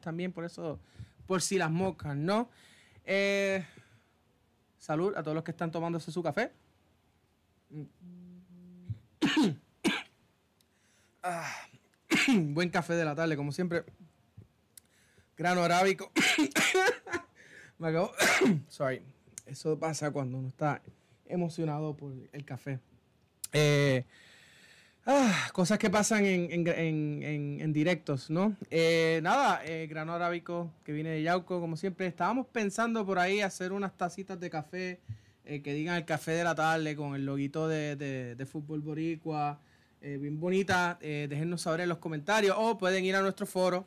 también, 0.00 0.32
por 0.32 0.44
eso, 0.44 0.78
por 1.26 1.42
si 1.42 1.58
las 1.58 1.70
moscas, 1.70 2.16
¿no? 2.16 2.50
Eh, 3.04 3.64
salud 4.78 5.14
a 5.16 5.22
todos 5.22 5.34
los 5.34 5.44
que 5.44 5.50
están 5.50 5.70
tomándose 5.70 6.12
su 6.12 6.22
café. 6.22 6.52
Ah, 11.20 11.52
buen 12.28 12.70
café 12.70 12.94
de 12.94 13.04
la 13.04 13.14
tarde, 13.14 13.36
como 13.36 13.50
siempre. 13.52 13.84
Grano 15.36 15.62
arábico. 15.62 16.10
Me 17.78 17.88
acabo. 17.88 18.12
Sorry. 18.68 19.02
Eso 19.44 19.78
pasa 19.78 20.10
cuando 20.10 20.38
uno 20.38 20.48
está 20.48 20.80
emocionado 21.26 21.96
por 21.96 22.12
el 22.32 22.44
café. 22.44 22.80
Eh, 23.52 24.04
ah, 25.08 25.48
cosas 25.52 25.78
que 25.78 25.90
pasan 25.90 26.24
en, 26.24 27.72
directos, 27.72 28.30
¿no? 28.30 28.56
Eh, 28.70 29.20
nada, 29.22 29.60
eh, 29.64 29.86
grano 29.88 30.14
arábico 30.14 30.70
que 30.84 30.92
viene 30.92 31.10
de 31.10 31.22
Yauco, 31.22 31.60
como 31.60 31.76
siempre. 31.76 32.06
Estábamos 32.06 32.46
pensando 32.46 33.04
por 33.04 33.18
ahí 33.18 33.40
hacer 33.40 33.72
unas 33.72 33.96
tacitas 33.96 34.38
de 34.38 34.50
café 34.50 35.00
que 35.44 35.72
digan 35.72 35.96
el 35.96 36.04
café 36.04 36.32
de 36.32 36.44
la 36.44 36.54
tarde 36.54 36.94
con 36.94 37.14
el 37.14 37.24
loguito 37.24 37.68
de, 37.68 37.96
de, 37.96 38.46
Fútbol 38.46 38.82
Boricua. 38.82 39.58
bien 40.00 40.38
bonita. 40.38 40.98
déjennos 41.00 41.62
saber 41.62 41.80
en 41.80 41.88
los 41.88 41.98
comentarios 41.98 42.54
o 42.58 42.76
pueden 42.76 43.04
ir 43.04 43.16
a 43.16 43.22
nuestro 43.22 43.46
foro. 43.46 43.86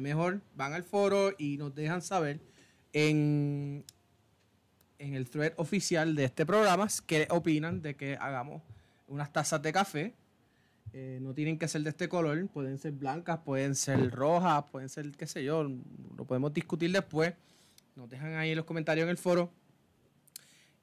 mejor, 0.00 0.40
van 0.54 0.72
al 0.72 0.84
foro 0.84 1.32
y 1.36 1.58
nos 1.58 1.74
dejan 1.74 2.00
saber 2.00 2.40
en, 2.94 3.84
en 4.98 5.14
el 5.14 5.28
thread 5.28 5.52
oficial 5.56 6.14
de 6.14 6.24
este 6.24 6.46
programa 6.46 6.88
qué 7.06 7.26
opinan 7.30 7.82
de 7.82 7.94
que 7.94 8.16
hagamos 8.18 8.62
unas 9.08 9.32
tazas 9.32 9.62
de 9.62 9.72
café. 9.72 10.14
Eh, 10.98 11.18
no 11.20 11.34
tienen 11.34 11.58
que 11.58 11.68
ser 11.68 11.82
de 11.82 11.90
este 11.90 12.08
color, 12.08 12.48
pueden 12.48 12.78
ser 12.78 12.92
blancas, 12.92 13.40
pueden 13.44 13.74
ser 13.74 14.10
rojas, 14.12 14.64
pueden 14.72 14.88
ser, 14.88 15.10
qué 15.10 15.26
sé 15.26 15.44
yo, 15.44 15.62
lo 16.16 16.24
podemos 16.24 16.54
discutir 16.54 16.90
después. 16.90 17.34
Nos 17.96 18.08
dejan 18.08 18.32
ahí 18.36 18.54
los 18.54 18.64
comentarios 18.64 19.04
en 19.04 19.10
el 19.10 19.18
foro. 19.18 19.50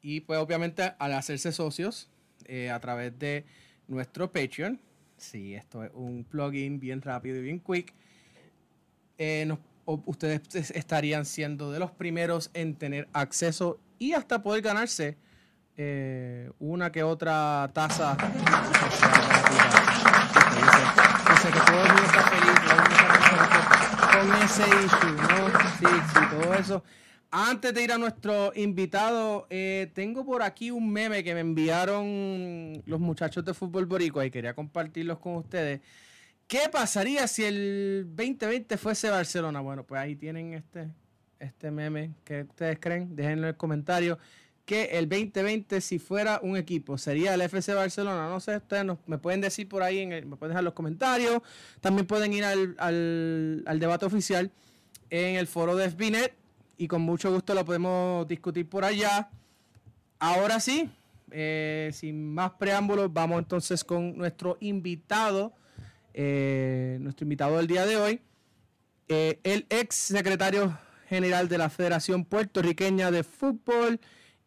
Y 0.03 0.19
pues 0.19 0.38
obviamente 0.38 0.93
al 0.99 1.13
hacerse 1.13 1.51
socios 1.51 2.11
eh, 2.45 2.69
a 2.69 2.79
través 2.79 3.17
de 3.17 3.43
nuestro 3.88 4.31
Patreon, 4.31 4.79
si 5.17 5.55
esto 5.55 5.83
es 5.83 5.89
un 5.95 6.23
plugin 6.25 6.79
bien 6.79 7.01
rápido 7.01 7.38
y 7.38 7.41
bien 7.41 7.59
quick, 7.59 7.91
eh, 9.17 9.51
ustedes 9.88 10.69
estarían 10.75 11.25
siendo 11.25 11.71
de 11.71 11.79
los 11.79 11.89
primeros 11.89 12.51
en 12.53 12.75
tener 12.75 13.07
acceso 13.13 13.79
y 13.97 14.13
hasta 14.13 14.43
poder 14.43 14.61
ganarse 14.61 15.17
una 16.59 16.91
que 16.91 17.01
otra 17.01 17.71
taza. 17.73 18.15
Con 24.11 24.33
ese 24.43 24.63
issue, 24.63 25.11
¿no? 25.11 25.49
Sí, 25.77 25.85
sí, 26.13 26.19
todo 26.31 26.53
eso. 26.53 26.83
Antes 27.31 27.73
de 27.73 27.83
ir 27.83 27.91
a 27.91 27.97
nuestro 27.97 28.53
invitado, 28.55 29.47
eh, 29.49 29.91
tengo 29.93 30.23
por 30.23 30.43
aquí 30.43 30.71
un 30.71 30.91
meme 30.91 31.23
que 31.23 31.33
me 31.33 31.41
enviaron 31.41 32.81
los 32.85 32.99
muchachos 32.99 33.43
de 33.43 33.53
Fútbol 33.53 33.87
Boricua 33.87 34.25
y 34.25 34.31
quería 34.31 34.53
compartirlos 34.53 35.19
con 35.19 35.35
ustedes. 35.35 35.81
¿Qué 36.47 36.69
pasaría 36.71 37.27
si 37.27 37.43
el 37.43 38.05
2020 38.15 38.77
fuese 38.77 39.09
Barcelona? 39.09 39.59
Bueno, 39.61 39.83
pues 39.83 39.99
ahí 39.99 40.15
tienen 40.15 40.53
este, 40.53 40.89
este 41.39 41.71
meme. 41.71 42.11
¿Qué 42.23 42.43
ustedes 42.43 42.77
creen? 42.79 43.15
Déjenlo 43.15 43.47
en 43.47 43.49
el 43.49 43.57
comentario. 43.57 44.19
Que 44.66 44.97
el 44.97 45.09
2020, 45.09 45.81
si 45.81 46.00
fuera 46.00 46.40
un 46.41 46.56
equipo, 46.56 46.97
sería 46.97 47.34
el 47.34 47.41
FC 47.41 47.74
Barcelona. 47.74 48.29
No 48.29 48.40
sé, 48.40 48.57
ustedes 48.57 48.85
me 49.06 49.18
pueden 49.18 49.41
decir 49.41 49.68
por 49.68 49.84
ahí, 49.84 50.00
en 50.00 50.09
me 50.29 50.38
pueden 50.38 50.51
dejar 50.51 50.63
los 50.63 50.74
comentarios. 50.74 51.41
También 51.81 52.07
pueden 52.07 52.31
ir 52.31 52.46
al, 52.46 52.75
al, 52.78 53.79
debate 53.79 54.06
oficial 54.06 54.51
en 55.09 55.35
el 55.35 55.47
foro 55.47 55.75
de 55.75 55.90
FBNet 55.90 56.34
y 56.78 56.88
con 56.88 57.01
mucho 57.01 57.31
gusto 57.31 57.53
lo 57.53 57.66
podemos 57.66 58.28
discutir 58.28 58.68
por 58.68 58.85
allá. 58.85 59.29
Ahora 60.19 60.59
sí, 60.62 60.90
eh, 61.31 61.90
sin 61.94 62.34
más 62.34 62.51
preámbulos, 62.51 63.12
vamos 63.12 63.40
entonces 63.40 63.84
con 63.84 64.18
nuestro 64.18 64.57
invitado, 64.59 65.51
eh, 66.13 66.97
nuestro 67.01 67.25
invitado 67.25 67.57
del 67.57 67.68
día 67.68 67.85
de 67.85 67.97
hoy, 67.97 68.22
eh, 69.07 69.40
el 69.44 69.66
ex 69.69 69.95
secretario 69.95 70.78
general 71.09 71.50
de 71.50 71.57
la 71.57 71.69
Federación 71.69 72.24
Puertorriqueña 72.24 73.12
de 73.12 73.24
Fútbol, 73.24 74.00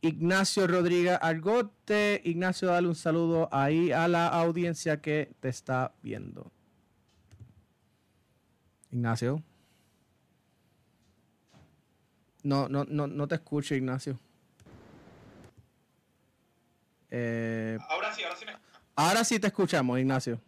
Ignacio 0.06 0.66
Rodríguez 0.66 1.18
Argote. 1.20 2.20
Ignacio, 2.24 2.68
dale 2.68 2.88
un 2.88 2.94
saludo 2.94 3.48
ahí 3.52 3.92
a 3.92 4.08
la 4.08 4.28
audiencia 4.28 5.00
que 5.00 5.32
te 5.40 5.48
está 5.48 5.92
viendo. 6.02 6.50
Ignacio. 8.90 9.42
No, 12.42 12.68
no, 12.68 12.84
no, 12.84 13.06
no 13.06 13.26
te 13.26 13.34
escucho, 13.34 13.74
Ignacio. 13.74 14.18
Eh, 17.10 17.78
ahora 17.88 18.14
sí, 18.14 18.22
ahora 18.22 18.36
sí 18.36 18.44
me... 18.46 18.52
Ahora 18.94 19.24
sí 19.24 19.40
te 19.40 19.48
escuchamos, 19.48 19.98
Ignacio. 19.98 20.40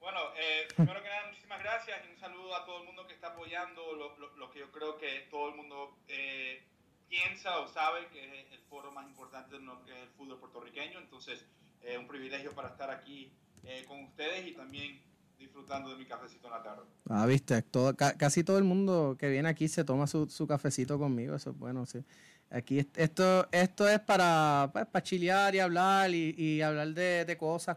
Bueno, 0.00 0.20
eh, 0.38 0.68
primero 0.74 1.02
que 1.02 1.08
nada, 1.08 1.26
muchísimas 1.28 1.62
gracias 1.62 1.98
y 2.06 2.12
un 2.12 2.18
saludo 2.18 2.54
a 2.54 2.64
todo 2.64 2.80
el 2.80 2.86
mundo 2.86 3.06
que 3.06 3.14
está 3.14 3.28
apoyando 3.28 3.82
lo, 3.94 4.50
que 4.50 4.60
yo 4.60 4.70
creo 4.70 4.96
que 4.96 5.26
todo 5.30 5.48
el 5.50 5.56
mundo 5.56 5.98
eh, 6.08 6.64
piensa 7.08 7.58
o 7.60 7.68
sabe 7.68 8.06
que 8.08 8.24
es 8.24 8.52
el 8.52 8.60
foro 8.68 8.92
más 8.92 9.06
importante 9.06 9.56
que 9.84 9.92
es 9.92 10.02
el 10.02 10.08
fútbol 10.10 10.38
puertorriqueño. 10.38 10.98
Entonces, 10.98 11.44
es 11.82 11.98
un 11.98 12.06
privilegio 12.06 12.52
para 12.52 12.68
estar 12.68 12.90
aquí 12.90 13.32
eh, 13.64 13.84
con 13.86 14.04
ustedes 14.04 14.46
y 14.46 14.52
también 14.52 15.00
disfrutando 15.38 15.90
de 15.90 15.96
mi 15.96 16.06
cafecito 16.06 16.46
en 16.46 16.52
la 16.52 16.62
tarde. 16.62 16.82
Ah, 17.08 17.26
viste, 17.26 17.60
todo, 17.62 17.94
casi 17.96 18.42
todo 18.42 18.58
el 18.58 18.64
mundo 18.64 19.16
que 19.18 19.28
viene 19.28 19.48
aquí 19.48 19.68
se 19.68 19.84
toma 19.84 20.06
su, 20.06 20.28
su 20.28 20.46
cafecito 20.46 20.98
conmigo, 20.98 21.34
eso 21.34 21.50
es 21.50 21.58
bueno, 21.58 21.84
sí. 21.86 22.04
Aquí 22.48 22.78
esto, 22.78 23.48
esto 23.50 23.88
es 23.88 23.98
para, 24.00 24.70
pues, 24.72 24.86
para 24.86 25.02
chilear 25.02 25.54
y 25.54 25.58
hablar 25.58 26.10
y, 26.14 26.34
y 26.38 26.62
hablar 26.62 26.88
de, 26.94 27.24
de, 27.24 27.36
cosas, 27.36 27.76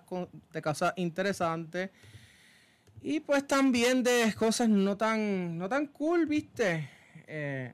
de 0.51 0.61
cosas 0.61 0.93
interesantes 0.95 1.89
y 3.01 3.19
pues 3.21 3.47
también 3.47 4.03
de 4.03 4.33
cosas 4.37 4.69
no 4.69 4.97
tan, 4.97 5.57
no 5.57 5.69
tan 5.69 5.87
cool, 5.87 6.25
¿viste? 6.25 6.89
Eh, 7.27 7.73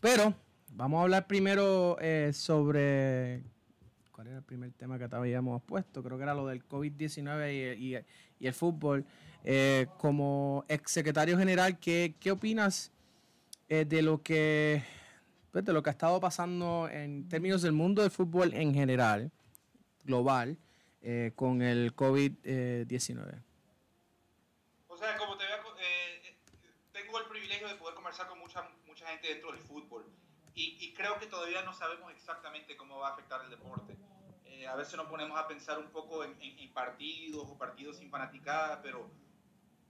pero 0.00 0.34
vamos 0.72 0.98
a 0.98 1.02
hablar 1.02 1.26
primero 1.26 1.96
eh, 2.00 2.32
sobre... 2.32 3.42
¿Cuál 4.12 4.28
era 4.28 4.38
el 4.38 4.42
primer 4.42 4.72
tema 4.72 4.98
que 4.98 5.08
habíamos 5.10 5.62
puesto? 5.62 6.02
Creo 6.02 6.16
que 6.16 6.24
era 6.24 6.34
lo 6.34 6.46
del 6.46 6.66
COVID-19 6.66 7.78
y, 7.78 7.94
el 8.44 8.54
fútbol. 8.54 9.04
Eh, 9.44 9.86
como 9.96 10.64
ex 10.68 10.90
secretario 10.90 11.38
general, 11.38 11.78
¿qué, 11.78 12.14
opinas 12.30 12.90
de 13.68 14.02
lo 14.02 14.22
que 14.22 14.82
pues, 15.52 15.64
de 15.64 15.72
lo 15.72 15.82
que 15.82 15.90
ha 15.90 15.92
estado 15.92 16.18
pasando 16.18 16.88
en 16.90 17.28
términos 17.28 17.62
del 17.62 17.72
mundo 17.72 18.02
del 18.02 18.10
fútbol 18.10 18.52
en 18.54 18.74
general, 18.74 19.30
global? 20.04 20.58
eh, 21.02 21.32
con 21.34 21.62
el 21.62 21.94
COVID-19? 21.94 23.42
o 24.88 24.96
sea, 24.96 25.16
como 25.16 25.36
te 25.36 25.44
veo, 25.44 25.56
eh, 25.80 26.36
tengo 26.92 27.18
el 27.20 27.26
privilegio 27.26 27.68
de 27.68 27.76
poder 27.76 27.94
conversar 27.94 28.26
con 28.26 28.38
mucha, 28.40 28.68
mucha 28.86 29.06
gente 29.06 29.28
dentro 29.28 29.52
del 29.52 29.60
fútbol 29.60 29.77
y, 30.58 30.76
y 30.80 30.92
creo 30.92 31.18
que 31.20 31.26
todavía 31.26 31.62
no 31.62 31.72
sabemos 31.72 32.10
exactamente 32.10 32.76
cómo 32.76 32.98
va 32.98 33.10
a 33.10 33.12
afectar 33.12 33.40
el 33.44 33.50
deporte. 33.50 33.96
Eh, 34.44 34.66
a 34.66 34.74
veces 34.74 34.96
nos 34.96 35.06
ponemos 35.06 35.38
a 35.38 35.46
pensar 35.46 35.78
un 35.78 35.90
poco 35.90 36.24
en, 36.24 36.36
en, 36.40 36.72
partidos 36.72 37.44
o 37.48 37.56
partidos 37.56 37.98
sin 37.98 38.10
fanaticada, 38.10 38.82
pero 38.82 39.08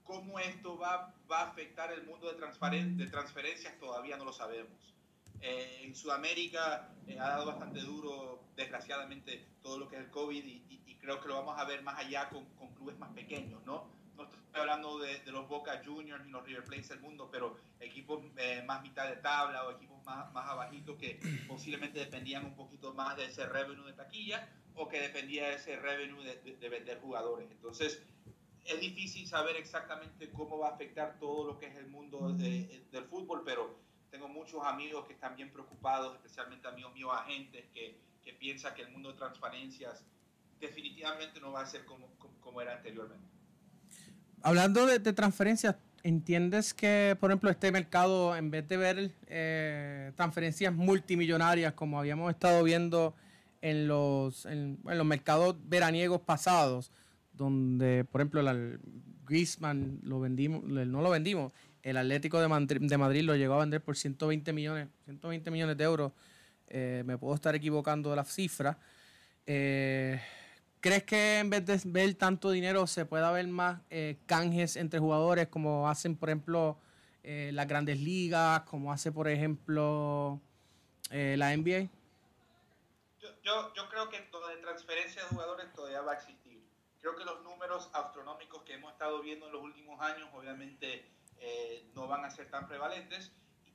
cómo 0.04 0.38
esto 0.38 0.76
va, 0.76 1.14
va 1.30 1.40
a 1.40 1.50
afectar 1.50 1.90
el 1.92 2.04
mundo 2.04 2.30
de, 2.30 2.84
de 2.84 3.06
transferencias 3.06 3.78
todavía 3.78 4.18
no 4.18 4.26
lo 4.26 4.32
sabemos. 4.32 4.94
Eh, 5.40 5.84
en 5.84 5.94
Sudamérica 5.94 6.90
ha 7.18 7.28
dado 7.28 7.46
bastante 7.46 7.80
duro, 7.80 8.44
desgraciadamente, 8.54 9.46
todo 9.62 9.78
lo 9.78 9.88
que 9.88 9.96
es 9.96 10.02
el 10.02 10.10
COVID 10.10 10.44
y, 10.44 10.68
creo 11.00 11.22
que 11.22 11.28
lo 11.28 11.36
vamos 11.36 11.58
a 11.58 11.64
ver 11.64 11.82
más 11.82 11.96
allá 11.98 12.28
con, 12.28 12.44
con 12.56 12.74
clubes 12.74 12.98
más 12.98 13.10
pequeños, 13.14 13.64
¿no? 13.64 13.88
Estoy 14.48 14.62
hablando 14.62 14.98
de, 14.98 15.18
de, 15.20 15.30
los 15.30 15.46
Boca 15.46 15.82
Juniors 15.84 16.24
ni 16.24 16.32
los 16.32 16.42
River 16.42 16.64
Plate 16.64 16.88
del 16.88 17.00
mundo, 17.00 17.28
pero 17.30 17.58
equipos 17.80 18.24
eh, 18.38 18.62
más 18.66 18.82
mitad 18.82 19.06
de 19.06 19.16
tabla 19.16 19.66
o 19.66 19.72
equipos 19.72 20.02
más, 20.04 20.32
más 20.32 20.48
abajitos 20.48 20.96
que 20.96 21.20
posiblemente 21.46 21.98
dependían 21.98 22.46
un 22.46 22.56
poquito 22.56 22.94
más 22.94 23.16
de 23.18 23.26
ese 23.26 23.46
revenue 23.46 23.84
de 23.84 23.92
taquilla 23.92 24.48
o 24.74 24.88
que 24.88 25.00
dependía 25.00 25.48
de 25.48 25.56
ese 25.56 25.76
revenue 25.76 26.24
de, 26.24 26.56
de, 26.56 26.68
vender 26.68 26.98
jugadores. 27.00 27.50
Entonces, 27.50 28.02
es 28.64 28.80
difícil 28.80 29.26
saber 29.26 29.56
exactamente 29.56 30.30
cómo 30.30 30.58
va 30.58 30.68
a 30.68 30.74
afectar 30.74 31.18
todo 31.18 31.46
lo 31.46 31.58
que 31.58 31.66
es 31.66 31.76
el 31.76 31.88
mundo 31.88 32.32
del 32.32 33.04
fútbol, 33.04 33.42
pero 33.44 33.78
tengo 34.10 34.28
muchos 34.28 34.64
amigos 34.64 35.06
que 35.06 35.12
están 35.12 35.36
bien 35.36 35.52
preocupados, 35.52 36.14
especialmente 36.14 36.68
amigos 36.68 36.94
míos 36.94 37.10
agentes, 37.12 37.66
que, 37.74 37.98
que 38.24 38.32
piensan 38.32 38.74
que 38.74 38.82
el 38.82 38.90
mundo 38.90 39.12
de 39.12 39.18
transparencias 39.18 40.04
definitivamente 40.60 41.40
no 41.40 41.52
va 41.52 41.62
a 41.62 41.66
ser 41.66 41.84
como, 41.84 42.08
como, 42.40 42.60
era 42.60 42.76
anteriormente. 42.76 43.37
Hablando 44.42 44.86
de, 44.86 45.00
transferencias, 45.12 45.76
¿entiendes 46.02 46.74
que, 46.74 47.16
por 47.18 47.30
ejemplo, 47.30 47.50
este 47.50 47.72
mercado, 47.72 48.36
en 48.36 48.50
vez 48.50 48.68
de 48.68 48.76
ver 48.76 49.10
eh, 49.26 50.12
transferencias 50.16 50.72
multimillonarias 50.72 51.72
como 51.72 51.98
habíamos 51.98 52.30
estado 52.30 52.62
viendo 52.62 53.14
en 53.62 53.88
los, 53.88 54.46
en, 54.46 54.78
los 54.84 55.06
mercados 55.06 55.56
veraniegos 55.64 56.20
pasados, 56.20 56.92
donde, 57.32 58.04
por 58.04 58.20
ejemplo, 58.20 58.42
Griezmann 59.26 60.00
lo 60.02 60.20
vendimos, 60.20 60.62
no 60.64 61.02
lo 61.02 61.10
vendimos, 61.10 61.52
el 61.82 61.96
Atlético 61.96 62.40
de 62.40 62.48
Madrid, 62.48 62.80
de 62.82 62.98
Madrid 62.98 63.22
lo 63.22 63.36
llegó 63.36 63.54
a 63.54 63.58
vender 63.58 63.82
por 63.82 63.96
120 63.96 64.52
millones, 64.52 64.88
120 65.04 65.50
millones 65.50 65.76
de 65.76 65.84
euros. 65.84 66.12
Eh, 66.68 67.02
me 67.06 67.16
puedo 67.16 67.34
estar 67.34 67.54
equivocando 67.54 68.10
de 68.10 68.16
la 68.16 68.24
cifra. 68.24 68.78
Eh, 69.46 70.20
¿Crees 70.80 71.04
que 71.04 71.38
en 71.38 71.50
vez 71.50 71.66
de 71.66 71.80
ver 71.86 72.14
tanto 72.14 72.50
dinero 72.50 72.86
se 72.86 73.04
pueda 73.04 73.30
ver 73.32 73.48
más 73.48 73.80
eh, 73.90 74.18
canjes 74.26 74.76
entre 74.76 75.00
jugadores 75.00 75.48
como 75.48 75.88
hacen, 75.88 76.16
por 76.16 76.28
ejemplo, 76.28 76.78
las 77.24 77.68
grandes 77.68 78.00
ligas, 78.00 78.62
como 78.62 78.90
hace, 78.90 79.12
por 79.12 79.28
ejemplo, 79.28 80.40
la 81.10 81.54
NBA? 81.54 81.90
Yo, 83.48 83.72
yo, 83.74 83.88
creo 83.88 84.08
que 84.08 84.28
lo 84.30 84.46
de 84.48 84.56
transferencia 84.56 85.22
de 85.22 85.28
jugadores 85.28 85.72
todavía 85.72 86.00
va 86.02 86.12
a 86.12 86.14
existir. 86.14 86.62
Creo 87.00 87.16
que 87.16 87.24
los 87.24 87.42
números 87.42 87.90
astronómicos 87.92 88.62
que 88.62 88.74
hemos 88.74 88.92
estado 88.92 89.22
viendo 89.22 89.46
en 89.46 89.52
los 89.52 89.62
últimos 89.62 90.00
años, 90.00 90.28
obviamente, 90.34 91.10
eh, 91.38 91.88
no 91.94 92.06
van 92.06 92.24
a 92.24 92.30
ser 92.30 92.50
tan 92.50 92.68
prevalentes. 92.68 93.32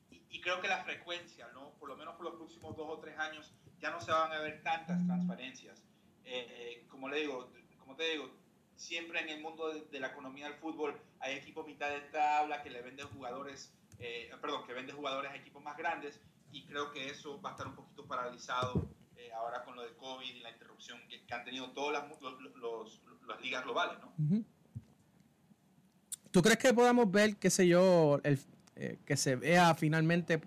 Y, 0.10 0.42
creo 0.42 0.62
que 0.62 0.68
la 0.68 0.84
frecuencia, 0.84 1.48
¿no? 1.54 1.72
por 1.80 1.90
lo 1.90 1.96
menos 1.96 2.16
por 2.16 2.26
los 2.26 2.36
próximos 2.36 2.76
dos 2.76 2.88
o 2.90 3.00
tres 3.00 3.18
años, 3.18 3.52
ya 3.80 3.92
no 3.92 4.02
se 4.02 4.12
van 4.12 4.32
a 4.32 4.40
ver 4.40 4.62
tantas 4.62 5.04
transferencias. 5.06 5.84
Eh, 6.26 6.86
como 6.90 7.10
le 7.10 7.22
digo, 7.22 7.52
como 7.80 7.96
te 7.96 8.10
digo, 8.10 8.30
siempre 8.76 9.20
en 9.22 9.30
el 9.30 9.42
mundo 9.42 9.74
de, 9.74 10.00
la 10.00 10.08
economía 10.08 10.48
del 10.48 10.58
fútbol 10.58 11.00
hay 11.20 11.36
equipos 11.36 11.66
mitad 11.66 11.90
de 11.90 12.02
tabla 12.12 12.64
que 12.64 12.70
le 12.70 12.82
venden 12.82 13.08
jugadores, 13.08 13.74
eh, 14.00 14.32
perdón, 14.42 14.66
que 14.66 14.74
venden 14.74 14.96
jugadores 14.96 15.32
a 15.32 15.36
equipos 15.36 15.64
más 15.64 15.78
grandes 15.78 16.20
y 16.52 16.66
creo 16.66 16.92
que 16.92 17.10
eso 17.10 17.42
va 17.42 17.50
a 17.50 17.52
estar 17.54 17.68
un 17.68 17.76
poquito 17.76 18.06
paralizado 18.06 18.90
ahora 19.36 19.64
con 19.64 19.76
lo 19.76 19.82
del 19.82 19.96
COVID 19.96 20.36
y 20.36 20.42
la 20.42 20.52
interrupción 20.52 21.00
que, 21.08 21.34
han 21.34 21.44
tenido 21.44 21.72
todas 21.72 22.04
las, 22.04 22.22
los, 22.56 23.02
las 23.28 23.42
ligas 23.42 23.64
globales, 23.64 23.98
¿no? 24.00 24.44
¿Tú 26.34 26.42
crees 26.42 26.58
que 26.58 26.74
podamos 26.74 27.12
ver, 27.12 27.36
qué 27.38 27.52
sé 27.52 27.68
yo, 27.68 28.20
el, 28.24 28.40
eh, 28.76 28.98
que 29.06 29.16
se 29.16 29.36
vea 29.36 29.76
finalmente 29.76 30.42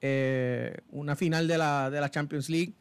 eh, 0.00 0.76
una 0.90 1.16
final 1.16 1.48
de 1.48 1.58
la, 1.58 1.90
de 1.90 2.00
la 2.00 2.08
Champions 2.10 2.48
League? 2.48 2.74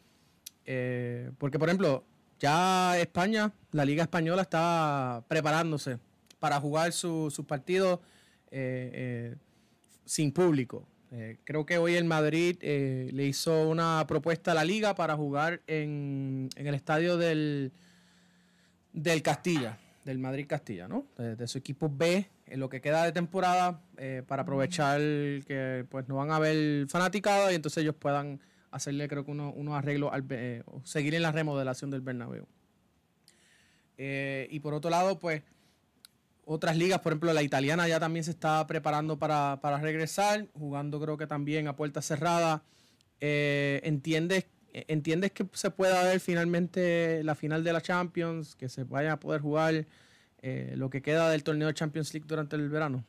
Eh, 0.64 1.32
porque, 1.40 1.58
por 1.58 1.70
ejemplo, 1.70 2.06
ya 2.40 3.00
España, 3.00 3.54
la 3.72 3.86
Liga 3.86 4.04
Española 4.04 4.42
está 4.42 5.24
preparándose 5.28 6.00
para 6.40 6.60
jugar 6.60 6.92
sus 6.92 7.34
su 7.34 7.46
partidos 7.46 8.00
sin 10.06 10.32
público. 10.32 10.88
creo 11.44 11.66
que 11.66 11.78
hoy 11.78 11.96
el 11.96 12.06
Madrid 12.06 12.58
le 12.62 13.26
hizo 13.26 13.68
una 13.68 14.06
propuesta 14.08 14.52
a 14.52 14.54
la 14.54 14.64
liga 14.64 14.96
para 14.96 15.16
jugar 15.16 15.62
en, 15.68 16.50
en 16.56 16.68
el 16.68 16.76
estadio 16.76 17.18
del, 17.18 17.74
del 18.94 19.22
Castilla 19.22 19.78
del 20.06 20.20
Madrid 20.20 20.46
Castilla, 20.48 20.88
¿no? 20.88 21.08
De, 21.18 21.48
su 21.48 21.58
equipo 21.58 21.92
B 21.92 22.30
en 22.46 22.60
lo 22.60 22.70
que 22.70 22.80
queda 22.80 23.04
de 23.04 23.12
temporada 23.12 23.82
eh, 23.98 24.22
para 24.26 24.44
aprovechar 24.44 25.00
que 25.00 25.86
pues 25.90 26.08
no 26.08 26.16
van 26.16 26.30
a 26.30 26.36
haber 26.36 26.88
fanaticada 26.88 27.52
y 27.52 27.56
entonces 27.56 27.82
ellos 27.82 27.96
puedan 27.96 28.40
hacerle 28.76 29.08
creo 29.08 29.26
que 29.26 29.32
unos 29.32 29.76
arreglos 29.76 30.12
al, 30.14 30.26
eh, 30.30 30.64
seguir 30.84 31.16
en 31.16 31.22
la 31.22 31.32
remodelación 31.32 31.92
del 31.92 32.02
Bernabéu. 32.02 32.48
Eh, 33.98 34.48
y 34.52 34.60
por 34.60 34.74
otro 34.74 34.90
lado, 34.90 35.20
pues 35.20 35.44
otras 36.46 36.78
ligas, 36.78 37.00
por 37.00 37.14
ejemplo 37.14 37.34
la 37.34 37.44
italiana 37.44 37.88
ya 37.88 38.00
también 38.00 38.24
se 38.24 38.32
está 38.32 38.66
preparando 38.68 39.18
para, 39.18 39.60
para 39.62 39.80
regresar, 39.80 40.48
jugando 40.54 41.00
creo 41.00 41.18
que 41.18 41.28
también 41.28 41.68
a 41.68 41.76
puerta 41.76 42.02
cerrada. 42.02 42.64
¿Entiendes 43.20 44.46
¿Entiendes 44.88 45.32
que 45.32 45.48
se 45.54 45.72
pueda 45.72 46.04
ver 46.04 46.20
finalmente 46.20 47.24
la 47.24 47.34
final 47.36 47.64
de 47.64 47.72
la 47.72 47.80
Champions, 47.80 48.58
que 48.58 48.68
se 48.68 48.84
vaya 48.84 49.14
a 49.14 49.20
poder 49.22 49.40
jugar 49.40 49.86
eh, 50.42 50.74
lo 50.76 50.90
que 50.90 51.02
queda 51.02 51.30
del 51.30 51.46
torneo 51.46 51.70
de 51.70 51.74
Champions 51.74 52.14
League 52.14 52.28
durante 52.28 52.58
el 52.58 52.68
verano? 52.68 53.06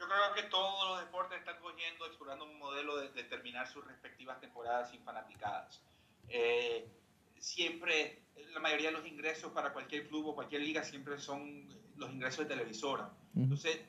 Yo 0.00 0.06
creo 0.06 0.34
que 0.34 0.42
todos 0.50 0.88
los 0.88 1.00
deportes 1.06 1.38
están 1.38 1.54
cogiendo, 1.60 2.06
explorando 2.06 2.46
un 2.46 2.58
modelo 2.58 2.96
de, 3.14 3.24
terminar 3.24 3.66
sus 3.68 3.86
respectivas 3.86 4.40
temporadas 4.40 4.90
sin 4.90 5.02
fanaticadas. 5.02 5.82
Eh, 6.28 6.88
siempre, 7.38 8.22
la 8.52 8.60
mayoría 8.60 8.88
de 8.88 8.98
los 8.98 9.06
ingresos 9.06 9.52
para 9.52 9.72
cualquier 9.72 10.08
club 10.08 10.28
o 10.28 10.34
cualquier 10.34 10.62
liga 10.62 10.82
siempre 10.82 11.18
son 11.18 11.68
los 11.96 12.10
ingresos 12.10 12.40
de 12.48 12.54
televisora. 12.54 13.10
Entonces, 13.36 13.80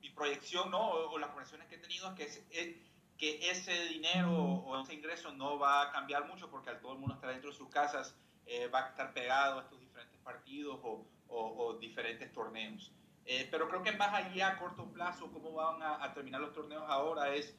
mi 0.00 0.10
proyección, 0.10 0.70
¿no? 0.70 0.88
O, 0.90 1.18
las 1.18 1.30
proyecciones 1.30 1.68
que 1.68 1.76
he 1.76 1.78
tenido 1.78 2.08
es 2.08 2.14
que 2.14 2.24
es 2.50 2.76
que 3.16 3.50
ese 3.50 3.72
dinero 3.86 4.32
o 4.32 4.82
ese 4.82 4.94
ingreso 4.94 5.32
no 5.32 5.58
va 5.58 5.82
a 5.82 5.92
cambiar 5.92 6.26
mucho 6.26 6.50
porque 6.50 6.70
al 6.70 6.80
todo 6.80 6.94
el 6.94 6.98
mundo 6.98 7.14
está 7.14 7.28
dentro 7.28 7.50
de 7.50 7.56
sus 7.56 7.68
casas, 7.68 8.14
eh, 8.46 8.66
va 8.68 8.86
a 8.86 8.88
estar 8.88 9.12
pegado 9.14 9.58
a 9.58 9.62
estos 9.62 9.80
diferentes 9.80 10.18
partidos 10.20 10.78
o, 10.82 11.06
o, 11.28 11.74
diferentes 11.74 12.32
torneos. 12.32 12.92
Eh, 13.26 13.48
pero 13.50 13.68
creo 13.68 13.82
que 13.82 13.92
más 13.92 14.12
allá 14.12 14.48
a 14.48 14.58
corto 14.58 14.84
plazo, 14.92 15.30
cómo 15.32 15.52
van 15.52 15.82
a, 15.82 16.12
terminar 16.12 16.40
los 16.40 16.52
torneos 16.52 16.84
ahora 16.86 17.34
es 17.34 17.56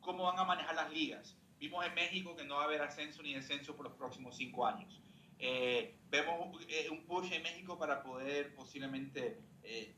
cómo 0.00 0.24
van 0.24 0.38
a 0.38 0.44
manejar 0.44 0.74
las 0.74 0.90
ligas. 0.92 1.36
Vimos 1.58 1.84
en 1.84 1.94
México 1.94 2.36
que 2.36 2.44
no 2.44 2.56
va 2.56 2.62
a 2.62 2.64
haber 2.64 2.82
ascenso 2.82 3.22
ni 3.22 3.34
descenso 3.34 3.74
por 3.74 3.86
los 3.86 3.94
próximos 3.94 4.36
cinco 4.36 4.66
años. 4.66 5.00
Eh, 5.38 5.96
vemos 6.10 6.54
un 6.90 7.04
push 7.06 7.32
en 7.32 7.42
México 7.42 7.78
para 7.78 8.02
poder 8.02 8.54
posiblemente 8.54 9.40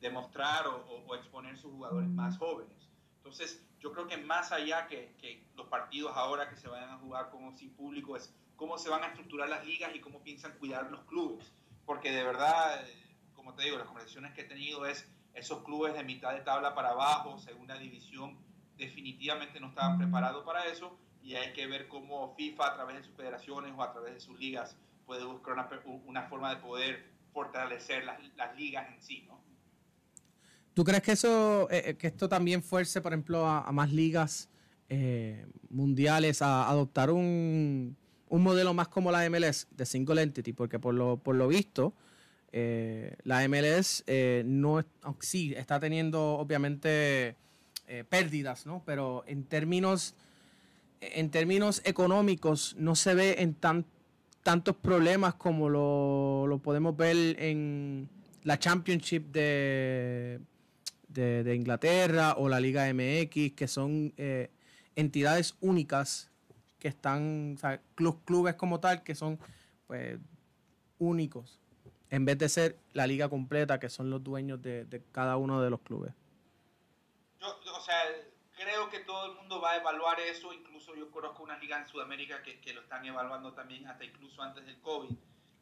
demostrar 0.01 0.67
o, 0.67 1.05
o 1.07 1.15
exponer 1.15 1.57
sus 1.57 1.71
jugadores 1.71 2.09
más 2.09 2.37
jóvenes. 2.39 2.91
Entonces, 3.19 3.65
yo 3.81 3.93
creo 3.93 4.07
que 4.07 4.17
más 4.17 4.53
allá 4.53 4.87
que, 4.87 5.15
que, 5.19 5.47
los 5.55 5.67
partidos 5.69 6.17
ahora 6.17 6.49
que 6.49 6.57
se 6.57 6.69
vayan 6.69 6.91
a 6.91 6.99
jugar 6.99 7.31
como 7.31 7.57
sin 7.57 7.71
público 7.75 8.17
es 8.17 8.35
cómo 8.57 8.79
se 8.79 8.89
van 8.89 9.03
a 9.03 9.09
estructurar 9.09 9.49
las 9.49 9.65
ligas 9.67 9.95
y 9.95 10.01
cómo 10.01 10.23
piensan 10.23 10.53
cuidar 10.59 10.91
los 10.91 11.03
clubes. 11.05 11.53
Porque 11.87 12.13
de 12.13 12.23
verdad, 12.23 12.85
como 13.35 13.55
te 13.55 13.65
digo, 13.65 13.79
las 13.79 13.87
conversaciones 13.87 14.35
que 14.35 14.43
he 14.43 14.45
tenido 14.45 14.87
es 14.87 15.09
esos 15.35 15.63
clubes 15.65 15.95
de 15.95 16.05
mitad 16.05 16.35
de 16.35 16.41
tabla 16.41 16.75
para 16.75 16.91
abajo, 16.91 17.39
segunda 17.39 17.79
división, 17.79 18.39
definitivamente 18.81 19.61
no 19.61 19.69
estaban 19.69 19.99
preparados 19.99 20.45
para 20.45 20.65
eso 20.67 20.99
y 21.23 21.35
hay 21.35 21.53
que 21.53 21.67
ver 21.67 21.87
cómo 21.87 22.35
FIFA 22.35 22.67
a 22.67 22.75
través 22.75 22.97
de 22.97 23.03
sus 23.05 23.15
federaciones 23.15 23.73
o 23.77 23.83
a 23.83 23.93
través 23.93 24.15
de 24.15 24.21
sus 24.21 24.39
ligas 24.41 24.77
puede 25.07 25.25
buscar 25.25 25.55
una, 26.07 26.23
forma 26.29 26.55
de 26.55 26.61
poder 26.61 27.05
fortalecer 27.33 28.05
las, 28.05 28.19
ligas 28.57 28.89
en 28.93 29.03
sí, 29.03 29.25
¿no? 29.29 29.41
¿Tú 30.73 30.85
crees 30.85 31.03
que 31.03 31.13
eso, 31.13 31.69
eh, 31.71 31.83
eh, 31.87 31.97
que 31.97 32.07
esto 32.07 32.29
también 32.29 32.63
fuerce, 32.63 33.01
por 33.01 33.13
ejemplo, 33.13 33.47
a, 33.47 33.71
más 33.73 33.93
ligas 33.93 34.49
eh, 34.89 35.47
mundiales 35.69 36.43
a 36.43 36.69
adoptar 36.69 37.11
un, 37.11 37.97
modelo 38.31 38.73
más 38.73 38.87
como 38.89 39.11
la 39.11 39.29
MLS 39.29 39.67
de 39.73 39.85
single 39.85 40.23
entity? 40.23 40.53
Porque 40.53 40.79
por 40.79 40.95
lo, 40.95 41.17
por 41.19 41.35
lo 41.35 41.49
visto, 41.49 41.93
la 42.53 43.49
MLS 43.49 44.05
no 44.45 44.85
sí 45.19 45.53
está 45.57 45.81
teniendo 45.81 46.35
obviamente 46.35 47.37
pérdidas, 48.09 48.67
¿no? 48.67 48.83
Pero 48.87 49.25
en 49.27 49.45
términos 49.45 50.15
en 51.01 51.31
términos 51.31 51.81
económicos 51.85 52.77
no 52.79 52.95
se 52.95 53.15
ve 53.15 53.37
en 53.39 53.55
tan, 53.55 53.87
tantos 54.43 54.77
problemas 54.77 55.35
como 55.35 55.71
lo, 55.71 56.47
lo 56.47 56.59
podemos 56.59 56.95
ver 56.97 57.41
en 57.41 58.09
la 58.45 58.59
Championship 58.59 59.33
de 59.33 60.41
de, 61.13 61.55
Inglaterra 61.55 62.35
o 62.37 62.49
la 62.49 62.61
Liga 62.61 62.93
MX, 62.93 63.53
que 63.53 63.69
son 63.69 64.13
eh, 64.17 64.51
entidades 64.97 65.57
únicas 65.61 66.31
que 66.79 66.89
están, 66.89 67.57
o 67.99 68.17
clubes 68.25 68.55
como 68.55 68.81
tal, 68.81 69.03
que 69.03 69.15
son 69.15 69.39
pues 69.87 70.19
únicos, 70.99 71.61
en 72.11 72.25
vez 72.25 72.39
de 72.39 72.49
ser 72.49 72.77
la 72.93 73.07
liga 73.07 73.29
completa, 73.29 73.79
que 73.79 73.89
son 73.89 74.11
los 74.11 74.23
dueños 74.23 74.63
de, 74.63 75.03
cada 75.13 75.37
uno 75.37 75.61
de 75.61 75.71
los 75.71 75.81
clubes. 75.81 76.13
Yo, 77.41 77.61
o 77.75 77.81
sea, 77.81 78.03
creo 78.57 78.91
que 78.91 79.01
todo 79.01 79.27
el 79.27 79.37
mundo 79.37 79.61
va 79.61 79.73
a 79.73 79.77
evaluar 79.77 80.21
eso, 80.21 80.53
incluso 80.53 80.95
yo 80.95 81.11
conozco 81.11 81.43
una 81.43 81.59
liga 81.59 81.79
en 81.79 81.87
Sudamérica 81.87 82.43
que, 82.43 82.61
que 82.61 82.73
lo 82.75 82.83
están 82.83 83.05
evaluando 83.05 83.53
también, 83.53 83.87
hasta 83.87 84.05
incluso 84.05 84.43
antes 84.43 84.67
del 84.67 84.81
COVID, 84.81 85.17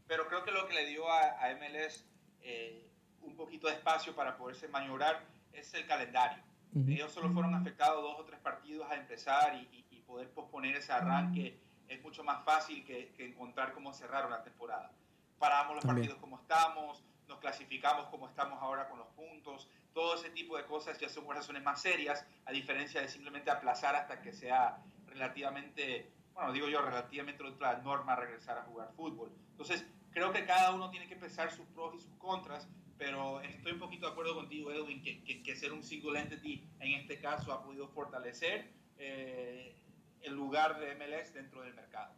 pero 0.07 0.27
creo 0.27 0.45
que 0.45 0.51
lo 0.51 0.67
que 0.67 0.75
le 0.75 0.87
dio 0.87 1.09
a, 1.11 1.45
a 1.45 1.55
MLS 1.55 2.05
eh, 2.43 2.89
un 3.23 3.37
poquito 3.37 3.67
de 3.67 3.75
espacio 3.75 4.15
para 4.15 4.37
poderse 4.37 4.69
maniobrar 4.69 5.25
es 5.53 5.73
el 5.75 5.87
calendario. 5.87 6.43
Ellos 6.87 7.13
solo 7.13 7.31
fueron 7.31 7.55
afectados 7.55 8.03
dos 8.03 8.21
o 8.21 8.25
tres 8.25 8.39
partidos 8.41 8.91
a 8.91 8.95
empezar 8.95 9.55
y, 9.55 9.85
poder 10.07 10.31
posponer 10.31 10.75
ese 10.75 10.91
arranque 10.91 11.61
es 11.87 12.03
mucho 12.03 12.25
más 12.25 12.43
fácil 12.43 12.83
que, 12.83 13.13
encontrar 13.19 13.75
cómo 13.75 13.93
cerrar 13.93 14.31
la 14.31 14.43
temporada. 14.43 14.91
Paramos 15.39 15.75
los 15.75 15.85
partidos 15.85 16.17
como 16.17 16.39
estamos, 16.39 17.05
nos 17.29 17.39
clasificamos 17.41 18.07
como 18.07 18.27
estamos 18.27 18.59
ahora 18.63 18.89
con 18.89 18.99
los 18.99 19.09
puntos, 19.09 19.69
todo 19.99 20.15
ese 20.15 20.31
tipo 20.31 20.57
de 20.57 20.65
cosas 20.65 20.97
ya 21.01 21.09
son 21.09 21.29
razones 21.29 21.61
más 21.65 21.83
serias, 21.83 22.25
a 22.45 22.53
diferencia 22.53 23.01
de 23.01 23.09
simplemente 23.09 23.51
aplazar 23.51 23.97
hasta 23.97 24.23
que 24.23 24.33
sea 24.33 24.79
relativamente, 25.09 26.09
bueno, 26.35 26.53
digo 26.53 26.69
yo, 26.69 26.81
relativamente 26.83 27.43
otra 27.43 27.79
norma 27.79 28.15
regresar 28.15 28.59
a 28.59 28.63
jugar 28.63 28.93
fútbol. 28.95 29.33
Entonces, 29.51 29.85
creo 30.13 30.33
que 30.33 30.47
cada 30.47 30.73
uno 30.73 30.89
tiene 30.93 31.09
que 31.09 31.17
pensar 31.17 31.51
sus 31.51 31.67
pros 31.67 31.97
y 31.97 31.99
sus 32.01 32.15
contras 32.15 32.69
pero 32.97 33.41
estoy 33.43 33.73
un 33.73 33.79
poquito 33.79 34.07
de 34.07 34.13
acuerdo 34.13 34.35
contigo, 34.35 34.73
Edwin, 34.73 35.01
que, 35.01 35.43
que, 35.43 35.57
ser 35.57 35.73
un 35.73 35.85
single 35.85 36.19
entity 36.19 36.65
en 36.81 37.01
este 37.01 37.21
caso 37.21 37.53
ha 37.53 37.63
podido 37.63 37.87
fortalecer 37.87 38.73
eh, 38.99 39.77
el 40.23 40.35
lugar 40.35 40.81
de 40.81 40.97
MLS 40.97 41.33
dentro 41.33 41.63
del 41.63 41.75
mercado. 41.75 42.13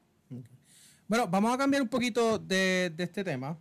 Bueno, 1.06 1.28
vamos 1.28 1.52
a 1.52 1.58
cambiar 1.58 1.82
un 1.82 1.88
poquito 1.88 2.38
de, 2.38 2.90
de 2.96 3.04
este 3.04 3.22
tema. 3.24 3.58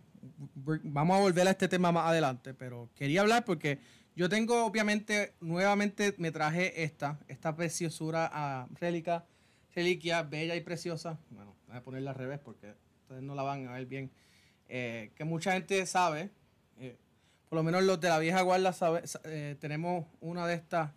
vamos 0.84 1.16
a 1.18 1.20
volver 1.20 1.46
a 1.46 1.50
este 1.50 1.68
tema 1.68 1.92
más 1.92 2.06
adelante, 2.06 2.54
pero 2.54 2.88
quería 2.94 3.20
hablar 3.20 3.44
porque 3.44 3.80
yo 4.16 4.28
tengo, 4.28 4.64
obviamente, 4.64 5.34
nuevamente 5.40 6.14
me 6.18 6.30
traje 6.30 6.82
esta, 6.82 7.18
esta 7.28 7.54
preciosura 7.56 8.30
a 8.32 8.68
rélica, 8.80 9.24
reliquia, 9.74 10.22
bella 10.22 10.56
y 10.56 10.60
preciosa. 10.60 11.18
Bueno, 11.30 11.56
voy 11.66 11.76
a 11.76 11.82
ponerla 11.82 12.10
al 12.10 12.16
revés 12.16 12.40
porque 12.40 12.74
ustedes 13.02 13.22
no 13.22 13.34
la 13.34 13.42
van 13.42 13.68
a 13.68 13.72
ver 13.72 13.86
bien. 13.86 14.10
Eh, 14.68 15.10
que 15.16 15.24
mucha 15.24 15.52
gente 15.52 15.84
sabe, 15.86 16.30
eh, 16.78 16.96
por 17.48 17.56
lo 17.56 17.62
menos 17.62 17.82
los 17.82 18.00
de 18.00 18.08
la 18.08 18.18
vieja 18.18 18.40
guarda 18.42 18.72
sabe, 18.72 19.02
eh, 19.24 19.56
tenemos 19.58 20.06
una 20.20 20.46
de 20.46 20.54
estas, 20.54 20.92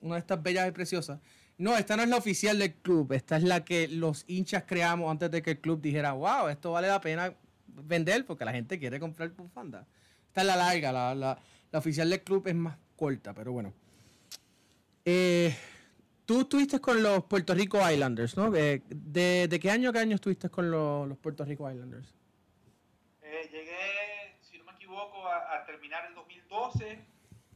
una 0.00 0.16
de 0.16 0.20
estas 0.20 0.42
bellas 0.42 0.68
y 0.68 0.72
preciosas. 0.72 1.20
No, 1.56 1.76
esta 1.76 1.96
no 1.96 2.02
es 2.02 2.08
la 2.08 2.16
oficial 2.16 2.58
del 2.58 2.74
club, 2.74 3.12
esta 3.12 3.36
es 3.36 3.44
la 3.44 3.64
que 3.64 3.88
los 3.88 4.24
hinchas 4.26 4.64
creamos 4.66 5.10
antes 5.10 5.30
de 5.30 5.40
que 5.40 5.52
el 5.52 5.60
club 5.60 5.80
dijera, 5.80 6.12
wow, 6.12 6.48
esto 6.48 6.72
vale 6.72 6.88
la 6.88 7.00
pena 7.00 7.34
vender 7.66 8.26
porque 8.26 8.44
la 8.44 8.52
gente 8.52 8.78
quiere 8.78 9.00
comprar 9.00 9.30
bufanda. 9.30 9.86
Esta 10.26 10.40
es 10.40 10.46
la 10.46 10.56
larga, 10.56 10.92
la, 10.92 11.14
la, 11.14 11.38
oficial 11.78 12.10
del 12.10 12.22
club 12.22 12.46
es 12.46 12.54
más 12.54 12.78
corta, 12.96 13.34
pero 13.34 13.52
bueno. 13.52 13.72
Eh, 15.04 15.54
tú 16.24 16.42
estuviste 16.42 16.80
con 16.80 17.02
los 17.02 17.24
Puerto 17.24 17.54
Rico 17.54 17.78
Islanders, 17.90 18.36
¿no? 18.36 18.54
Eh, 18.54 18.82
de, 18.88 19.58
qué 19.60 19.70
año 19.70 19.90
a 19.90 19.92
qué 19.92 19.98
año 19.98 20.14
estuviste 20.14 20.48
con 20.48 20.70
los, 20.70 21.16
Puerto 21.18 21.44
Rico 21.44 21.70
Islanders? 21.70 22.14
Eh, 23.22 23.48
llegué, 23.52 24.38
si 24.40 24.58
no 24.58 24.64
me 24.64 24.72
equivoco, 24.72 25.28
a, 25.28 25.64
terminar 25.66 26.06
el 26.06 26.14
2012 26.14 26.98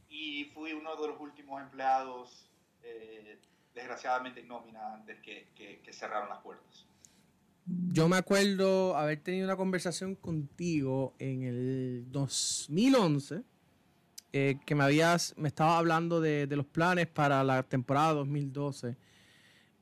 y 0.09 0.45
fui 0.53 0.73
uno 0.73 0.95
de 0.95 1.07
los 1.07 1.19
últimos 1.19 1.61
empleados 1.61 2.45
desgraciadamente 3.73 4.41
en 4.41 4.47
nómina 4.47 4.93
antes 4.93 5.19
que, 5.21 5.47
que, 5.55 5.93
cerraron 5.93 6.27
las 6.27 6.39
puertas. 6.39 6.85
Yo 7.65 8.09
me 8.09 8.17
acuerdo 8.17 8.97
haber 8.97 9.21
tenido 9.21 9.45
una 9.45 9.55
conversación 9.55 10.15
contigo 10.15 11.13
en 11.19 11.43
el 11.43 12.05
2011, 12.11 13.43
eh, 14.31 14.57
que 14.65 14.75
me 14.75 14.83
habías, 14.83 15.35
me 15.37 15.47
estaba 15.47 15.77
hablando 15.77 16.21
de, 16.21 16.45
los 16.47 16.65
planes 16.65 17.07
para 17.07 17.43
la 17.43 17.63
temporada 17.63 18.13
2012. 18.13 18.95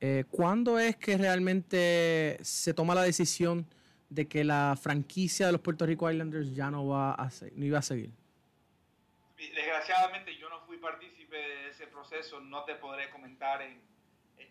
Eh, 0.00 0.24
¿Cuándo 0.30 0.78
es 0.78 0.96
que 0.96 1.18
realmente 1.18 2.38
se 2.40 2.72
toma 2.72 2.94
la 2.94 3.02
decisión 3.02 3.66
de 4.08 4.26
que 4.26 4.44
la 4.44 4.78
franquicia 4.80 5.46
de 5.46 5.52
los 5.52 5.60
Puerto 5.60 5.84
Rico 5.84 6.10
Islanders 6.10 6.54
ya 6.54 6.70
no 6.70 6.86
va 6.86 7.12
a 7.12 7.30
no 7.54 7.64
iba 7.64 7.78
a 7.78 7.82
seguir? 7.82 8.10
Desgraciadamente 9.36 10.36
yo 10.38 10.48
no 10.48 10.60
fui 10.62 10.78
partícipe 10.78 11.36
de 11.36 11.68
ese 11.68 11.86
proceso, 11.86 12.40
no 12.40 12.64
te 12.64 12.74
podré 12.76 13.10
comentar 13.10 13.60
en, 13.60 13.80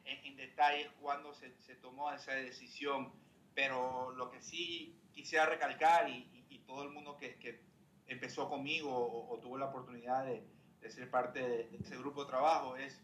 en, 0.06 0.38
detalles 0.38 0.90
cuándo 1.02 1.34
se, 1.34 1.52
se, 1.66 1.76
tomó 1.76 2.14
esa 2.14 2.34
decisión, 2.34 3.12
pero 3.56 4.14
lo 4.16 4.30
que 4.30 4.42
sí 4.42 4.96
quisiera 5.12 5.48
recalcar 5.48 6.08
y, 6.10 6.46
y, 6.50 6.60
todo 6.60 6.84
el 6.84 6.90
mundo 6.90 7.18
que, 7.18 7.36
que 7.36 7.60
empezó 8.08 8.50
conmigo 8.50 8.92
o, 9.30 9.38
tuvo 9.40 9.58
la 9.58 9.66
oportunidad 9.66 10.26
de, 10.26 10.44
de, 10.82 10.90
ser 10.90 11.10
parte 11.10 11.40
de, 11.40 11.78
ese 11.80 11.98
grupo 11.98 12.24
de 12.24 12.30
trabajo 12.30 12.78
es 12.78 13.02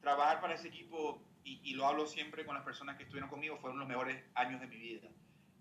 trabajar 0.00 0.40
para 0.40 0.54
ese 0.54 0.68
equipo 0.68 1.20
y, 1.44 1.60
y, 1.62 1.74
lo 1.74 1.86
hablo 1.86 2.06
siempre 2.06 2.44
con 2.44 2.54
las 2.54 2.64
personas 2.64 2.96
que 2.96 3.04
estuvieron 3.04 3.30
conmigo, 3.30 3.56
fueron 3.58 3.78
los 3.78 3.88
mejores 3.88 4.22
años 4.34 4.60
de 4.60 4.66
mi 4.66 4.76
vida. 4.76 5.08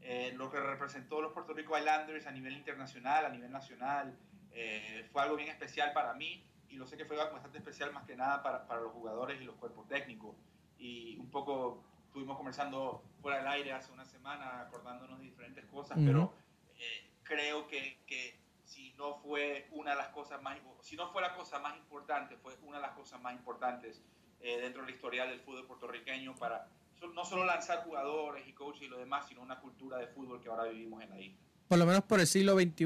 Eh, 0.01 0.33
lo 0.37 0.49
que 0.51 0.59
representó 0.59 1.21
los 1.21 1.33
Puerto 1.33 1.53
Rico 1.53 1.77
Islanders 1.77 2.27
a 2.27 2.31
nivel 2.31 2.53
internacional, 2.53 3.25
a 3.25 3.29
nivel 3.29 3.51
nacional, 3.51 4.17
eh, 4.51 5.07
fue 5.11 5.21
algo 5.21 5.35
bien 5.35 5.49
especial 5.49 5.91
para 5.93 6.13
mí 6.13 6.43
y 6.69 6.75
lo 6.75 6.87
sé 6.87 6.97
que 6.97 7.05
fue 7.05 7.17
bastante 7.17 7.57
especial 7.57 7.91
más 7.93 8.05
que 8.05 8.15
nada 8.15 8.41
para, 8.43 8.67
para, 8.67 8.81
los 8.81 8.91
jugadores 8.91 9.41
y 9.41 9.45
los 9.45 9.55
cuerpos 9.55 9.87
técnicos. 9.87 10.35
Y 10.77 11.17
un 11.17 11.29
poco 11.29 11.83
estuvimos 12.05 12.37
conversando 12.37 13.03
fuera 13.21 13.39
del 13.39 13.47
aire 13.47 13.73
hace 13.73 13.91
una 13.91 14.05
semana, 14.05 14.61
acordándonos 14.61 15.19
de 15.19 15.25
diferentes 15.25 15.65
cosas, 15.65 15.97
pero 16.03 16.33
eh, 16.77 17.06
creo 17.27 17.67
que, 17.67 17.99
que, 18.07 18.39
si 18.63 18.93
no 18.97 19.15
fue 19.15 19.67
una 19.71 19.91
de 19.91 19.97
las 19.97 20.09
cosas 20.09 20.41
más, 20.41 20.57
si 20.81 20.95
no 20.95 21.11
fue 21.11 21.21
la 21.21 21.33
cosa 21.35 21.59
más 21.59 21.77
importante, 21.77 22.35
fue 22.37 22.53
una 22.63 22.77
de 22.77 22.83
las 22.83 22.91
cosas 22.91 23.21
más 23.21 23.33
importantes 23.33 24.01
eh, 24.41 24.59
dentro 24.61 24.81
de 24.81 24.89
la 24.89 24.95
historia 24.95 25.25
del 25.25 25.39
fútbol 25.39 25.65
puertorriqueño 25.65 26.35
para 26.35 26.67
no 27.13 27.25
solo 27.25 27.45
lanzar 27.45 27.83
jugadores 27.83 28.47
y 28.47 28.53
coaches 28.53 28.83
y 28.83 28.87
lo 28.87 28.97
demás, 28.97 29.25
sino 29.27 29.41
una 29.41 29.59
cultura 29.59 29.97
de 29.97 30.07
fútbol 30.07 30.41
que 30.41 30.49
ahora 30.49 30.65
vivimos 30.65 31.01
en 31.03 31.09
la 31.09 31.19
isla. 31.19 31.37
Por 31.67 31.77
lo 31.77 31.85
menos 31.85 32.03
por 32.03 32.19
el 32.19 32.27
siglo 32.27 32.55
XXI 32.55 32.85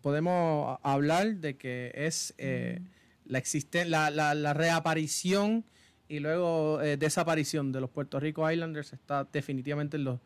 podemos 0.00 0.78
hablar 0.82 1.36
de 1.36 1.56
que 1.56 1.92
es 1.94 2.34
eh, 2.38 2.80
la, 3.24 4.10
la, 4.10 4.34
la, 4.34 4.54
reaparición 4.54 5.64
y 6.08 6.20
luego 6.20 6.80
eh, 6.80 6.96
desaparición 6.96 7.72
de 7.72 7.80
los 7.80 7.90
Puerto 7.90 8.18
Rico 8.20 8.50
Islanders 8.50 8.92
está 8.92 9.24
definitivamente 9.24 9.96
en 9.96 10.04
los, 10.04 10.20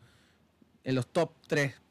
en 0.83 0.95
los 0.95 1.07
top 1.07 1.33
tres 1.47 1.81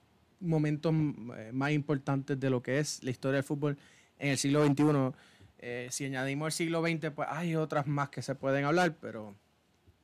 momentos 0.43 0.93
eh, 0.93 1.51
más 1.53 1.73
importantes 1.73 2.39
de 2.39 2.51
lo 2.51 2.63
que 2.63 2.79
es 2.79 3.03
la 3.03 3.11
historia 3.11 3.37
del 3.37 3.45
fútbol 3.45 3.79
en 4.19 4.31
el 4.31 4.39
siglo 4.39 4.67
XXI. 4.67 5.91
si 5.91 6.05
añadimos 6.05 6.49
el 6.49 6.53
siglo 6.53 6.83
XX, 6.83 7.11
pues 7.15 7.29
hay 7.31 7.57
otras 7.57 7.87
más 7.87 8.09
que 8.11 8.21
se 8.21 8.35
pueden 8.35 8.65
hablar, 8.65 8.97
pero 9.01 9.35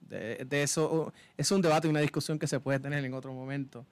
de, 0.08 0.62
eso 0.62 1.12
es 1.36 1.50
un 1.50 1.60
debate 1.60 1.86
y 1.86 1.90
una 1.90 2.00
discusión 2.00 2.38
que 2.38 2.46
se 2.46 2.60
puede 2.60 2.80
tener 2.80 3.04
en 3.04 3.14
otro 3.14 3.32
momento. 3.32 3.86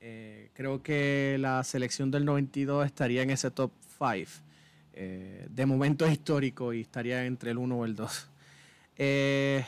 Eh, 0.00 0.50
creo 0.54 0.82
que 0.82 1.36
la 1.40 1.64
selección 1.64 2.10
del 2.10 2.24
92 2.24 2.86
estaría 2.86 3.22
en 3.22 3.30
ese 3.30 3.50
top 3.50 3.72
5 3.98 4.30
eh, 4.92 5.46
de 5.50 5.66
momentos 5.66 6.10
históricos 6.10 6.74
y 6.74 6.82
estaría 6.82 7.24
entre 7.24 7.50
el 7.50 7.58
1 7.58 7.76
o 7.76 7.84
el 7.84 7.94
2. 7.94 8.28
Eh, 8.96 9.64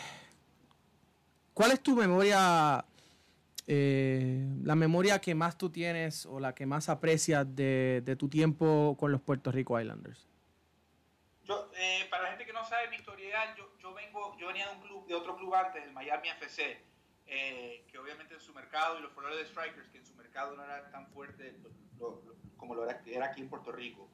¿Cuál 1.52 1.72
es 1.72 1.80
tu 1.80 1.94
memoria, 1.94 2.84
la 3.72 4.74
memoria 4.74 5.20
que 5.20 5.34
más 5.34 5.56
tú 5.56 5.70
tienes 5.70 6.26
o 6.26 6.40
la 6.40 6.54
que 6.54 6.66
más 6.66 6.88
aprecias 6.88 7.46
de, 7.54 8.02
de 8.04 8.16
tu 8.16 8.28
tiempo 8.28 8.96
con 8.98 9.12
los 9.12 9.20
Puerto 9.20 9.52
Rico 9.52 9.80
Islanders? 9.80 10.26
Yo, 11.44 11.70
para 12.10 12.24
la 12.24 12.28
gente 12.30 12.46
que 12.46 12.52
no 12.52 12.64
sabe 12.64 12.88
mi 12.88 12.96
historia, 12.96 13.54
yo, 13.56 13.70
yo, 13.78 13.94
vengo, 13.94 14.36
yo 14.38 14.48
venía 14.48 14.68
de 14.68 14.76
un 14.76 14.82
club, 14.82 15.06
de 15.06 15.14
otro 15.14 15.36
club 15.36 15.54
antes, 15.54 15.84
el 15.84 15.92
Miami 15.92 16.28
FC 16.28 16.90
eh, 17.32 17.84
que 17.88 17.96
obviamente 17.96 18.34
en 18.34 18.40
su 18.40 18.52
mercado, 18.52 18.98
y 18.98 19.02
los 19.02 19.12
Florida 19.12 19.46
Strikers, 19.46 19.88
que 19.90 19.98
en 19.98 20.04
su 20.04 20.16
mercado 20.16 20.56
no 20.56 20.64
era 20.64 20.90
tan 20.90 21.06
fuerte 21.12 21.56
como 22.56 22.74
lo 22.74 22.84
era, 22.84 23.00
era, 23.06 23.26
aquí 23.26 23.40
en 23.40 23.48
Puerto 23.48 23.70
Rico. 23.70 24.08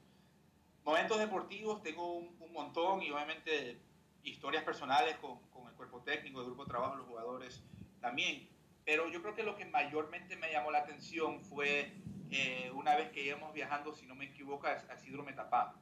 Momentos 0.83 1.17
deportivos 1.17 1.81
tengo 1.81 2.13
un, 2.13 2.53
montón 2.53 3.01
y 3.01 3.09
obviamente 3.09 3.81
historias 4.21 4.63
personales 4.63 5.17
con, 5.17 5.39
con, 5.49 5.67
el 5.67 5.73
cuerpo 5.73 6.01
técnico, 6.03 6.41
el 6.41 6.45
grupo 6.45 6.65
de 6.65 6.69
trabajo, 6.69 6.95
los 6.95 7.07
jugadores 7.07 7.63
también. 8.01 8.47
Pero 8.87 9.09
yo 9.09 9.21
creo 9.21 9.35
que 9.35 9.43
lo 9.43 9.57
que 9.57 9.65
mayormente 9.65 10.37
me 10.37 10.49
llamó 10.49 10.71
la 10.71 10.79
atención 10.79 11.41
fue 11.41 11.91
eh, 12.31 12.71
una 12.73 12.95
vez 12.95 13.11
que 13.11 13.21
íbamos 13.21 13.53
viajando, 13.53 13.93
si 13.93 14.05
no 14.05 14.15
me 14.15 14.25
equivoco, 14.25 14.65
a 14.65 14.97
Sidro 14.97 15.23
Metapá. 15.23 15.75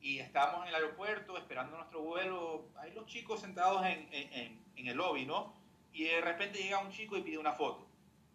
Y 0.00 0.18
estábamos 0.18 0.62
en 0.64 0.70
el 0.70 0.74
aeropuerto 0.74 1.38
esperando 1.38 1.76
nuestro 1.76 2.02
vuelo. 2.02 2.68
Hay 2.80 2.92
los 2.92 3.06
chicos 3.06 3.40
sentados 3.40 3.86
en, 3.86 4.08
en, 4.10 4.60
en 4.74 4.86
el 4.88 4.96
lobby, 4.96 5.26
¿no? 5.26 5.60
y 5.92 6.04
de 6.04 6.20
repente 6.20 6.58
llega 6.58 6.78
un 6.78 6.90
chico 6.90 7.16
y 7.16 7.22
pide 7.22 7.38
una 7.38 7.52
foto. 7.52 7.86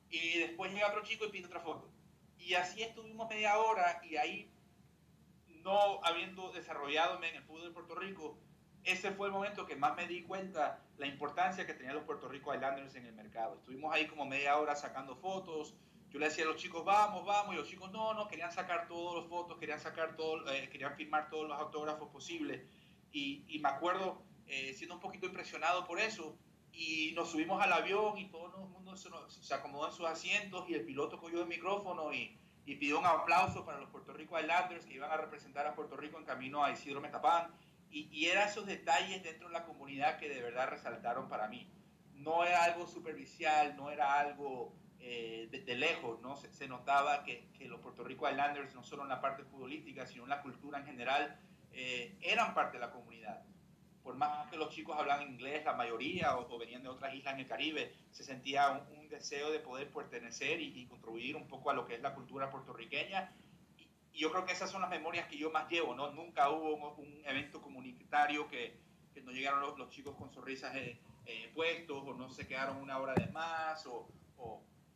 Y 0.09 0.39
después 0.39 0.73
llega 0.73 0.87
otro 0.87 1.03
chico 1.03 1.25
y 1.25 1.29
pide 1.29 1.47
otra 1.47 1.59
foto. 1.59 1.89
Y 2.37 2.53
así 2.53 2.83
estuvimos 2.83 3.29
media 3.29 3.57
hora 3.57 4.01
y 4.03 4.17
ahí, 4.17 4.51
no 5.63 5.99
habiendo 6.03 6.51
desarrollado 6.51 7.21
en 7.23 7.35
el 7.35 7.43
fútbol 7.43 7.63
de 7.63 7.71
Puerto 7.71 7.95
Rico, 7.95 8.37
ese 8.85 9.11
fue 9.11 9.27
el 9.27 9.33
momento 9.33 9.65
que 9.65 9.75
más 9.75 9.95
me 9.95 10.07
di 10.07 10.21
cuenta 10.21 10.79
la 10.97 11.07
importancia 11.07 11.65
que 11.65 11.73
tenían 11.73 11.95
los 11.95 12.03
Puerto 12.03 12.29
Rico 12.29 12.53
Islanders 12.53 12.95
en 12.95 13.05
el 13.05 13.13
mercado. 13.13 13.55
Estuvimos 13.55 13.93
ahí 13.93 14.07
como 14.07 14.25
media 14.25 14.57
hora 14.57 14.75
sacando 14.75 15.15
fotos. 15.15 15.75
Yo 16.11 16.19
le 16.19 16.27
decía 16.27 16.45
a 16.45 16.47
los 16.47 16.57
chicos, 16.57 16.85
vamos, 16.85 17.25
vamos, 17.25 17.55
y 17.55 17.57
los 17.57 17.67
chicos, 17.67 17.91
no, 17.91 18.13
no, 18.13 18.27
querían 18.27 18.51
sacar 18.51 18.87
todas 18.87 19.21
las 19.21 19.27
fotos, 19.27 19.57
querían 19.57 19.79
sacar 19.79 20.15
todo, 20.15 20.49
eh, 20.51 20.69
querían 20.69 20.95
firmar 20.95 21.29
todos 21.29 21.47
los 21.47 21.59
autógrafos 21.59 22.09
posibles. 22.09 22.61
Y, 23.11 23.59
me 23.61 23.69
acuerdo 23.69 24.21
eh, 24.45 24.73
siendo 24.73 24.95
un 24.95 25.01
poquito 25.01 25.25
impresionado 25.25 25.85
por 25.85 25.99
eso, 25.99 26.37
y 26.71 27.13
nos 27.15 27.31
subimos 27.31 27.61
al 27.63 27.73
avión 27.73 28.17
y 28.17 28.27
todo 28.27 28.47
el 28.47 28.69
mundo 28.69 28.95
se, 28.97 29.53
acomodó 29.53 29.87
en 29.87 29.93
sus 29.93 30.05
asientos 30.05 30.65
y 30.69 30.73
el 30.73 30.85
piloto 30.85 31.17
cogió 31.17 31.41
el 31.41 31.47
micrófono 31.47 32.13
y, 32.13 32.37
y, 32.65 32.75
pidió 32.75 32.99
un 32.99 33.05
aplauso 33.05 33.65
para 33.65 33.79
los 33.79 33.89
Puerto 33.89 34.13
Rico 34.13 34.37
Islanders 34.39 34.85
que 34.85 34.93
iban 34.93 35.09
a 35.09 35.17
representar 35.17 35.65
a 35.65 35.73
Puerto 35.73 35.95
Rico 35.95 36.17
en 36.17 36.25
camino 36.25 36.63
a 36.63 36.71
Isidro 36.71 37.01
Metapán. 37.01 37.51
Y, 37.95 38.09
y 38.11 38.25
eran 38.25 38.49
esos 38.49 38.65
detalles 38.65 39.23
dentro 39.23 39.47
de 39.47 39.53
la 39.53 39.63
comunidad 39.63 40.17
que 40.17 40.27
de 40.27 40.41
verdad 40.41 40.67
resaltaron 40.67 41.29
para 41.29 41.47
mí. 41.47 41.65
No 42.13 42.43
era 42.43 42.65
algo 42.65 42.87
superficial, 42.87 43.75
no 43.77 43.89
era 43.89 44.19
algo 44.19 44.75
eh, 44.99 45.47
de, 45.49 45.75
lejos, 45.75 46.19
¿no? 46.21 46.35
Se, 46.35 46.67
notaba 46.67 47.23
que, 47.23 47.47
que, 47.57 47.69
los 47.69 47.79
Puerto 47.79 48.03
Rico 48.03 48.29
Islanders, 48.29 48.75
no 48.75 48.83
solo 48.83 49.03
en 49.03 49.09
la 49.09 49.21
parte 49.21 49.43
futbolística, 49.43 50.05
sino 50.05 50.23
en 50.23 50.29
la 50.29 50.41
cultura 50.41 50.79
en 50.79 50.85
general, 50.85 51.39
eh, 51.71 52.17
eran 52.21 52.53
parte 52.53 52.77
de 52.77 52.81
la 52.81 52.91
comunidad 52.91 53.45
por 54.05 54.15
más 54.15 54.47
que 54.51 54.57
los 54.57 54.69
chicos 54.69 54.95
hablaban 54.95 55.27
inglés, 55.27 55.65
la 55.65 55.73
mayoría, 55.73 56.37
o, 56.37 56.59
venían 56.59 56.83
de 56.83 56.89
otras 56.89 57.15
islas 57.15 57.33
en 57.33 57.39
el 57.39 57.47
Caribe, 57.47 57.91
se 58.11 58.23
sentía 58.23 58.69
un, 58.69 59.09
deseo 59.09 59.49
de 59.51 59.59
poder 59.59 59.89
pertenecer 59.91 60.59
y, 60.61 60.85
contribuir 60.85 61.35
un 61.35 61.47
poco 61.47 61.71
a 61.71 61.73
lo 61.73 61.87
que 61.87 61.95
es 61.95 62.01
la 62.01 62.13
cultura 62.13 62.51
puertorriqueña. 62.51 63.33
Yo 64.15 64.31
creo 64.31 64.45
que 64.45 64.53
esas 64.53 64.71
son 64.71 64.81
las 64.81 64.89
memorias 64.89 65.27
que 65.27 65.37
yo 65.37 65.51
más 65.51 65.69
llevo, 65.69 65.93
¿no? 65.93 66.11
Nunca 66.11 66.49
hubo 66.49 66.75
un, 66.75 67.21
evento 67.25 67.61
comunitario 67.61 68.47
que, 68.47 68.77
que, 69.13 69.21
no 69.21 69.31
llegaron 69.31 69.77
los, 69.77 69.89
chicos 69.89 70.15
con 70.15 70.31
sonrisas 70.31 70.73
eh, 70.75 70.97
eh, 71.25 71.51
puestos, 71.53 72.03
o 72.05 72.13
no 72.13 72.29
se 72.29 72.47
quedaron 72.47 72.77
una 72.77 72.97
hora 72.99 73.13
de 73.13 73.27
más, 73.27 73.85
o, 73.87 74.07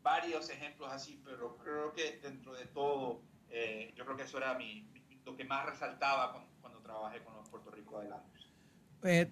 varios 0.01 0.49
ejemplos 0.49 0.91
así, 0.91 1.21
pero 1.25 1.57
creo 1.57 1.91
que 1.91 2.19
dentro 2.23 2.53
de 2.53 2.65
todo, 2.67 3.21
eh, 3.49 3.93
yo 3.97 4.05
creo 4.05 4.15
que 4.15 4.23
eso 4.23 4.37
era 4.37 4.53
mi, 4.53 4.87
lo 5.25 5.35
que 5.35 5.43
más 5.43 5.65
resaltaba 5.65 6.31
cuando, 6.61 6.79
trabajé 6.79 7.21
con 7.21 7.35
los 7.35 7.47
Puerto 7.49 7.69
Rico 7.69 8.01
Islanders. 8.01 9.31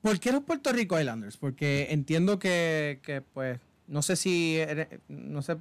¿Por 0.00 0.18
qué 0.18 0.32
los 0.32 0.42
Puerto 0.42 0.72
Rico 0.72 0.98
Islanders? 0.98 1.36
Porque 1.36 1.88
entiendo 1.90 2.38
que, 2.38 3.00
que 3.04 3.20
pues, 3.20 3.60
no 3.86 4.02
sé 4.02 4.16
si, 4.16 4.58
no 5.08 5.42
sé, 5.42 5.58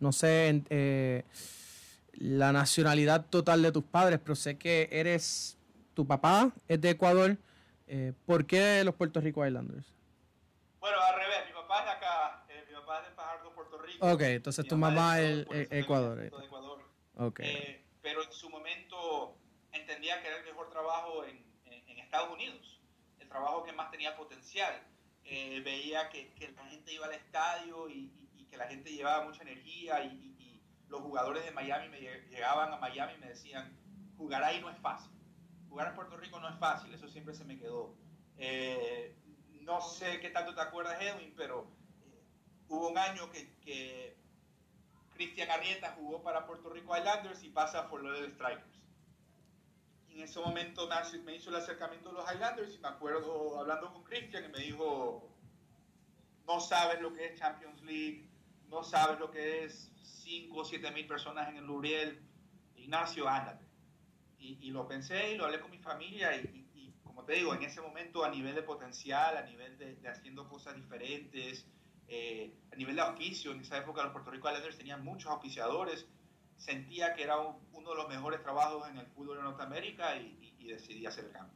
no 0.00 0.10
sé 0.10 1.24
la 2.12 2.52
nacionalidad 2.52 3.26
total 3.26 3.62
de 3.62 3.72
tus 3.72 3.84
padres, 3.84 4.20
pero 4.22 4.34
sé 4.34 4.58
que 4.58 4.88
eres, 4.92 5.58
tu 5.94 6.06
papá 6.06 6.52
es 6.68 6.80
de 6.80 6.90
Ecuador. 6.90 7.36
Eh, 7.86 8.12
¿Por 8.26 8.46
qué 8.46 8.82
los 8.84 8.94
Puerto 8.94 9.20
Rico 9.20 9.46
Islanders? 9.46 9.86
Bueno, 10.80 10.98
al 11.00 11.14
revés, 11.16 11.46
mi 11.46 11.52
papá 11.52 11.80
es 11.80 11.84
de 11.84 11.90
acá, 11.90 12.44
eh, 12.48 12.64
mi 12.68 12.74
papá 12.74 13.00
es 13.00 13.08
de 13.08 13.14
Fajardo, 13.14 13.54
Puerto 13.54 13.78
Rico. 13.78 14.06
Ok, 14.10 14.20
entonces 14.22 14.66
tu 14.66 14.76
mamá 14.76 15.20
es 15.20 15.48
de 15.48 15.68
Ecuador. 15.70 16.18
De 16.18 16.26
Ecuador. 16.28 16.82
Okay. 17.14 17.84
pero 18.00 18.22
en 18.24 18.32
su 18.32 18.48
momento 18.48 19.36
entendía 19.70 20.20
que 20.22 20.28
era 20.28 20.38
el 20.38 20.44
mejor 20.44 20.70
trabajo 20.70 21.24
en, 21.24 21.44
en 21.66 21.98
Estados 21.98 22.32
Unidos 22.32 22.72
trabajo 23.32 23.64
que 23.64 23.72
más 23.72 23.90
tenía 23.90 24.14
potencial. 24.16 24.74
Eh, 25.24 25.60
veía 25.64 26.08
que, 26.10 26.32
que, 26.34 26.52
la 26.52 26.64
gente 26.66 26.92
iba 26.92 27.06
al 27.06 27.14
estadio 27.14 27.88
y, 27.88 28.10
que 28.50 28.56
la 28.58 28.66
gente 28.66 28.92
llevaba 28.92 29.24
mucha 29.24 29.42
energía 29.42 30.04
y, 30.04 30.31
los 30.92 31.00
jugadores 31.00 31.44
de 31.44 31.50
Miami 31.50 31.88
me 31.88 32.00
llegaban 32.00 32.72
a 32.72 32.76
Miami 32.76 33.14
y 33.14 33.18
me 33.18 33.28
decían, 33.28 33.76
jugar 34.16 34.44
ahí 34.44 34.60
no 34.60 34.70
es 34.70 34.78
fácil. 34.78 35.10
Jugar 35.68 35.88
en 35.88 35.94
Puerto 35.94 36.16
Rico 36.16 36.38
no 36.38 36.48
es 36.48 36.58
fácil, 36.58 36.92
eso 36.92 37.08
siempre 37.08 37.34
se 37.34 37.44
me 37.44 37.58
quedó. 37.58 37.96
Eh, 38.36 39.16
no 39.62 39.80
sé 39.80 40.20
qué 40.20 40.30
tanto 40.30 40.54
te 40.54 40.60
acuerdas, 40.60 41.00
Edwin, 41.00 41.32
pero 41.36 41.66
eh, 42.04 42.22
hubo 42.68 42.88
un 42.88 42.98
año 42.98 43.30
que, 43.30 43.56
que 43.60 44.16
Cristian 45.14 45.50
Arrieta 45.50 45.96
jugó 45.98 46.22
para 46.22 46.46
Puerto 46.46 46.68
Rico 46.68 46.96
Islanders 46.96 47.42
y 47.42 47.48
pasa 47.48 47.88
por 47.88 48.02
los 48.02 48.16
Strikers 48.34 48.82
en 50.14 50.20
ese 50.20 50.40
momento 50.40 50.88
me 51.24 51.36
hizo 51.36 51.50
el 51.50 51.56
acercamiento 51.56 52.10
de 52.10 52.16
los 52.16 52.30
Highlanders 52.30 52.74
y 52.74 52.78
me 52.78 52.88
acuerdo 52.88 53.58
hablando 53.58 53.92
con 53.92 54.04
Christian 54.04 54.44
y 54.44 54.48
me 54.48 54.58
dijo, 54.58 55.28
no 56.46 56.60
sabes 56.60 57.00
lo 57.00 57.14
que 57.14 57.26
es 57.26 57.38
Champions 57.38 57.80
League, 57.82 58.28
no 58.72 58.82
sabes 58.82 59.20
lo 59.20 59.30
que 59.30 59.64
es 59.64 59.92
5 60.24 60.58
o 60.58 60.64
7 60.64 60.90
mil 60.92 61.06
personas 61.06 61.48
en 61.50 61.58
el 61.58 61.66
Luriel, 61.66 62.18
Ignacio, 62.74 63.28
ándate. 63.28 63.66
Y, 64.38 64.72
lo 64.72 64.88
pensé 64.88 65.34
y 65.34 65.36
lo 65.36 65.44
hablé 65.44 65.60
con 65.60 65.70
mi 65.70 65.78
familia 65.78 66.34
y, 66.34 66.92
como 67.04 67.22
te 67.24 67.34
digo, 67.34 67.54
en 67.54 67.62
ese 67.62 67.80
momento 67.80 68.24
a 68.24 68.28
nivel 68.28 68.56
de 68.56 68.62
potencial, 68.62 69.36
a 69.36 69.42
nivel 69.42 69.78
de, 69.78 69.96
haciendo 70.08 70.48
cosas 70.48 70.74
diferentes, 70.74 71.64
eh, 72.08 72.52
a 72.72 72.74
nivel 72.74 72.96
de 72.96 73.02
auspicio, 73.02 73.52
en 73.52 73.60
esa 73.60 73.78
época 73.78 74.02
los 74.02 74.10
Puerto 74.10 74.32
Rico 74.32 74.48
Islanders 74.48 74.76
tenían 74.76 75.04
muchos 75.04 75.30
auspiciadores, 75.30 76.06
sentía 76.56 77.14
que 77.14 77.22
era 77.22 77.36
uno 77.38 77.90
de 77.90 77.94
los 77.94 78.08
mejores 78.08 78.42
trabajos 78.42 78.88
en 78.90 78.98
el 78.98 79.06
fútbol 79.06 79.36
de 79.36 79.44
Norteamérica 79.44 80.16
y, 80.16 80.38
decidí 80.66 81.06
hacer 81.06 81.26
el 81.26 81.32
cambio. 81.32 81.54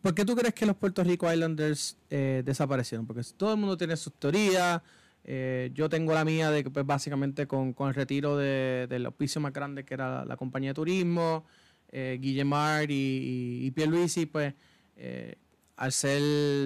¿Por 0.00 0.14
qué 0.14 0.24
tú 0.24 0.36
crees 0.36 0.54
que 0.54 0.64
los 0.64 0.76
Puerto 0.76 1.02
Rico 1.02 1.30
Islanders 1.30 1.98
eh, 2.08 2.42
desaparecieron? 2.44 3.06
Porque 3.06 3.22
todo 3.36 3.52
el 3.52 3.58
mundo 3.58 3.76
tiene 3.76 3.96
sus 3.96 4.14
teorías. 4.14 4.80
Eh, 5.32 5.70
yo 5.74 5.88
tengo 5.88 6.12
la 6.12 6.24
mía 6.24 6.50
de 6.50 6.64
que 6.64 6.70
pues, 6.70 6.84
básicamente 6.84 7.46
con, 7.46 7.72
con 7.72 7.88
el 7.88 7.94
retiro 7.94 8.36
de, 8.36 8.88
del 8.88 9.06
auspicio 9.06 9.40
más 9.40 9.52
grande 9.52 9.84
que 9.84 9.94
era 9.94 10.24
la, 10.24 10.36
compañía 10.36 10.70
de 10.70 10.74
turismo, 10.74 11.44
eh, 11.92 12.18
Guillemard 12.20 12.90
y, 12.90 13.60
y, 13.64 13.70
Pierluisi, 13.70 14.26
pues 14.26 14.54
eh, 14.96 15.36
al 15.76 15.92
ser 15.92 16.20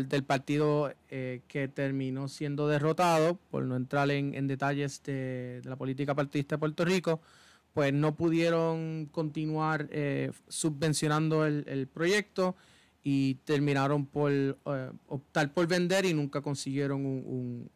del 0.07 0.25
partido 0.25 0.91
que 1.07 1.71
terminó 1.75 2.27
siendo 2.27 2.67
derrotado, 2.67 3.39
por 3.51 3.65
no 3.65 3.77
entrar 3.77 4.11
en, 4.11 4.47
detalles 4.49 5.03
de, 5.03 5.61
la 5.65 5.77
política 5.77 6.15
partidista 6.15 6.57
de 6.57 6.61
Puerto 6.61 6.87
Rico, 6.87 7.21
pues 7.75 7.93
no 7.93 8.15
pudieron 8.17 9.11
continuar 9.13 9.89
eh, 9.91 10.31
subvencionando 10.49 11.45
el, 11.45 11.87
proyecto 11.87 12.57
y 13.03 13.35
terminaron 13.45 14.07
por 14.07 14.33
eh, 14.33 14.57
optar 15.09 15.53
por 15.53 15.67
vender 15.67 16.07
y 16.07 16.15
nunca 16.15 16.41
consiguieron 16.41 17.05
un, 17.05 17.71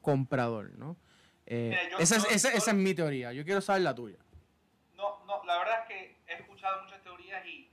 comprador, 0.00 0.70
¿no? 0.78 0.96
Eh, 1.46 1.76
esa, 1.98 2.16
es, 2.16 2.74
mi 2.74 2.94
teoría. 2.94 3.32
Yo 3.32 3.44
quiero 3.44 3.60
saber 3.60 3.82
la 3.82 3.94
tuya. 3.94 4.18
No, 4.94 5.24
no, 5.26 5.44
la 5.44 5.58
verdad 5.58 5.80
es 5.82 5.88
que 5.88 6.16
he 6.26 6.34
escuchado 6.40 6.82
muchas 6.82 7.02
teorías 7.02 7.44
y, 7.46 7.70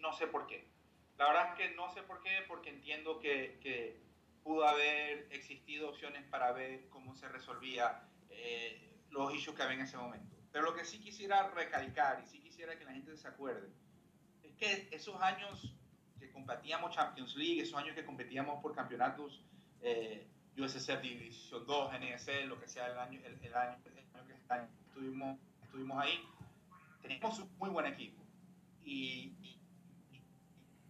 no 0.00 0.12
sé 0.12 0.26
por 0.26 0.46
qué. 0.46 0.68
La 1.18 1.26
verdad 1.26 1.48
es 1.50 1.54
que 1.56 1.74
no 1.74 1.92
sé 1.92 2.02
por 2.02 2.22
qué, 2.22 2.30
porque 2.46 2.70
entiendo 2.70 3.18
que, 3.18 3.58
que 3.60 3.98
pudo 4.44 4.68
haber 4.68 5.26
existido 5.32 5.88
opciones 5.88 6.22
para 6.28 6.52
ver 6.52 6.88
cómo 6.90 7.14
se 7.16 7.28
resolvía 7.28 8.02
los 9.10 9.34
issues 9.34 9.56
que 9.56 9.62
había 9.62 9.76
en 9.76 9.82
ese 9.82 9.96
momento. 9.96 10.36
Pero 10.52 10.64
lo 10.64 10.74
que 10.74 10.84
sí 10.84 11.00
quisiera 11.00 11.50
recalcar 11.50 12.22
y 12.22 12.26
sí 12.26 12.40
quisiera 12.40 12.78
que 12.78 12.84
la 12.84 12.92
gente 12.92 13.16
se 13.16 13.28
acuerde 13.28 13.68
es 14.42 14.54
que 14.54 14.88
esos 14.94 15.20
años 15.20 15.74
que 16.18 16.30
competíamos 16.30 16.94
Champions 16.94 17.34
League, 17.36 17.60
esos 17.60 17.78
años 17.78 17.94
que 17.94 18.04
competíamos 18.04 18.62
por 18.62 18.74
campeonatos 18.74 19.42
eh, 19.82 20.26
USSF 20.58 21.00
División 21.00 21.66
2, 21.66 21.92
NSL, 22.00 22.46
lo 22.48 22.60
que 22.60 22.68
sea 22.68 22.86
el 22.86 22.98
año, 22.98 23.20
el, 23.24 23.54
año, 23.54 23.78
que 23.82 23.90
estuvimos, 24.88 25.38
estuvimos 25.62 26.02
ahí, 26.02 26.24
teníamos 27.02 27.38
un 27.38 27.56
muy 27.58 27.70
buen 27.70 27.86
equipo. 27.86 28.22
Y, 28.84 29.34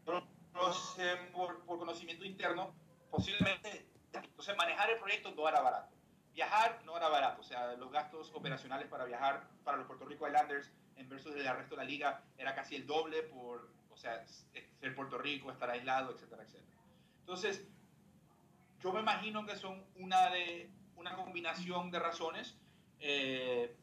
por, 0.04 1.64
por 1.64 1.78
conocimiento 1.78 2.24
interno, 2.24 2.74
posiblemente, 3.10 3.86
entonces 4.12 4.56
manejar 4.56 4.90
el 4.90 4.98
proyecto 4.98 5.32
no 5.34 5.48
era 5.48 5.60
barato 5.60 5.96
viajar 6.36 6.82
no 6.84 6.96
era 6.96 7.08
barato, 7.08 7.40
o 7.40 7.44
sea, 7.44 7.72
los 7.76 7.90
gastos 7.90 8.30
operacionales 8.34 8.86
para 8.88 9.06
viajar 9.06 9.48
para 9.64 9.78
los 9.78 9.86
Puerto 9.86 10.04
Rico 10.04 10.26
Islanders 10.26 10.70
en 10.96 11.08
versus 11.08 11.34
el 11.34 11.44
resto 11.44 11.74
de 11.74 11.82
la 11.82 11.84
liga 11.84 12.22
era 12.36 12.54
casi 12.54 12.76
el 12.76 12.86
doble 12.86 13.22
por, 13.22 13.70
o 13.90 13.96
sea, 13.96 14.22
ser 14.26 14.94
Puerto 14.94 15.16
Rico, 15.16 15.50
estar 15.50 15.70
aislado, 15.70 16.12
etcétera, 16.12 16.42
etcétera. 16.42 16.76
Entonces, 17.20 17.66
yo 18.80 18.92
me 18.92 19.00
imagino 19.00 19.44
que 19.46 19.56
son 19.56 19.84
una, 19.96 20.30
de, 20.30 20.70
una 20.96 21.16
combinación 21.16 21.90
de 21.90 21.98
razones, 21.98 22.56
eh, 23.00 23.76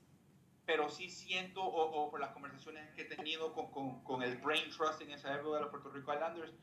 pero 0.66 0.90
sí 0.90 1.10
siento, 1.10 1.64
o, 1.64 2.10
por 2.10 2.20
las 2.20 2.32
conversaciones 2.32 2.90
que 2.94 3.02
he 3.02 3.06
tenido 3.06 3.54
con, 3.54 3.72
con, 3.72 4.04
con 4.04 4.24
el 4.24 4.38
Brain 4.38 4.70
Trust 4.70 5.02
en 5.02 5.12
esa 5.12 5.36
época 5.36 5.56
de 5.56 5.62
los 5.64 5.72
Puerto 5.72 5.90
Rico 5.90 6.14
Islanders, 6.14 6.54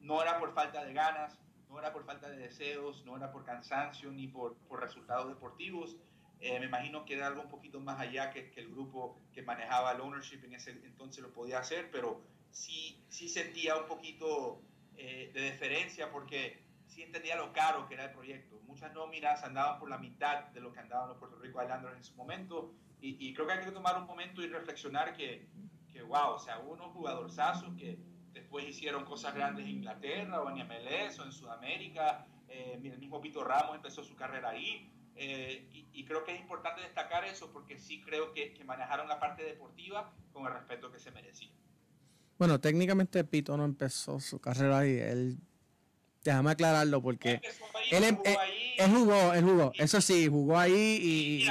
no 0.00 0.22
era 0.22 0.38
por 0.38 0.54
falta 0.54 0.84
de 0.84 0.92
ganas, 0.92 1.38
no 1.68 1.78
era 1.78 1.92
por 1.92 2.04
falta 2.04 2.30
de 2.30 2.38
deseos, 2.38 3.04
no 3.04 3.16
era 3.16 3.30
por 3.30 3.44
cansancio 3.44 4.10
ni 4.10 4.28
por, 4.28 4.56
por 4.68 4.80
resultados 4.80 5.28
deportivos. 5.28 5.96
Eh, 6.40 6.58
me 6.60 6.66
imagino 6.66 7.04
que 7.04 7.14
era 7.14 7.26
algo 7.26 7.42
un 7.42 7.48
poquito 7.48 7.80
más 7.80 7.98
allá 7.98 8.30
que, 8.30 8.50
que, 8.50 8.60
el 8.60 8.70
grupo 8.70 9.20
que 9.32 9.42
manejaba 9.42 9.92
el 9.92 10.00
ownership 10.00 10.44
en 10.44 10.54
ese 10.54 10.70
entonces 10.70 11.22
lo 11.22 11.32
podía 11.32 11.58
hacer, 11.58 11.90
pero 11.90 12.22
sí, 12.52 13.04
sí 13.08 13.28
sentía 13.28 13.76
un 13.76 13.86
poquito 13.86 14.62
eh, 14.96 15.30
de 15.34 15.40
deferencia 15.40 16.10
porque 16.10 16.62
sí 16.98 17.04
entendía 17.04 17.36
lo 17.36 17.52
caro 17.52 17.86
que 17.86 17.94
era 17.94 18.06
el 18.06 18.10
proyecto. 18.10 18.60
Muchas 18.66 18.92
nóminas 18.92 19.44
andaban 19.44 19.78
por 19.78 19.88
la 19.88 19.98
mitad 19.98 20.46
de 20.46 20.60
lo 20.60 20.72
que 20.72 20.80
andaban 20.80 21.08
los 21.08 21.18
Puerto 21.18 21.38
Rico 21.38 21.62
Islanders 21.62 21.96
en 21.96 22.02
su 22.02 22.16
momento 22.16 22.74
y, 23.00 23.16
y 23.24 23.32
creo 23.34 23.46
que 23.46 23.52
hay 23.52 23.64
que 23.64 23.70
tomar 23.70 23.96
un 23.98 24.04
momento 24.04 24.42
y 24.42 24.48
reflexionar 24.48 25.16
que, 25.16 25.46
que 25.92 26.02
wow, 26.02 26.30
o 26.30 26.38
sea, 26.40 26.58
unos 26.58 26.88
jugadorzazos 26.88 27.72
que 27.76 28.00
después 28.32 28.68
hicieron 28.68 29.04
cosas 29.04 29.32
grandes 29.32 29.64
en 29.64 29.76
Inglaterra 29.76 30.42
o 30.42 30.50
en 30.50 30.56
MLS 30.66 31.20
o 31.20 31.24
en 31.24 31.30
Sudamérica. 31.30 32.26
Eh, 32.48 32.80
el 32.82 32.98
mismo 32.98 33.20
Pito 33.20 33.44
Ramos 33.44 33.76
empezó 33.76 34.02
su 34.02 34.16
carrera 34.16 34.50
ahí. 34.50 34.92
Eh, 35.14 35.68
y, 35.92 36.04
creo 36.04 36.24
que 36.24 36.34
es 36.34 36.40
importante 36.40 36.80
destacar 36.80 37.24
eso 37.24 37.52
porque 37.52 37.78
sí 37.78 38.00
creo 38.00 38.32
que, 38.32 38.56
manejaron 38.64 39.06
la 39.08 39.20
parte 39.20 39.44
deportiva 39.44 40.12
con 40.32 40.46
el 40.46 40.52
respeto 40.52 40.90
que 40.90 40.98
se 40.98 41.12
merecía. 41.12 41.50
Bueno, 42.38 42.60
técnicamente 42.60 43.22
Pito 43.24 43.56
no 43.56 43.64
empezó 43.64 44.18
su 44.18 44.40
carrera 44.40 44.78
ahí. 44.78 44.96
Él, 44.96 45.38
déjame 46.24 46.50
aclararlo 46.50 47.00
porque 47.00 47.40
él, 47.90 48.04
em, 48.04 48.16
jugó, 48.16 48.28
eh, 48.28 48.36
ahí, 48.40 48.74
él 48.78 48.90
jugó, 48.90 49.34
él 49.34 49.44
jugó, 49.44 49.72
eso 49.78 50.00
sí, 50.00 50.28
jugó 50.28 50.58
ahí 50.58 50.98
y, 51.02 51.46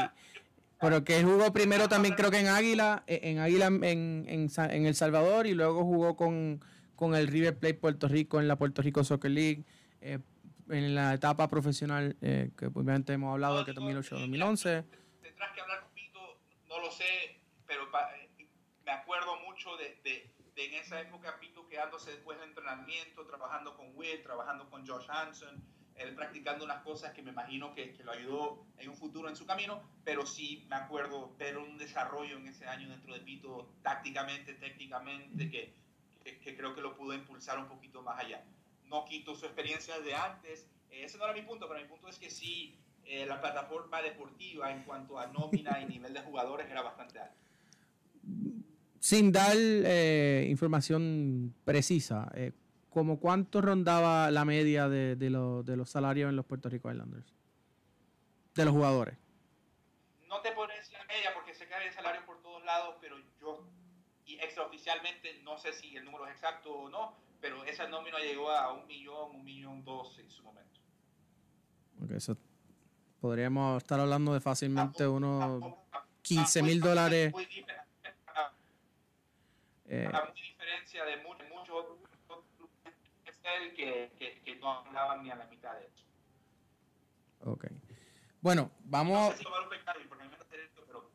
pero 0.80 1.04
que 1.04 1.18
él 1.18 1.26
jugó 1.26 1.52
primero 1.54 1.90
también 1.90 2.16
creo 2.16 2.30
que 2.32 2.40
en 2.40 2.48
Águila, 2.48 3.04
en 3.08 3.40
Águila 3.40 3.68
en, 3.68 4.26
en, 4.28 4.50
en 4.56 4.86
El 4.86 4.96
Salvador 4.96 5.48
y 5.48 5.54
luego 5.54 5.84
jugó 5.84 6.16
con 6.16 6.62
con 6.98 7.16
el 7.16 7.28
River 7.28 7.58
Plate 7.58 7.76
Puerto 7.76 8.10
Rico 8.10 8.42
en 8.42 8.50
la 8.50 8.58
Puerto 8.58 8.82
Rico 8.82 9.04
Soccer 9.04 9.32
League, 9.32 9.64
eh, 10.02 10.20
en 10.70 10.96
la 10.96 11.14
etapa 11.14 11.48
profesional 11.48 12.18
eh, 12.22 12.50
que 12.58 12.66
obviamente 12.66 13.14
hemos 13.14 13.32
hablado 13.32 13.64
de 13.64 13.66
que 13.66 13.80
2008-2011. 13.80 14.84
Tendrás 15.22 15.52
que 15.54 15.62
hablar 15.62 15.82
con 15.84 15.94
Pito, 15.94 16.40
no 16.68 16.82
lo 16.82 16.92
sé, 16.92 17.40
pero 17.68 17.84
eh, 17.84 18.48
me 18.84 18.92
acuerdo 18.92 19.38
mucho 19.48 19.78
de, 19.78 20.02
de, 20.04 20.30
en 20.66 20.74
esa 20.76 21.00
época 21.02 21.40
Pito 21.40 21.68
quedándose 21.68 22.12
después 22.12 22.40
del 22.40 22.50
entrenamiento, 22.50 23.26
trabajando 23.26 23.76
con 23.76 23.92
Will, 23.96 24.22
trabajando 24.24 24.70
con 24.70 24.86
Josh 24.86 25.06
Hanson, 25.10 25.64
él 25.96 26.14
practicando 26.14 26.64
unas 26.64 26.84
cosas 26.84 27.12
que 27.14 27.24
me 27.24 27.32
imagino 27.32 27.74
que, 27.74 27.94
que, 27.94 28.04
lo 28.04 28.12
ayudó 28.12 28.66
en 28.78 28.90
un 28.90 28.96
futuro 28.96 29.30
en 29.30 29.36
su 29.36 29.46
camino, 29.48 29.82
pero 30.04 30.26
sí 30.26 30.66
me 30.70 30.76
acuerdo 30.76 31.36
ver 31.38 31.58
un 31.58 31.78
desarrollo 31.78 32.38
en 32.38 32.48
ese 32.48 32.68
año 32.68 32.88
dentro 32.90 33.14
de 33.14 33.22
Pito, 33.22 33.72
tácticamente, 33.82 34.54
técnicamente, 34.54 35.50
que 35.50 35.88
que, 36.36 36.56
creo 36.56 36.76
que 36.76 36.82
lo 36.82 36.96
pudo 36.96 37.14
impulsar 37.14 37.60
un 37.60 37.68
poquito 37.68 38.02
más 38.02 38.20
allá. 38.20 38.44
No 38.86 39.06
quito 39.06 39.36
su 39.36 39.46
experiencia 39.46 40.00
de 40.00 40.16
antes, 40.16 40.68
eh, 40.90 41.04
ese 41.04 41.18
no 41.18 41.26
era 41.26 41.34
mi 41.34 41.42
punto, 41.42 41.68
pero 41.68 41.80
mi 41.80 41.88
punto 41.88 42.08
es 42.08 42.18
que 42.18 42.30
sí, 42.30 42.78
eh, 43.06 43.26
la 43.26 43.40
plataforma 43.40 44.02
deportiva 44.02 44.72
en 44.72 44.84
cuanto 44.84 45.20
a 45.20 45.28
nómina 45.28 45.80
y 45.82 45.86
nivel 45.86 46.14
de 46.14 46.22
jugadores 46.22 46.70
era 46.70 46.82
bastante 46.82 47.20
alta. 47.20 47.36
Sin 49.08 49.32
dar 49.32 49.56
eh, 49.56 50.48
información 50.50 51.56
precisa, 51.64 52.30
eh, 52.36 52.52
¿como 52.90 53.22
cuánto 53.22 53.62
rondaba 53.62 54.30
la 54.32 54.44
media 54.44 54.90
de, 54.90 55.16
de, 55.16 55.30
de, 55.64 55.78
los 55.78 55.90
salarios 55.90 56.30
en 56.30 56.36
los 56.36 56.46
Puerto 56.46 56.68
Rico 56.68 56.92
Islanders? 56.92 57.34
De 58.54 58.66
los 58.66 58.74
jugadores. 58.74 59.18
No 60.28 60.42
te 60.42 60.50
decir 60.50 60.98
la 60.98 61.06
media 61.06 61.34
porque 61.34 61.54
sé 61.54 61.70
que 61.70 61.74
hay 61.74 61.90
salario 61.94 62.26
por 62.26 62.42
todos 62.42 62.62
lados, 62.66 62.96
pero 63.00 63.16
yo, 63.40 63.66
y 64.26 64.40
extraoficialmente, 64.40 65.40
no 65.42 65.58
sé 65.58 65.72
si 65.72 65.96
el 65.96 66.04
número 66.04 66.28
es 66.28 66.34
exacto 66.34 66.74
o 66.74 66.90
no, 66.90 67.16
pero 67.40 67.64
esa 67.64 67.88
nómina 67.88 68.20
llegó 68.20 68.52
a 68.52 68.74
un 68.74 68.86
millón, 68.88 69.38
un 69.38 69.46
millón 69.46 69.86
dos 69.86 70.20
en 70.20 70.30
su 70.30 70.44
momento. 70.44 70.82
Ok, 72.04 72.12
eso 72.12 72.38
podríamos 73.22 73.78
estar 73.78 74.02
hablando 74.02 74.34
de 74.34 74.42
fácilmente 74.42 75.08
unos 75.08 75.64
15 76.24 76.62
mil 76.62 76.82
dólares. 76.82 77.32
Muy, 77.32 77.48
eh, 79.88 80.10
diferencia 80.34 81.06
de 81.06 81.18
muchos 81.18 81.86
que, 83.76 84.12
que, 84.18 84.42
que, 84.42 84.56
no 84.58 84.72
hablaban 84.72 85.24
ni 85.24 85.32
a 85.32 85.36
la 85.36 85.46
mitad 85.46 85.74
de 85.74 85.86
eso. 85.86 86.06
Ok. 87.46 87.68
Bueno, 88.42 88.72
vamos. 88.84 89.32
No 89.32 89.32
sé 89.32 89.38
si 89.38 89.46
un 89.46 89.70
pecado, 89.70 90.00
porque 90.10 90.24
me 90.26 90.30
pero 90.86 91.10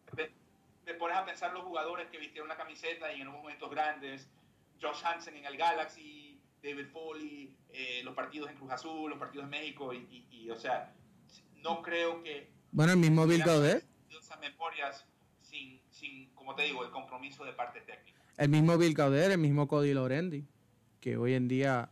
te 0.84 0.94
pones 0.94 1.16
a 1.16 1.24
pensar 1.24 1.52
los 1.52 1.62
jugadores 1.62 2.08
que 2.10 2.18
vistieron 2.18 2.48
la 2.48 2.56
camiseta 2.56 3.12
y 3.12 3.20
en 3.20 3.28
unos 3.28 3.42
momentos 3.42 3.70
grandes, 3.70 4.28
Josh 4.80 5.04
Hansen 5.04 5.36
en 5.36 5.46
el 5.46 5.56
Galaxy, 5.56 6.40
David 6.62 6.86
Foley, 6.92 7.56
eh, 7.70 8.00
los 8.04 8.14
partidos 8.14 8.50
en 8.50 8.56
Cruz 8.56 8.72
Azul, 8.72 9.10
los 9.10 9.18
partidos 9.18 9.44
en 9.44 9.50
México, 9.50 9.92
y, 9.92 9.98
y, 10.10 10.26
y 10.30 10.50
o 10.50 10.56
sea, 10.56 10.94
no 11.56 11.82
creo 11.82 12.22
que... 12.22 12.50
Bueno, 12.72 12.92
el 12.92 12.98
mismo 12.98 13.26
Bill 13.26 13.42
Gaudet. 13.42 13.84
Esas 14.10 14.38
memorias 14.40 15.06
sin, 15.40 15.80
sin, 15.90 16.30
como 16.34 16.54
te 16.54 16.62
digo, 16.62 16.84
el 16.84 16.90
compromiso 16.90 17.44
de 17.44 17.52
parte 17.52 17.80
técnica. 17.82 18.21
El 18.36 18.48
mismo 18.48 18.78
Bill 18.78 18.94
Gaudet, 18.94 19.30
el 19.30 19.38
mismo 19.38 19.68
Cody 19.68 19.92
Lorendi, 19.92 20.44
que 21.00 21.16
hoy 21.16 21.34
en 21.34 21.48
día, 21.48 21.90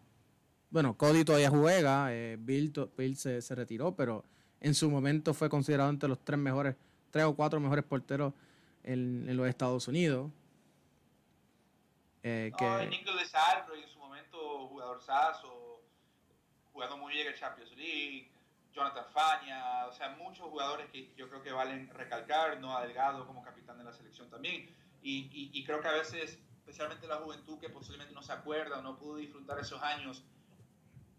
bueno, 0.71 0.97
Cody 0.97 1.25
todavía 1.25 1.51
juega, 1.51 2.13
eh, 2.13 2.37
Bill, 2.39 2.73
Bill 2.97 3.17
se, 3.17 3.43
se, 3.43 3.55
retiró, 3.55 3.95
pero 3.95 4.25
en 4.61 4.75
su 4.75 4.91
momento 4.91 5.35
fue 5.35 5.49
considerado 5.49 5.91
entre 5.91 6.09
los 6.09 6.19
tres 6.25 6.39
mejores, 6.39 6.77
tres 7.11 7.25
o 7.25 7.35
cuatro 7.35 7.61
mejores 7.61 7.85
porteros 7.85 8.33
en, 8.83 9.29
en 9.29 9.37
los 9.37 9.49
Estados 9.49 9.87
Unidos. 9.89 10.31
Eh, 12.23 12.51
no, 12.53 12.57
que... 12.57 12.87
Nico 12.87 13.15
de 13.15 13.25
Sandro, 13.25 13.75
en 13.75 13.89
su 13.89 13.99
momento 13.99 14.69
jugador 14.69 15.01
saso, 15.03 15.83
jugando 16.73 16.97
muy 16.97 17.15
bien 17.15 17.29
el 17.29 17.35
Champions 17.35 17.77
League, 17.77 18.31
Jonathan 18.73 19.05
Faña, 19.13 19.87
o 19.87 19.93
sea, 19.93 20.11
muchos 20.11 20.47
jugadores 20.49 20.89
que 20.91 21.13
yo 21.17 21.29
creo 21.29 21.43
que 21.43 21.53
valen 21.53 21.91
recalcar, 21.91 22.61
no 22.61 22.79
Delgado 22.81 23.27
como 23.27 23.43
capitán 23.43 23.79
de 23.79 23.85
la 23.85 23.93
selección 23.93 24.31
también, 24.31 24.69
y, 25.03 25.51
y, 25.53 25.65
creo 25.65 25.81
que 25.81 25.89
a 25.89 25.93
veces, 25.93 26.39
especialmente 26.59 27.07
la 27.07 27.17
juventud 27.17 27.59
que 27.59 27.71
posiblemente 27.71 28.15
no 28.15 28.23
se 28.23 28.33
acuerda 28.33 28.79
o 28.79 28.83
no 28.83 28.99
pudo 28.99 29.17
disfrutar 29.17 29.59
esos 29.59 29.83
años, 29.83 30.25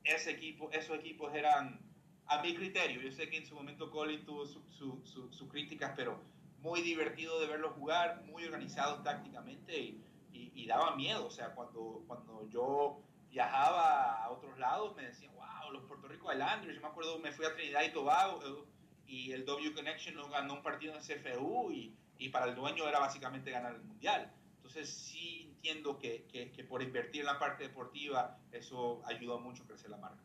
ese 0.04 0.32
equipo, 0.32 0.70
esos 0.72 0.98
equipos 0.98 1.34
eran, 1.34 1.80
a 2.28 2.42
mi 2.42 2.56
criterio, 2.56 3.02
yo 3.02 3.12
sé 3.12 3.30
que 3.30 3.38
en 3.38 3.46
su 3.46 3.56
momento 3.56 3.90
Colin 3.90 4.24
tuvo 4.24 4.46
sus 4.46 4.62
su, 4.72 5.30
su, 5.32 5.48
críticas, 5.48 5.94
pero 5.96 6.20
muy 6.60 6.82
divertido 6.82 7.40
de 7.40 7.48
verlos 7.48 7.74
jugar, 7.74 8.24
muy 8.26 8.46
organizados 8.46 9.04
tácticamente 9.04 9.78
y, 9.80 10.04
y, 10.32 10.66
daba 10.68 10.96
miedo, 10.96 11.26
o 11.26 11.32
sea, 11.32 11.54
cuando, 11.54 12.04
cuando 12.08 12.48
yo 12.50 13.02
viajaba 13.30 14.24
a 14.24 14.30
otros 14.30 14.58
lados 14.60 14.96
me 14.96 15.04
decían, 15.04 15.34
wow, 15.36 15.72
los 15.72 15.84
Puerto 15.84 16.08
Rico 16.08 16.32
Islanders, 16.32 16.76
yo 16.76 16.82
me 16.82 16.88
acuerdo, 16.88 17.20
me 17.20 17.32
fui 17.32 17.46
a 17.46 17.54
Trinidad 17.54 17.84
y 17.84 17.92
Tobago 17.92 18.68
y 19.06 19.32
el 19.32 19.46
W 19.46 19.74
Connection 19.74 20.16
nos 20.16 20.30
ganó 20.30 20.54
un 20.54 20.62
partido 20.62 20.96
en 20.96 21.02
CFU 21.02 21.72
y 21.72 21.94
y 22.22 22.30
para 22.30 22.46
el 22.46 22.56
dueño 22.56 22.88
era 22.88 23.00
básicamente 23.00 23.50
ganar 23.50 23.74
el 23.74 23.82
mundial. 23.82 24.32
Entonces 24.58 24.88
sí 24.90 25.48
entiendo 25.56 25.98
que, 25.98 26.28
que, 26.32 26.64
por 26.64 26.84
invertir 26.84 27.22
en 27.22 27.28
la 27.28 27.40
parte 27.40 27.64
deportiva 27.64 28.38
eso 28.52 29.02
ayuda 29.06 29.38
mucho 29.38 29.64
a 29.64 29.68
crecer 29.68 29.90
la 29.90 29.98
marca. 29.98 30.22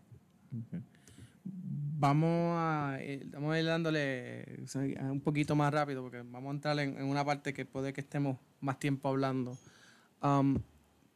Vamos 1.99 2.55
a, 2.59 2.99
eh, 3.01 3.23
vamos 3.29 3.55
a 3.55 3.59
ir 3.59 3.65
dándole 3.65 4.63
un 5.01 5.23
poquito 5.23 5.57
más 5.57 5.73
rápido 5.73 6.03
porque 6.03 6.19
vamos 6.19 6.49
a 6.49 6.51
entrar 6.51 6.79
en, 6.81 7.03
una 7.03 7.25
parte 7.25 7.55
que 7.55 7.65
puede 7.65 7.95
que 7.95 8.03
estemos 8.03 8.37
más 8.61 8.79
tiempo 8.79 9.09
hablando. 9.09 9.57
Um, 10.23 10.59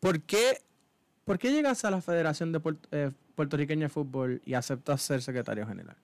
¿por, 0.00 0.22
qué, 0.22 0.62
¿Por 1.26 1.38
qué 1.38 1.52
llegas 1.52 1.84
a 1.84 1.90
la 1.90 2.00
Federación 2.00 2.52
de 2.52 2.62
eh, 2.92 3.10
Puertorriqueña 3.34 3.84
de 3.84 3.88
Fútbol 3.90 4.40
y 4.46 4.54
aceptas 4.54 5.02
ser 5.02 5.20
secretario 5.20 5.66
general? 5.66 5.96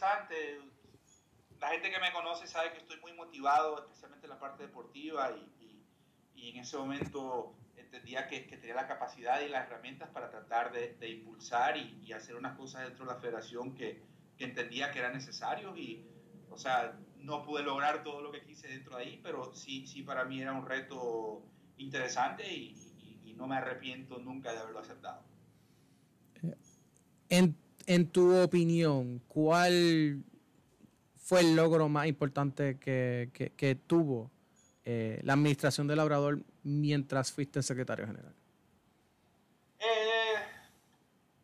Interesante. 0.00 0.58
La 1.60 1.68
gente 1.68 1.90
que 1.90 2.00
me 2.00 2.12
conoce 2.12 2.46
sabe 2.46 2.72
que 2.72 2.78
estoy 2.78 2.98
muy 3.00 3.12
motivado, 3.12 3.78
especialmente 3.78 4.26
en 4.26 4.30
la 4.30 4.38
parte 4.38 4.62
deportiva, 4.62 5.30
y, 5.32 5.84
y, 6.34 6.50
en 6.50 6.56
ese 6.58 6.78
momento 6.78 7.54
entendía 7.76 8.26
que, 8.26 8.46
que, 8.46 8.56
tenía 8.56 8.76
la 8.76 8.86
capacidad 8.86 9.40
y 9.42 9.48
las 9.48 9.66
herramientas 9.66 10.08
para 10.10 10.30
tratar 10.30 10.72
de, 10.72 10.94
de 10.94 11.10
impulsar 11.10 11.76
y, 11.76 12.00
y, 12.02 12.12
hacer 12.12 12.34
unas 12.34 12.56
cosas 12.56 12.84
dentro 12.84 13.04
de 13.04 13.12
la 13.12 13.20
federación 13.20 13.74
que, 13.74 14.02
que 14.38 14.44
entendía 14.44 14.90
que 14.90 15.00
eran 15.00 15.12
necesarios. 15.12 15.76
Y, 15.76 16.06
o 16.48 16.56
sea, 16.56 16.98
no 17.18 17.42
pude 17.42 17.62
lograr 17.62 18.02
todo 18.02 18.22
lo 18.22 18.32
que 18.32 18.42
quise 18.42 18.68
dentro 18.68 18.96
de 18.96 19.02
ahí, 19.02 19.20
pero 19.22 19.54
sí, 19.54 19.86
sí 19.86 20.02
para 20.02 20.24
mí 20.24 20.40
era 20.40 20.52
un 20.52 20.64
reto 20.64 21.42
interesante 21.76 22.50
y, 22.50 23.20
y 23.24 23.34
no 23.34 23.46
me 23.46 23.56
arrepiento 23.56 24.18
nunca 24.18 24.52
de 24.52 24.60
haberlo 24.60 24.78
aceptado. 24.78 25.22
En 27.28 27.54
en 27.86 28.10
tu 28.10 28.36
opinión, 28.36 29.20
¿cuál 29.28 30.22
fue 31.16 31.40
el 31.40 31.56
logro 31.56 31.88
más 31.88 32.06
importante 32.06 32.78
que, 32.78 33.78
tuvo 33.86 34.30
eh, 34.84 35.20
la 35.22 35.34
administración 35.34 35.86
del 35.86 35.98
Labrador 35.98 36.40
mientras 36.62 37.32
fuiste 37.32 37.62
secretario 37.62 38.06
general? 38.06 38.34
Eh, 39.78 40.34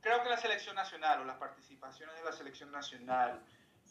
creo 0.00 0.22
que 0.22 0.28
la 0.28 0.36
selección 0.36 0.74
nacional 0.74 1.20
o 1.20 1.24
las 1.24 1.36
participaciones 1.36 2.16
de 2.16 2.24
la 2.24 2.32
selección 2.32 2.70
nacional, 2.72 3.42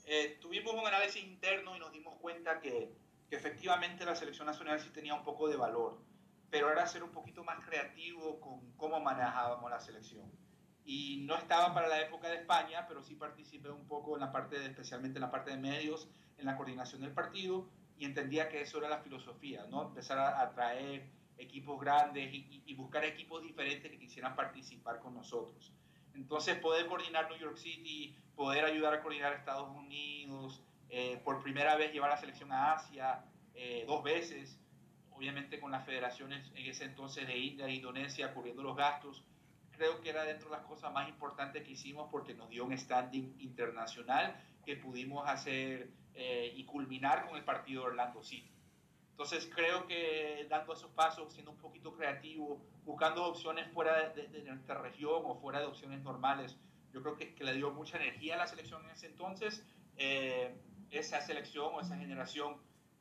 eh, 0.05 0.37
tuvimos 0.41 0.73
un 0.73 0.85
análisis 0.85 1.23
interno 1.23 1.75
y 1.75 1.79
nos 1.79 1.91
dimos 1.91 2.15
cuenta 2.19 2.59
que, 2.59 2.91
que, 3.29 3.35
efectivamente 3.35 4.05
la 4.05 4.15
selección 4.15 4.47
nacional 4.47 4.79
sí 4.79 4.89
tenía 4.89 5.15
un 5.15 5.23
poco 5.23 5.47
de 5.47 5.55
valor, 5.55 5.97
pero 6.49 6.71
era 6.71 6.85
ser 6.85 7.03
un 7.03 7.11
poquito 7.11 7.43
más 7.43 7.65
creativo 7.65 8.39
con 8.39 8.71
cómo 8.77 8.99
manejábamos 8.99 9.69
la 9.71 9.79
selección 9.79 10.44
y 10.85 11.17
no 11.25 11.35
estaba 11.35 11.73
para 11.73 11.87
la 11.87 11.99
época 11.99 12.29
de 12.29 12.35
España, 12.35 12.85
pero 12.87 13.01
sí 13.01 13.15
participé 13.15 13.69
un 13.69 13.87
poco 13.87 14.15
en 14.15 14.21
la 14.21 14.31
parte, 14.31 14.59
de, 14.59 14.67
especialmente 14.67 15.17
en 15.17 15.21
la 15.21 15.31
parte 15.31 15.49
de 15.49 15.57
medios, 15.57 16.07
en 16.37 16.45
la 16.45 16.55
coordinación 16.55 17.01
del 17.01 17.11
partido 17.11 17.67
y 17.97 18.05
entendía 18.05 18.49
que 18.49 18.61
eso 18.61 18.77
era 18.77 18.89
la 18.89 18.99
filosofía, 18.99 19.65
¿no? 19.69 19.83
Empezar 19.83 20.19
a 20.19 20.41
atraer 20.41 21.09
equipos 21.37 21.79
grandes 21.79 22.29
y, 22.33 22.73
buscar 22.75 23.03
equipos 23.03 23.41
diferentes 23.41 23.89
que 23.89 23.97
quisieran 23.97 24.35
participar 24.35 24.99
con 24.99 25.15
nosotros. 25.15 25.73
Entonces 26.13 26.57
poder 26.59 26.87
coordinar 26.87 27.29
New 27.29 27.39
York 27.39 27.57
City, 27.57 28.15
poder 28.35 28.65
ayudar 28.65 28.93
a 28.93 29.01
coordinar 29.01 29.33
Estados 29.33 29.69
Unidos, 29.69 30.61
eh, 30.89 31.19
por 31.23 31.41
primera 31.41 31.75
vez 31.75 31.91
llevar 31.91 32.09
la 32.09 32.17
selección 32.17 32.51
a 32.51 32.73
Asia 32.73 33.25
eh, 33.53 33.85
dos 33.87 34.03
veces, 34.03 34.59
obviamente 35.11 35.59
con 35.59 35.71
las 35.71 35.85
federaciones 35.85 36.51
en 36.55 36.65
ese 36.65 36.85
entonces 36.85 37.25
de 37.27 37.37
India 37.37 37.65
e 37.65 37.75
Indonesia 37.75 38.33
cubriendo 38.33 38.61
los 38.61 38.75
gastos, 38.75 39.23
creo 39.75 40.01
que 40.01 40.09
era 40.09 40.23
dentro 40.23 40.49
de 40.49 40.57
las 40.57 40.65
cosas 40.65 40.91
más 40.91 41.07
importantes 41.09 41.63
que 41.63 41.71
hicimos 41.71 42.09
porque 42.11 42.33
nos 42.33 42.49
dio 42.49 42.65
un 42.65 42.77
standing 42.77 43.35
internacional 43.39 44.35
que 44.65 44.75
pudimos 44.75 45.27
hacer 45.27 45.89
eh, 46.13 46.53
y 46.55 46.65
culminar 46.65 47.27
con 47.27 47.37
el 47.37 47.43
partido 47.43 47.81
de 47.81 47.87
Orlando 47.89 48.23
City. 48.23 48.51
Entonces 49.11 49.49
creo 49.53 49.87
que 49.87 50.45
dando 50.49 50.73
esos 50.73 50.91
pasos, 50.91 51.33
siendo 51.33 51.51
un 51.51 51.57
poquito 51.57 51.93
creativo, 51.93 52.61
buscando 52.83 53.23
opciones 53.25 53.71
fuera 53.73 54.09
de, 54.09 54.43
nuestra 54.43 54.75
región 54.81 55.21
o 55.23 55.35
fuera 55.35 55.59
de 55.59 55.65
opciones 55.65 56.01
normales, 56.01 56.57
yo 56.91 57.01
creo 57.01 57.15
que, 57.15 57.33
que, 57.33 57.43
le 57.43 57.53
dio 57.53 57.71
mucha 57.71 57.97
energía 57.97 58.35
a 58.35 58.37
la 58.37 58.47
selección 58.47 58.83
en 58.85 58.91
ese 58.91 59.07
entonces. 59.07 59.65
Eh, 59.97 60.53
esa 60.91 61.21
selección 61.21 61.73
o 61.73 61.81
esa 61.81 61.97
generación, 61.97 62.57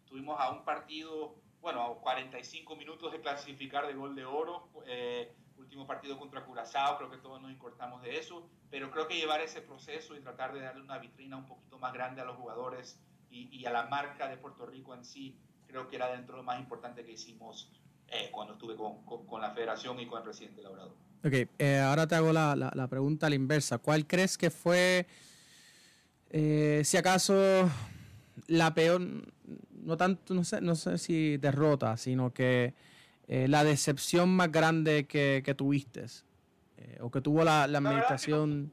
tuvimos 0.07 0.41
a 0.41 0.51
un 0.51 0.65
partido, 0.65 1.35
bueno, 1.61 1.83
a 1.83 2.01
45 2.01 2.77
minutos 2.77 3.13
de 3.13 3.21
clasificar 3.21 3.87
de 3.87 3.95
gol 3.95 4.15
de 4.15 4.25
oro. 4.25 4.69
Eh, 4.87 5.35
último 5.65 5.87
partido 5.87 6.19
contra 6.19 6.45
Curazao, 6.45 6.97
creo 6.99 7.11
que 7.11 7.19
todos 7.19 7.41
nos 7.43 7.51
importamos 7.51 8.03
de 8.03 8.19
eso, 8.19 8.49
pero 8.71 8.91
creo 8.91 9.09
que 9.09 9.17
llevar 9.17 9.41
ese 9.41 9.61
proceso 9.61 10.17
y 10.17 10.21
tratar 10.21 10.55
de 10.55 10.61
darle 10.61 10.83
una 10.83 10.99
vitrina 10.99 11.37
un 11.37 11.47
poquito 11.47 11.79
más 11.79 11.93
grande 11.93 12.21
a 12.21 12.25
los 12.25 12.37
jugadores 12.37 13.01
y, 13.31 13.49
y 13.55 13.67
a 13.67 13.71
la 13.71 13.87
marca 13.87 14.29
de 14.29 14.37
Puerto 14.37 14.67
Rico 14.67 14.95
en 14.95 15.05
sí, 15.05 15.39
creo 15.67 15.89
que 15.89 15.97
era 15.97 16.09
dentro 16.13 16.37
de 16.37 16.43
lo 16.43 16.45
más 16.45 16.61
importante 16.61 17.05
que 17.05 17.13
hicimos 17.13 17.69
eh, 18.09 18.29
cuando 18.31 18.53
estuve 18.53 18.77
con, 18.77 19.05
con, 19.05 19.41
la 19.41 19.51
federación 19.51 19.99
y 19.99 20.07
con 20.07 20.19
el 20.19 20.25
presidente 20.25 20.63
Labrador. 20.63 20.95
Ok, 21.25 21.33
eh, 21.59 21.79
ahora 21.81 22.07
te 22.07 22.15
hago 22.15 22.33
la, 22.33 22.55
la, 22.55 22.87
pregunta 22.87 23.27
a 23.27 23.31
la 23.31 23.35
inversa. 23.35 23.79
¿Cuál 23.79 24.07
crees 24.07 24.39
que 24.39 24.51
fue, 24.51 25.07
eh, 26.31 26.83
si 26.85 26.97
acaso, 26.97 27.69
la 28.47 28.73
peor, 28.75 29.01
no 29.73 29.97
tanto, 29.97 30.35
no 30.35 30.45
sé, 30.45 30.61
no 30.61 30.77
sé 30.77 30.99
si 30.99 31.39
derrota, 31.39 31.97
sino 31.97 32.33
que 32.33 32.75
eh, 33.29 33.49
la 33.49 33.65
decepción 33.65 34.35
más 34.35 34.51
grande 34.53 35.07
que, 35.07 35.43
que 35.45 35.55
tuviste 35.55 36.07
eh, 36.77 36.99
o 37.01 37.11
que 37.11 37.21
tuvo 37.21 37.45
la, 37.45 37.65
administración? 37.65 38.73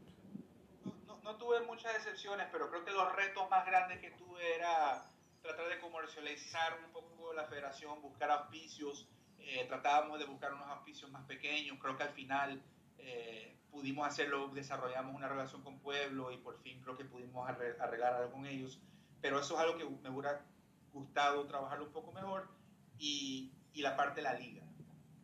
No, 1.24 1.36
tuve 1.38 1.62
muchas 1.62 1.94
decepciones, 1.94 2.48
pero 2.52 2.70
creo 2.70 2.84
que 2.84 2.92
los 2.92 3.16
retos 3.16 3.50
más 3.50 3.66
grandes 3.66 4.00
que 4.00 4.12
tuve 4.12 4.56
era 4.56 5.06
tratar 5.42 5.70
de 5.70 5.80
comercializar 5.80 6.80
un 6.86 6.92
poco 6.92 7.34
la 7.34 7.46
federación, 7.46 8.02
buscar 8.02 8.32
auspicios. 8.32 9.08
Eh, 9.40 9.66
tratábamos 9.68 10.20
de 10.20 10.26
buscar 10.26 10.54
unos 10.54 10.68
auspicios 10.68 11.10
más 11.12 11.26
pequeños. 11.26 11.78
Creo 11.82 11.98
que 11.98 12.04
al 12.04 12.14
final 12.14 12.62
eh, 12.98 13.58
pudimos 13.72 14.08
hacerlo, 14.08 14.50
desarrollamos 14.50 15.16
una 15.16 15.28
relación 15.28 15.62
con 15.64 15.80
Pueblo 15.80 16.32
y 16.32 16.38
por 16.38 16.62
fin 16.62 16.82
creo 16.82 16.98
que 16.98 17.06
pudimos 17.06 17.50
arreglar 17.50 18.14
algo 18.14 18.32
con 18.32 18.46
ellos. 18.46 18.80
Pero 19.22 19.40
eso 19.40 19.56
es 19.56 19.60
algo 19.60 19.78
que 19.78 19.86
me 19.86 20.10
hubiera 20.10 20.46
gustado 20.92 21.46
trabajarlo 21.46 21.86
un 21.86 21.94
poco 21.94 22.12
mejor. 22.12 22.50
Y, 22.98 23.54
y 23.74 23.82
la 23.82 23.96
parte 23.96 24.22
de 24.22 24.24
la 24.24 24.34
liga. 24.34 24.64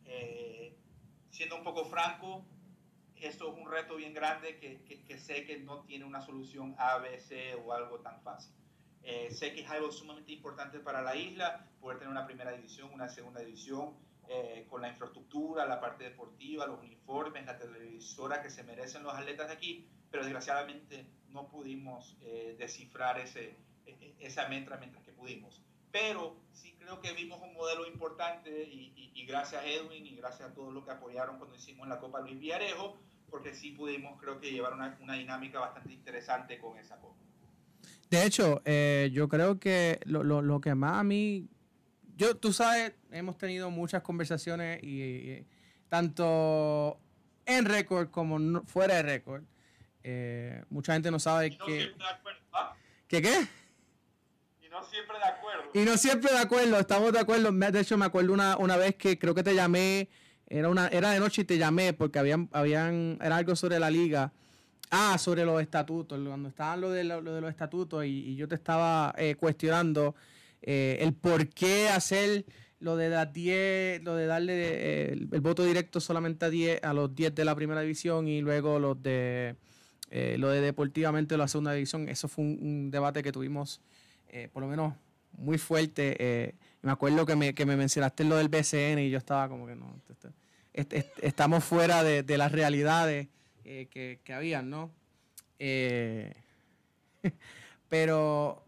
Eh, 0.06 0.76
siendo 1.30 1.56
un 1.56 1.64
poco 1.64 1.86
franco, 1.86 2.46
esto 3.16 3.52
es 3.52 3.58
un 3.58 3.70
reto 3.70 3.96
bien 3.96 4.14
grande 4.14 4.58
que, 4.58 4.82
que, 4.84 5.18
sé 5.18 5.46
que 5.46 5.60
no 5.60 5.82
tiene 5.82 6.06
una 6.06 6.22
solución 6.22 6.76
A, 6.78 6.98
B, 6.98 7.20
C 7.20 7.56
o 7.56 7.74
algo 7.74 8.00
tan 8.00 8.22
fácil. 8.22 8.54
Eh, 9.04 9.32
sé 9.32 9.54
que 9.54 9.62
es 9.62 9.70
algo 9.70 9.92
sumamente 9.92 10.32
importante 10.32 10.80
para 10.80 11.02
la 11.02 11.16
isla, 11.16 11.68
poder 11.80 12.00
tener 12.00 12.12
una 12.12 12.26
primera 12.26 12.52
división, 12.52 12.92
una 12.94 13.10
segunda 13.10 13.40
división, 13.42 13.96
eh, 14.30 14.66
con 14.70 14.82
la 14.82 14.90
infraestructura, 14.90 15.66
la 15.66 15.80
parte 15.80 16.04
deportiva, 16.04 16.68
los 16.68 16.80
uniformes, 16.80 17.46
la 17.46 17.58
televisora 17.58 18.42
que 18.42 18.50
se 18.50 18.64
merecen 18.64 19.04
los 19.04 19.14
atletas 19.14 19.48
de 19.48 19.54
aquí, 19.54 19.88
pero 20.12 20.24
desgraciadamente 20.24 21.06
no 21.30 21.48
pudimos 21.48 22.18
descifrar 22.58 23.20
ese, 23.20 23.58
e, 23.86 23.92
e, 23.92 24.16
esa 24.20 24.48
metra 24.50 24.78
mientras 24.78 25.04
que 25.04 25.12
pudimos. 25.12 25.62
Pero 25.92 26.38
sí 26.54 26.76
creo 26.80 27.02
que 27.02 27.14
vimos 27.14 27.42
un 27.42 27.54
modelo 27.54 27.88
importante 27.88 28.64
y, 28.64 28.94
gracias 29.28 29.62
a 29.62 29.66
Edwin 29.66 30.06
y 30.06 30.16
gracias 30.16 30.50
a 30.50 30.54
todos 30.54 30.74
los 30.74 30.86
que 30.86 30.92
apoyaron 30.92 31.38
cuando 31.38 31.54
hicimos 31.54 31.86
la 31.90 32.00
Copa 32.00 32.22
Luis 32.22 32.40
Villarejo, 32.40 32.98
porque 33.30 33.54
sí 33.54 33.72
pudimos 33.72 34.18
creo 34.22 34.40
que 34.40 34.52
llevar 34.52 34.74
una, 34.74 34.98
una 35.02 35.16
dinámica 35.16 35.60
bastante 35.60 35.92
interesante 35.92 36.58
con 36.60 36.78
esa 36.78 36.96
Copa. 37.02 37.18
De 38.10 38.26
hecho, 38.26 38.62
eh, 38.64 39.10
yo 39.12 39.28
creo 39.28 39.60
que 39.60 40.00
lo, 40.06 40.24
lo, 40.24 40.42
lo, 40.42 40.62
que 40.62 40.76
más 40.76 41.00
a 41.00 41.04
mí, 41.04 41.50
yo, 42.16 42.38
tú 42.38 42.54
sabes, 42.54 42.94
hemos 43.12 43.38
tenido 43.38 43.70
muchas 43.70 44.02
conversaciones 44.02 44.82
y, 44.82 45.46
tanto 45.90 47.00
en 47.46 47.66
récord 47.66 48.10
como 48.10 48.64
fuera 48.66 48.96
de 48.96 49.04
récord. 49.04 49.44
Eh, 50.04 50.64
mucha 50.70 50.94
gente 50.94 51.12
no 51.12 51.20
sabe 51.20 51.58
que... 51.58 51.92
¿ah? 52.54 52.74
¿Qué 53.08 53.22
qué? 54.68 54.76
no 54.76 54.84
siempre 54.84 55.18
de 55.18 55.26
acuerdo. 55.26 55.70
Y 55.74 55.80
no 55.80 55.98
siempre 55.98 56.32
de 56.32 56.40
acuerdo, 56.40 56.80
estamos 56.80 57.14
de 57.14 57.20
acuerdo. 57.20 57.52
De 57.52 57.80
hecho, 57.80 57.98
me 57.98 58.06
acuerdo 58.06 58.34
una, 58.34 58.58
una 58.58 58.78
vez 58.78 58.96
que 58.96 59.18
creo 59.18 59.34
que 59.34 59.44
te 59.44 59.56
llamé, 59.56 60.10
era, 60.48 60.70
una, 60.70 60.88
era 60.88 61.12
de 61.12 61.20
noche 61.20 61.42
y 61.42 61.46
te 61.46 61.58
llamé 61.58 61.94
porque 61.94 62.20
habían, 62.20 62.50
habían, 62.52 63.18
era 63.22 63.38
algo 63.38 63.56
sobre 63.56 63.80
la 63.80 63.90
liga. 63.90 64.32
Ah, 64.90 65.18
sobre 65.18 65.44
los 65.44 65.62
estatutos, 65.62 66.18
cuando 66.26 66.48
estaban 66.48 66.80
lo 66.80 66.92
de, 66.92 67.04
lo, 67.04 67.22
de 67.22 67.42
los 67.42 67.50
estatutos 67.50 68.06
y, 68.06 68.36
yo 68.36 68.48
te 68.48 68.56
estaba 68.56 69.14
eh, 69.18 69.36
cuestionando 69.36 70.16
eh, 70.62 71.00
el 71.02 71.14
por 71.14 71.50
qué 71.50 71.90
hacer 71.90 72.46
lo 72.80 72.96
de 72.96 73.10
las 73.10 73.34
10, 73.34 74.04
lo 74.04 74.16
de 74.16 74.28
darle 74.28 74.54
eh, 74.56 75.12
el, 75.12 75.42
voto 75.42 75.66
directo 75.66 76.00
solamente 76.00 76.46
a 76.46 76.50
10, 76.50 76.84
a 76.86 76.94
los 76.94 77.14
10 77.14 77.36
de 77.36 77.44
la 77.44 77.54
primera 77.54 77.82
división 77.82 78.30
y 78.30 78.40
luego 78.40 78.80
los 78.80 79.02
de 79.02 79.58
lo 80.10 80.48
de 80.50 80.62
deportivamente 80.62 81.36
la 81.36 81.50
segunda 81.50 81.74
división. 81.74 82.08
Eso 82.08 82.30
fue 82.30 82.46
un 82.46 82.90
debate 82.90 83.22
que 83.24 83.34
tuvimos 83.34 83.82
eh, 84.30 84.50
por 84.52 84.62
lo 84.64 84.70
menos 84.70 84.94
muy 85.34 85.58
fuerte. 85.58 86.16
Eh, 86.20 86.56
me 86.82 86.92
acuerdo 86.92 87.26
que 87.26 87.36
me, 87.36 87.54
que 87.54 87.66
me 87.66 87.76
mencionaste 87.76 88.24
lo 88.24 88.38
del 88.38 88.50
BCN 88.50 89.00
y 89.00 89.10
yo 89.10 89.18
estaba 89.18 89.50
como 89.50 89.66
que 89.66 89.76
no, 89.76 90.00
estamos 91.22 91.64
fuera 91.64 92.04
de, 92.04 92.24
de 92.24 92.38
las 92.38 92.52
realidades 92.52 93.28
eh, 93.66 93.88
que, 93.90 94.20
que 94.24 94.34
habían, 94.34 94.70
¿no? 94.70 94.92
pero 97.90 98.64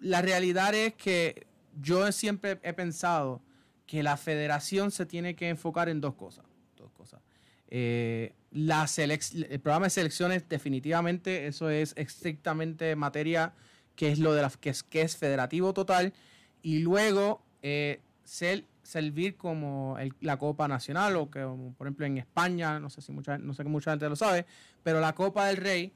la 0.00 0.20
realidad 0.20 0.74
es 0.74 0.94
que 0.94 1.46
yo 1.80 2.10
siempre 2.10 2.58
he 2.62 2.72
pensado 2.72 3.40
que 3.86 4.02
la 4.02 4.16
federación 4.16 4.90
se 4.90 5.06
tiene 5.06 5.36
que 5.36 5.48
enfocar 5.48 5.88
en 5.88 6.00
dos 6.00 6.14
cosas. 6.14 6.44
Dos 6.76 6.90
cosas. 6.90 7.20
la 7.70 8.86
el 8.96 9.60
programa 9.60 9.86
de 9.86 9.90
selecciones 9.90 10.48
definitivamente 10.48 11.46
eso 11.46 11.70
es 11.70 11.94
estrictamente 11.96 12.96
materia 12.96 13.54
que 13.96 14.10
es 14.10 14.18
lo 14.18 14.34
de 14.34 14.42
la, 14.42 14.50
que 14.50 14.70
es, 14.70 14.82
que 14.82 15.02
es 15.02 15.16
federativo 15.16 15.72
total, 15.72 16.12
y 16.62 16.78
luego 16.78 17.42
eh, 17.62 18.00
ser, 18.24 18.64
servir 18.82 19.36
como 19.36 19.96
la 20.20 20.38
Copa 20.38 20.68
Nacional, 20.68 21.16
o 21.16 21.30
que 21.30 21.40
por 21.76 21.86
ejemplo 21.86 22.06
en 22.06 22.18
España, 22.18 22.80
no 22.80 22.90
sé 22.90 23.00
si 23.02 23.12
mucha, 23.12 23.38
no 23.38 23.54
sé 23.54 23.62
que 23.62 23.68
mucha 23.68 23.90
gente 23.90 24.08
lo 24.08 24.16
sabe, 24.16 24.46
pero 24.82 25.00
la 25.00 25.14
Copa 25.14 25.46
del 25.46 25.58
Rey 25.58 25.92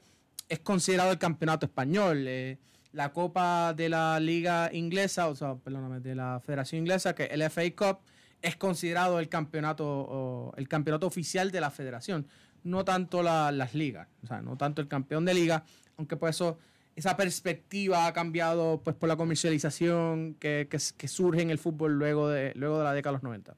es 0.47 0.59
considerado 0.59 1.11
el 1.11 1.17
campeonato 1.17 1.65
español. 1.65 2.25
Eh, 2.27 2.57
la 2.91 3.13
Copa 3.13 3.73
de 3.75 3.87
la 3.87 4.19
Liga 4.19 4.71
Inglesa, 4.73 5.27
o 5.27 5.35
sea, 5.35 5.55
perdóname, 5.55 5.99
de 5.99 6.15
la 6.15 6.41
Federación 6.43 6.79
Inglesa, 6.79 7.13
que 7.13 7.25
es 7.25 7.31
el 7.31 7.43
FA 7.43 7.61
Cup, 7.75 7.99
es 8.41 8.55
considerado 8.55 9.19
el 9.19 9.29
campeonato, 9.29 10.53
el 10.57 10.67
campeonato 10.67 11.05
oficial 11.05 11.51
de 11.51 11.61
la 11.61 11.69
federación, 11.69 12.27
no 12.63 12.83
tanto 12.83 13.21
las 13.21 13.73
ligas, 13.75 14.07
o 14.23 14.27
sea, 14.27 14.41
no 14.41 14.57
tanto 14.57 14.81
el 14.81 14.87
campeón 14.87 15.25
de 15.25 15.33
liga, 15.33 15.63
aunque 15.97 16.17
por 16.17 16.29
eso 16.29 16.57
esa 16.99 17.15
perspectiva 17.15 18.07
ha 18.07 18.13
cambiado 18.13 18.81
pues 18.83 18.95
por 18.95 19.07
la 19.07 19.15
comercialización 19.15 20.35
que, 20.35 20.67
surge 21.07 21.41
en 21.41 21.49
el 21.49 21.57
fútbol 21.57 21.93
luego 21.93 22.27
de, 22.27 22.51
luego 22.55 22.77
de 22.77 22.83
la 22.83 22.93
década 22.93 23.13
de 23.13 23.15
los 23.17 23.23
90. 23.23 23.55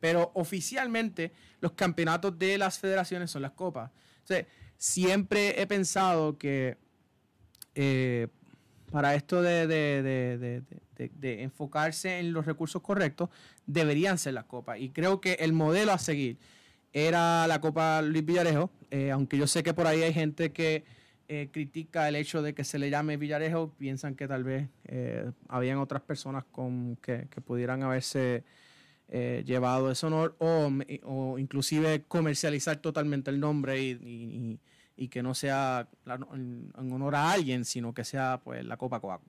Pero 0.00 0.32
oficialmente 0.34 1.32
los 1.60 1.72
campeonatos 1.72 2.36
de 2.38 2.58
las 2.58 2.78
federaciones 2.80 3.30
son 3.30 3.42
las 3.42 3.52
copas. 3.52 3.90
siempre 4.76 5.60
he 5.62 5.66
pensado 5.68 6.36
que 6.38 6.76
eh, 7.76 8.26
para 8.90 9.14
esto 9.14 9.40
de, 9.40 10.62
enfocarse 11.22 12.18
en 12.18 12.32
los 12.32 12.44
recursos 12.44 12.82
correctos, 12.82 13.30
deberían 13.64 14.18
ser 14.18 14.34
las 14.34 14.44
copas. 14.44 14.80
Y 14.80 14.90
creo 14.90 15.20
que 15.20 15.34
el 15.34 15.52
modelo 15.52 15.92
a 15.92 15.98
seguir 15.98 16.38
era 16.92 17.46
la 17.46 17.60
Copa 17.60 18.02
Luis 18.02 18.24
Villarejo, 18.24 18.70
eh, 18.90 19.12
aunque 19.12 19.38
yo 19.38 19.46
sé 19.46 19.62
que 19.62 19.72
por 19.72 19.86
ahí 19.86 20.02
hay 20.02 20.12
gente 20.12 20.52
que 20.52 20.84
eh, 21.28 21.48
critica 21.52 22.08
el 22.08 22.16
hecho 22.16 22.42
de 22.42 22.54
que 22.54 22.64
se 22.64 22.78
le 22.78 22.90
llame 22.90 23.16
Villarejo, 23.16 23.70
piensan 23.78 24.14
que 24.14 24.28
tal 24.28 24.44
vez 24.44 24.68
eh, 24.84 25.30
habían 25.48 25.78
otras 25.78 26.02
personas 26.02 26.44
con, 26.50 26.96
que, 26.96 27.26
pudieran 27.44 27.82
haberse 27.82 28.44
eh, 29.08 29.42
llevado 29.46 29.90
ese 29.90 30.06
honor 30.06 30.36
o, 30.38 30.70
o, 31.04 31.38
inclusive 31.38 32.04
comercializar 32.08 32.78
totalmente 32.78 33.30
el 33.30 33.40
nombre 33.40 33.80
y, 33.80 34.58
y, 34.96 35.08
que 35.08 35.22
no 35.22 35.34
sea 35.34 35.88
en, 36.06 36.72
honor 36.76 37.14
a 37.14 37.32
alguien, 37.32 37.64
sino 37.64 37.92
que 37.92 38.04
sea 38.04 38.40
pues 38.42 38.64
la 38.64 38.76
Copa 38.76 39.00
Coca 39.00 39.20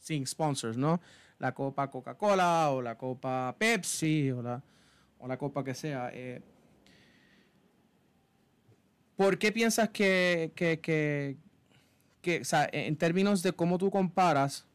sin 0.00 0.26
sponsors, 0.26 0.76
¿no? 0.76 1.00
La 1.38 1.52
Copa 1.52 1.90
Coca-Cola 1.90 2.70
o 2.70 2.82
la 2.82 2.96
Copa 2.96 3.54
Pepsi 3.58 4.30
o 4.30 4.42
la, 4.42 4.62
o 5.18 5.26
la 5.26 5.36
Copa 5.36 5.64
que 5.64 5.74
sea. 5.74 6.12
¿Por 9.16 9.38
qué 9.38 9.52
piensas 9.52 9.90
que, 9.90 11.36
o 12.40 12.44
sea, 12.44 12.68
en 12.72 12.96
términos 12.96 13.42
de 13.42 13.52
cómo 13.52 13.78
tú 13.78 13.90
comparas, 13.90 14.66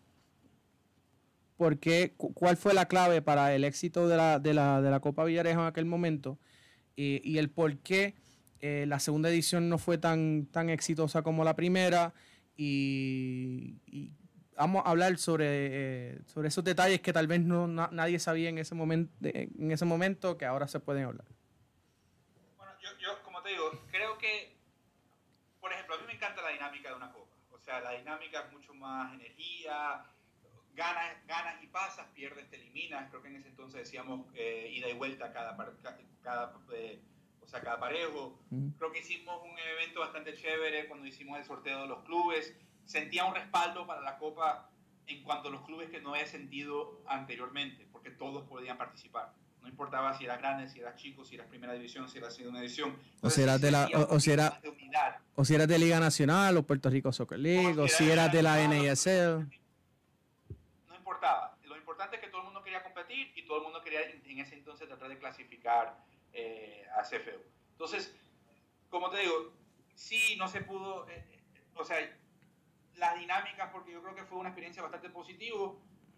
¿por 1.58 1.78
¿cuál 2.16 2.56
fue 2.56 2.74
la 2.74 2.88
clave 2.88 3.22
para 3.22 3.54
el 3.54 3.66
éxito 3.66 4.08
de 4.08 4.16
la, 4.16 4.40
de 4.40 4.54
la, 4.54 4.82
de 4.82 4.90
la 4.90 5.02
Copa 5.02 5.26
Villarejo 5.26 5.62
en 5.62 5.68
aquel 5.68 5.86
momento? 5.86 6.40
Y, 6.96 7.38
el 7.38 7.50
por 7.50 7.78
qué 7.78 8.16
eh, 8.60 8.86
la 8.88 9.00
segunda 9.00 9.30
edición 9.30 9.70
no 9.70 9.78
fue 9.78 9.98
tan, 9.98 10.46
tan 10.48 10.70
exitosa 10.70 11.22
como 11.22 11.44
la 11.44 11.56
primera. 11.56 12.14
Y, 12.56 13.78
vamos 14.56 14.84
a 14.86 14.90
hablar 14.90 15.18
sobre, 15.18 15.46
eh, 15.48 16.20
sobre 16.26 16.50
esos 16.50 16.64
detalles 16.64 17.02
que 17.02 17.14
tal 17.14 17.28
vez 17.28 17.42
no, 17.42 17.68
nadie 17.68 18.20
sabía 18.20 18.50
en 18.50 18.58
ese, 18.58 18.76
momento, 18.76 19.14
en 19.22 19.72
ese 19.72 19.86
momento 19.86 20.38
que 20.38 20.46
ahora 20.46 20.68
se 20.68 20.82
pueden 20.82 21.06
hablar 21.06 21.26
digo, 23.50 23.72
creo 23.92 24.18
que, 24.18 24.58
por 25.60 25.72
ejemplo, 25.74 25.96
a 25.96 25.98
mí 26.00 26.04
me 26.08 26.14
encanta 26.14 26.42
la 26.42 26.50
dinámica 26.50 26.90
de 26.90 26.96
una 26.96 27.12
copa. 27.12 27.36
O 27.52 27.60
sea, 27.60 27.82
la 27.82 27.92
dinámica 27.92 28.42
es 28.42 28.52
mucho 28.52 28.74
más 28.74 29.14
energía, 29.14 30.06
ganas, 30.74 31.28
ganas 31.28 31.62
y 31.62 31.68
pasas, 31.68 32.08
pierdes, 32.14 32.50
te 32.50 32.56
eliminas. 32.56 33.10
Creo 33.10 33.22
que 33.22 33.28
en 33.28 33.36
ese 33.38 33.50
entonces 33.50 33.82
decíamos 33.82 34.28
eh, 34.34 34.70
ida 34.72 34.90
y 34.90 34.94
vuelta 34.94 35.32
cada, 35.34 35.58
cada, 36.24 36.54
eh, 36.74 37.02
o 37.42 37.48
sea, 37.48 37.62
cada 37.62 37.80
parejo. 37.80 38.40
Creo 38.78 38.92
que 38.92 39.00
hicimos 39.00 39.42
un 39.44 39.58
evento 39.60 40.00
bastante 40.00 40.36
chévere 40.36 40.88
cuando 40.88 41.06
hicimos 41.06 41.38
el 41.38 41.46
sorteo 41.46 41.82
de 41.82 41.88
los 41.88 42.04
clubes. 42.06 42.56
Sentía 42.86 43.26
un 43.26 43.36
respaldo 43.36 43.86
para 43.86 44.02
la 44.02 44.18
copa 44.18 44.72
en 45.08 45.24
cuanto 45.24 45.50
a 45.50 45.52
los 45.52 45.64
clubes 45.66 45.90
que 45.90 46.00
no 46.00 46.14
había 46.14 46.28
sentido 46.28 47.02
anteriormente, 47.08 47.88
porque 47.92 48.12
todos 48.12 48.48
podían 48.48 48.78
participar. 48.78 49.34
No 49.62 49.68
importaba 49.68 50.18
si 50.18 50.26
eras 50.26 50.40
grande, 50.40 50.70
si 50.70 50.80
eras 50.80 50.96
chico, 50.96 51.26
si 51.26 51.36
eras 51.36 51.48
primera 51.48 51.74
división, 51.74 52.08
si 52.08 52.18
eras 52.18 52.34
segunda 52.36 52.60
división. 52.62 52.98
o 53.22 53.30
si 53.30 53.42
eras 53.42 53.60
de 53.62 53.72
la, 53.72 53.88
o, 54.10 54.20
si 54.20 54.32
era, 54.32 54.60
o 55.36 55.46
si 55.46 55.56
eras 55.56 55.68
de 55.68 55.80
Liga 55.80 56.00
Nacional 56.00 56.58
o 56.58 56.64
Puerto 56.64 56.90
Rico 56.90 57.12
Soccer 57.12 57.40
League, 57.40 57.80
o 57.80 57.88
si, 57.88 58.10
eras 58.10 58.32
de 58.32 58.42
la 58.42 58.66
NISL. 58.68 59.48
No 60.88 60.96
importaba. 60.96 61.58
Lo 61.66 61.78
importante 61.78 62.16
es 62.16 62.22
que 62.22 62.30
todo 62.30 62.42
el 62.42 62.46
mundo 62.46 62.64
quería 62.64 62.84
competir 62.84 63.32
y 63.36 63.46
todo 63.46 63.58
el 63.58 63.64
mundo 63.64 63.82
quería 63.84 64.02
en 64.02 64.40
ese 64.40 64.56
entonces 64.56 64.88
tratar 64.88 65.10
de 65.10 65.18
clasificar 65.18 65.98
eh, 66.34 66.86
a 66.98 67.02
CFU. 67.04 67.42
Entonces, 67.72 68.16
como 68.90 69.10
te 69.10 69.20
digo, 69.20 69.54
sí, 69.96 70.36
no 70.38 70.48
se 70.48 70.62
pudo, 70.62 71.08
eh, 71.10 71.26
eh, 71.56 71.62
o 71.76 71.84
sea, 71.84 71.98
las 72.96 73.18
dinámicas, 73.20 73.70
porque 73.72 73.92
yo 73.92 74.02
creo 74.02 74.16
que 74.16 74.24
fue 74.24 74.38
una 74.38 74.50
experiencia 74.50 74.82
bastante 74.82 75.10
positiva, 75.10 75.74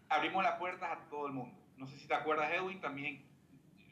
abrimos 0.10 0.44
las 0.44 0.58
puertas 0.58 0.92
a 0.92 1.10
todo 1.10 1.28
el 1.28 1.34
mundo. 1.34 1.58
No 1.78 1.88
sé 1.88 1.98
si 1.98 2.08
te 2.08 2.14
acuerdas, 2.14 2.52
Edwin, 2.52 2.82
también, 2.82 3.26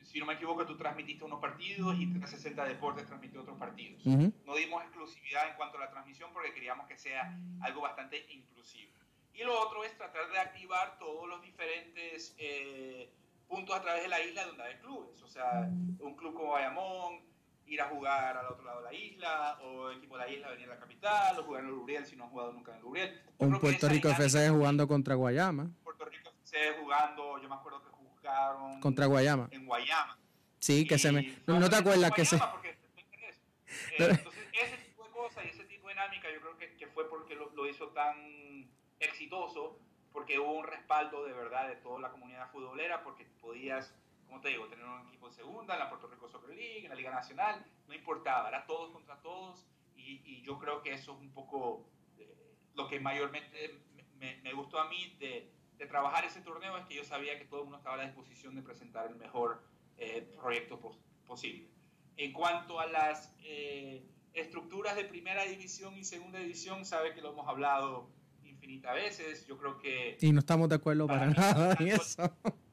si 0.10 0.19
no 0.19 0.26
me 0.26 0.34
equivoco, 0.34 0.65
tú 0.65 0.76
transmitiste 0.76 1.24
unos 1.24 1.39
partidos 1.39 1.95
y 2.00 2.08
360 2.08 2.65
Deportes 2.65 3.06
transmitió 3.06 3.41
otros 3.41 3.58
partidos. 3.60 4.04
No 4.06 4.56
dimos 4.56 4.82
exclusividad 4.84 5.48
en 5.50 5.56
cuanto 5.56 5.78
a 5.78 5.82
la 5.82 5.91
transmisión 5.91 6.32
porque 6.34 6.52
queríamos 6.52 6.88
que 6.88 6.98
sea 6.98 7.38
algo 7.62 7.82
bastante 7.82 8.26
inclusivo. 8.32 8.91
Y 9.34 9.43
lo 9.43 9.58
otro 9.62 9.84
es 9.84 9.95
tratar 9.95 10.32
de 10.32 10.39
activar 10.39 10.98
todos 10.98 11.30
los 11.30 11.41
diferentes 11.43 12.36
eh, 12.39 13.13
puntos 13.48 13.76
a 13.76 13.82
través 13.82 14.02
de 14.02 14.10
la 14.10 14.19
isla 14.22 14.45
donde 14.45 14.63
hay 14.63 14.76
clubes. 14.78 15.22
O 15.22 15.28
sea, 15.28 15.69
un 16.00 16.15
club 16.15 16.34
como 16.34 16.54
Bayamón, 16.54 17.22
ir 17.67 17.80
a 17.80 17.86
jugar 17.86 18.36
al 18.36 18.48
otro 18.48 18.65
lado 18.65 18.82
de 18.82 18.86
la 18.86 18.93
isla, 18.93 19.60
o 19.62 19.91
el 19.91 20.00
equipo 20.00 20.17
de 20.17 20.26
la 20.26 20.32
isla 20.32 20.50
venir 20.50 20.65
a 20.65 20.74
la 20.74 20.80
capital, 20.80 21.39
o 21.39 21.43
jugar 21.43 21.62
en 21.62 21.69
el 21.69 21.76
Luriel 21.76 22.06
si 22.06 22.15
no 22.15 22.24
han 22.24 22.32
jugado 22.32 22.52
nunca 22.52 22.72
en 22.72 22.78
el 22.78 22.84
Luriel. 22.84 23.22
Un 23.38 23.60
Puerto 23.60 23.88
Rico 23.88 24.10
FC 24.10 24.50
jugando 24.50 24.88
contra 24.88 25.13
Guayama. 25.13 25.69
Puerto 25.84 26.06
Rico 26.06 26.32
FC 26.41 26.76
jugando, 26.82 27.39
yo 27.39 27.48
me 27.48 27.56
acuerdo 27.56 27.84
que 27.84 27.89
jugaron 28.21 28.79
contra 28.79 29.05
Guayama. 29.05 29.47
En 29.51 29.65
Guayama. 29.65 30.17
Sí, 30.60 30.88
que 30.88 30.97
se 30.97 31.12
me... 31.12 31.38
No, 31.47 31.69
te 31.69 31.75
acuerdas 31.75 32.12
que 32.12 32.25
se... 32.25 32.39
Eh, 33.99 34.08
entonces, 34.10 34.43
ese 34.51 34.77
tipo 34.77 35.03
de 35.03 35.12
cosas 35.12 35.45
y 35.45 35.49
ese 35.49 35.63
tipo 35.65 35.88
de 35.88 35.93
dinámica 35.93 36.27
yo 36.34 36.41
creo 36.41 36.58
que, 36.58 36.75
que 36.75 36.88
fue 36.88 37.08
porque 37.08 37.36
lo, 37.36 37.51
lo 37.51 37.67
hizo 37.67 37.89
tan 37.89 38.67
exitoso, 38.99 39.77
porque 40.12 40.39
hubo 40.39 40.53
un 40.53 40.65
respaldo 40.65 41.23
de 41.23 41.34
verdad 41.34 41.67
de 41.67 41.75
toda 41.75 41.99
la 41.99 42.10
comunidad 42.10 42.49
futbolera, 42.49 43.03
porque 43.03 43.25
podías 43.39 43.93
como 44.29 44.41
te 44.41 44.49
digo, 44.49 44.67
tener 44.67 44.86
un 44.86 45.08
equipo 45.08 45.27
de 45.27 45.34
segunda, 45.34 45.73
en 45.73 45.79
la 45.79 45.89
Puerto 45.89 46.08
Rico 46.08 46.29
Soccer 46.29 46.55
League, 46.55 46.84
en 46.84 46.89
la 46.89 46.95
Liga 46.95 47.12
Nacional, 47.12 47.65
no 47.88 47.95
importaba, 47.95 48.47
era 48.47 48.65
todos 48.67 48.91
contra 48.91 49.19
todos 49.21 49.65
y, 49.95 50.21
y 50.23 50.41
yo 50.43 50.60
creo 50.60 50.84
que 50.84 50.93
eso 50.93 51.13
es 51.13 51.19
un 51.19 51.32
poco 51.32 51.89
eh, 52.19 52.55
lo 52.75 52.88
que 52.88 52.99
mayormente 52.99 53.82
me, 54.19 54.38
me, 54.43 54.53
gustó 54.53 54.79
a 54.79 54.88
mí 54.88 55.15
de, 55.19 55.51
de, 55.80 55.86
trabajar 55.88 56.26
ese 56.26 56.42
torneo, 56.42 56.78
es 56.78 56.86
que 56.86 56.96
yo 56.96 57.04
sabía 57.04 57.39
que 57.39 57.46
todo 57.46 57.62
el 57.62 57.63
mundo 57.65 57.78
estaba 57.78 57.96
a 57.96 58.00
la 58.00 58.06
disposición 58.06 58.56
de 58.56 58.62
presentar 58.62 59.08
el 59.08 59.15
mejor 59.15 59.63
eh, 59.98 60.30
proyecto 60.39 60.80
posible. 61.26 61.68
En 62.18 62.34
cuanto 62.34 62.80
a 62.80 62.86
las 62.86 63.34
eh, 63.44 64.06
estructuras 64.34 64.96
de 64.96 65.06
primera 65.06 65.44
división 65.46 65.98
y 65.98 66.04
segunda 66.04 66.39
división, 66.39 66.86
sabe 66.86 67.13
que 67.13 67.22
lo 67.22 67.32
hemos 67.32 67.48
hablado 67.48 68.10
infinitas 68.44 68.94
veces, 68.94 69.48
yo 69.48 69.58
creo 69.58 69.78
que... 69.80 70.18
Y 70.20 70.32
no 70.32 70.39
estamos 70.39 70.70
de 70.70 70.76
acuerdo 70.76 71.08
para, 71.08 71.34
para 71.34 71.54
nada 71.54 71.78
en 71.80 71.88
eso 71.88 72.32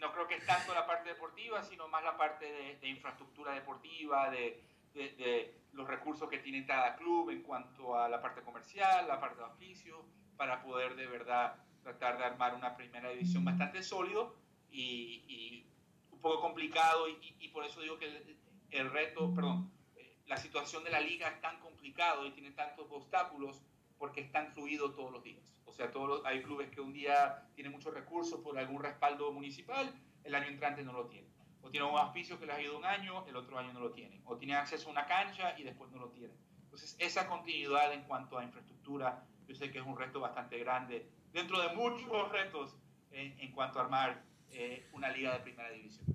no 0.00 0.12
creo 0.12 0.26
que 0.26 0.36
es 0.36 0.46
tanto 0.46 0.74
la 0.74 0.86
parte 0.86 1.08
deportiva, 1.08 1.62
sino 1.62 1.88
más 1.88 2.02
la 2.02 2.16
parte 2.16 2.78
de, 2.80 2.88
infraestructura 2.88 3.54
deportiva, 3.54 4.30
de, 4.30 4.62
de, 4.94 5.54
los 5.72 5.86
recursos 5.86 6.28
que 6.28 6.38
tiene 6.38 6.66
cada 6.66 6.96
club 6.96 7.30
en 7.30 7.42
cuanto 7.42 7.98
a 7.98 8.08
la 8.08 8.20
parte 8.20 8.42
comercial, 8.42 9.06
la 9.06 9.20
parte 9.20 9.38
de 9.38 9.44
oficio, 9.44 10.04
para 10.38 10.62
poder 10.62 10.96
de 10.96 11.06
verdad 11.06 11.56
tratar 11.82 12.16
de 12.16 12.24
armar 12.24 12.54
una 12.54 12.76
primera 12.76 13.10
división 13.10 13.44
bastante 13.44 13.82
sólido 13.82 14.36
y, 14.70 15.66
un 16.10 16.20
poco 16.20 16.40
complicado 16.40 17.06
y, 17.08 17.48
por 17.48 17.64
eso 17.64 17.80
digo 17.80 17.98
que 17.98 18.36
el, 18.70 18.90
reto, 18.90 19.34
perdón, 19.34 19.70
eh, 19.96 20.16
la 20.26 20.36
situación 20.36 20.84
de 20.84 20.90
la 20.90 21.00
liga 21.00 21.28
es 21.28 21.40
tan 21.40 21.60
complicado 21.60 22.26
y 22.26 22.30
tiene 22.30 22.50
tantos 22.52 22.86
obstáculos 22.90 23.62
porque 23.98 24.20
es 24.20 24.32
tan 24.32 24.52
fluido 24.52 24.92
todos 24.92 25.12
los 25.12 25.22
días. 25.22 25.54
O 25.64 25.72
sea, 25.72 25.90
todos 25.90 26.24
hay 26.24 26.42
clubes 26.42 26.70
que 26.70 26.80
un 26.80 26.92
día 26.92 27.48
tienen 27.54 27.72
muchos 27.72 27.92
recursos 27.92 28.40
por 28.40 28.58
algún 28.58 28.82
respaldo 28.82 29.32
municipal, 29.32 29.92
el 30.24 30.34
año 30.34 30.46
entrante 30.46 30.82
no 30.82 30.92
lo 30.92 31.06
tienen. 31.06 31.30
O 31.62 31.70
tienen 31.70 31.90
un 31.90 31.98
auspicio 31.98 32.38
que 32.38 32.46
les 32.46 32.56
ha 32.56 32.62
ido 32.62 32.78
un 32.78 32.84
año, 32.84 33.26
el 33.26 33.36
otro 33.36 33.58
año 33.58 33.72
no 33.72 33.80
lo 33.80 33.90
tienen. 33.92 34.22
O 34.24 34.36
tienen 34.36 34.56
acceso 34.56 34.88
a 34.88 34.92
una 34.92 35.06
cancha 35.06 35.58
y 35.58 35.64
después 35.64 35.90
no 35.90 35.98
lo 35.98 36.10
tienen. 36.10 36.36
Entonces, 36.64 36.96
esa 36.98 37.26
continuidad 37.26 37.92
en 37.92 38.02
cuanto 38.04 38.38
a 38.38 38.44
infraestructura, 38.44 39.24
yo 39.48 39.54
sé 39.54 39.70
que 39.70 39.78
es 39.78 39.86
un 39.86 39.96
reto 39.96 40.20
bastante 40.20 40.58
grande, 40.58 41.08
dentro 41.32 41.60
de 41.60 41.74
muchos 41.74 42.30
retos 42.30 42.76
en, 43.10 43.50
cuanto 43.52 43.78
a 43.78 43.84
armar 43.84 44.22
eh, 44.52 44.86
una 44.92 45.10
liga 45.10 45.32
de 45.32 45.40
primera 45.40 45.70
división. 45.70 46.06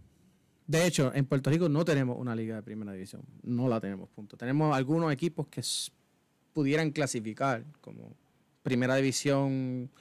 De 0.68 0.86
hecho, 0.86 1.12
en 1.14 1.26
Puerto 1.26 1.50
Rico 1.50 1.68
no 1.68 1.84
tenemos 1.84 2.18
una 2.18 2.36
liga 2.36 2.56
de 2.56 2.64
primera 2.64 2.94
división. 2.94 3.24
No 3.42 3.68
la 3.68 3.82
tenemos, 3.82 4.10
punto. 4.10 4.38
Tenemos 4.38 4.76
algunos 4.76 5.12
equipos 5.12 5.48
que 5.48 5.62
pudieran 6.54 6.92
clasificar 6.92 7.66
como 7.82 8.16
primera 8.62 8.96
división 8.96 9.92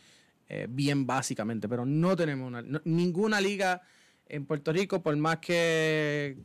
eh, 0.49 0.67
bien 0.69 1.07
básicamente, 1.07 1.69
pero 1.69 1.85
no 1.85 2.15
tenemos 2.15 2.47
una, 2.47 2.63
ninguna 2.85 3.41
liga 3.41 3.81
en 4.27 4.47
Puerto 4.47 4.73
Rico, 4.73 5.03
por 5.03 5.17
más 5.17 5.39
que 5.39 6.37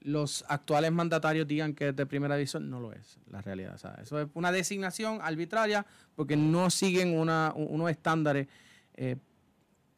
los 0.00 0.44
actuales 0.48 0.92
mandatarios 0.92 1.46
digan 1.46 1.74
que 1.74 1.88
es 1.88 1.96
de 1.96 2.06
primera 2.06 2.36
división, 2.36 2.70
no 2.70 2.80
lo 2.80 2.92
es, 2.92 3.18
la 3.30 3.40
realidad. 3.42 3.74
eso 4.00 4.20
es 4.20 4.28
una 4.34 4.52
designación 4.52 5.18
arbitraria 5.22 5.84
porque 6.14 6.36
no 6.36 6.70
siguen 6.70 7.18
una, 7.18 7.52
unos 7.54 7.90
estándares 7.90 8.48
eh, 8.94 9.16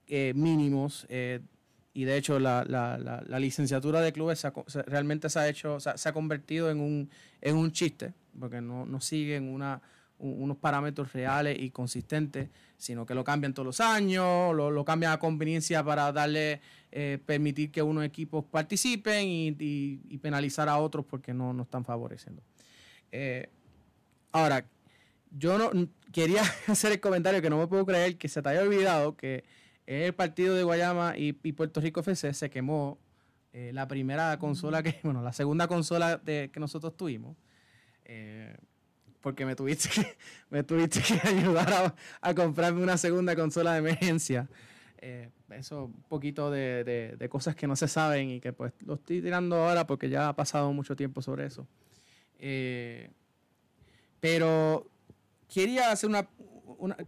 eh, 0.06 0.32
mínimos. 0.34 1.06
y 1.92 2.04
de 2.04 2.16
hecho, 2.16 2.38
la, 2.38 2.64
la, 2.64 2.98
la, 2.98 3.38
licenciatura 3.38 4.00
de 4.00 4.12
clubes 4.12 4.46
realmente 4.86 5.28
se 5.28 5.38
ha 5.38 5.48
hecho, 5.48 5.78
se 5.80 6.08
ha 6.08 6.12
convertido 6.12 6.70
en 6.70 6.80
un, 6.80 7.10
en 7.40 7.56
un 7.56 7.72
chiste 7.72 8.14
porque 8.38 8.60
no, 8.60 8.86
no 8.86 9.00
siguen 9.00 9.48
una, 9.48 9.80
unos 10.20 10.56
parámetros 10.58 11.12
reales 11.12 11.58
y 11.58 11.70
consistentes, 11.70 12.48
sino 12.76 13.06
que 13.06 13.14
lo 13.14 13.24
cambian 13.24 13.54
todos 13.54 13.66
los 13.66 13.80
años, 13.80 14.54
lo, 14.54 14.84
cambian 14.84 15.12
a 15.12 15.18
conveniencia 15.18 15.82
para 15.82 16.12
darle, 16.12 16.60
eh, 16.92 17.18
permitir 17.24 17.70
que 17.70 17.82
unos 17.82 18.04
equipos 18.04 18.44
participen 18.44 19.26
y, 19.28 20.18
penalizar 20.18 20.68
a 20.68 20.78
otros 20.78 21.04
porque 21.06 21.32
no, 21.32 21.52
no 21.52 21.62
están 21.62 21.84
favoreciendo. 21.84 22.42
Eh, 23.10 23.48
ahora, 24.32 24.66
yo 25.30 25.58
no 25.58 25.88
quería 26.12 26.42
hacer 26.66 26.92
el 26.92 27.00
comentario 27.00 27.40
que 27.40 27.50
no 27.50 27.58
me 27.58 27.66
puedo 27.66 27.86
creer 27.86 28.16
que 28.16 28.28
se 28.28 28.42
te 28.42 28.48
haya 28.48 28.62
olvidado 28.62 29.16
que 29.16 29.44
el 29.86 30.12
partido 30.14 30.54
de 30.54 30.62
Guayama 30.62 31.14
y, 31.16 31.32
Puerto 31.32 31.80
Rico 31.80 32.00
FC 32.00 32.32
se 32.34 32.50
quemó 32.50 32.98
eh, 33.52 33.72
la 33.72 33.88
primera 33.88 34.38
consola 34.38 34.82
que, 34.82 35.00
bueno, 35.02 35.22
la 35.22 35.32
segunda 35.32 35.66
consola 35.66 36.18
de, 36.18 36.50
que 36.52 36.60
nosotros 36.60 36.96
tuvimos. 36.96 37.36
Porque 39.20 39.44
me 39.44 39.54
tuviste 39.54 39.88
que, 39.88 40.16
me 40.50 40.62
tuviste 40.62 41.00
que 41.00 41.20
ayudar 41.28 41.94
a, 42.20 42.34
comprarme 42.34 42.82
una 42.82 42.96
segunda 42.96 43.36
consola 43.36 43.72
de 43.72 43.78
emergencia. 43.78 44.48
Eh, 44.98 45.30
eso, 45.50 45.86
un 45.86 46.02
poquito 46.08 46.50
de, 46.50 46.84
de, 47.18 47.28
cosas 47.28 47.56
que 47.56 47.66
no 47.66 47.74
se 47.74 47.88
saben 47.88 48.30
y 48.30 48.40
que 48.40 48.52
pues 48.52 48.72
lo 48.84 48.94
estoy 48.94 49.22
tirando 49.22 49.56
ahora 49.56 49.86
porque 49.86 50.10
ya 50.10 50.28
ha 50.28 50.36
pasado 50.36 50.72
mucho 50.72 50.94
tiempo 50.94 51.22
sobre 51.22 51.46
eso. 51.46 51.66
Eh, 52.38 53.10
pero 54.20 54.90
quería 55.48 55.90
hacer 55.90 56.10
una, 56.10 56.28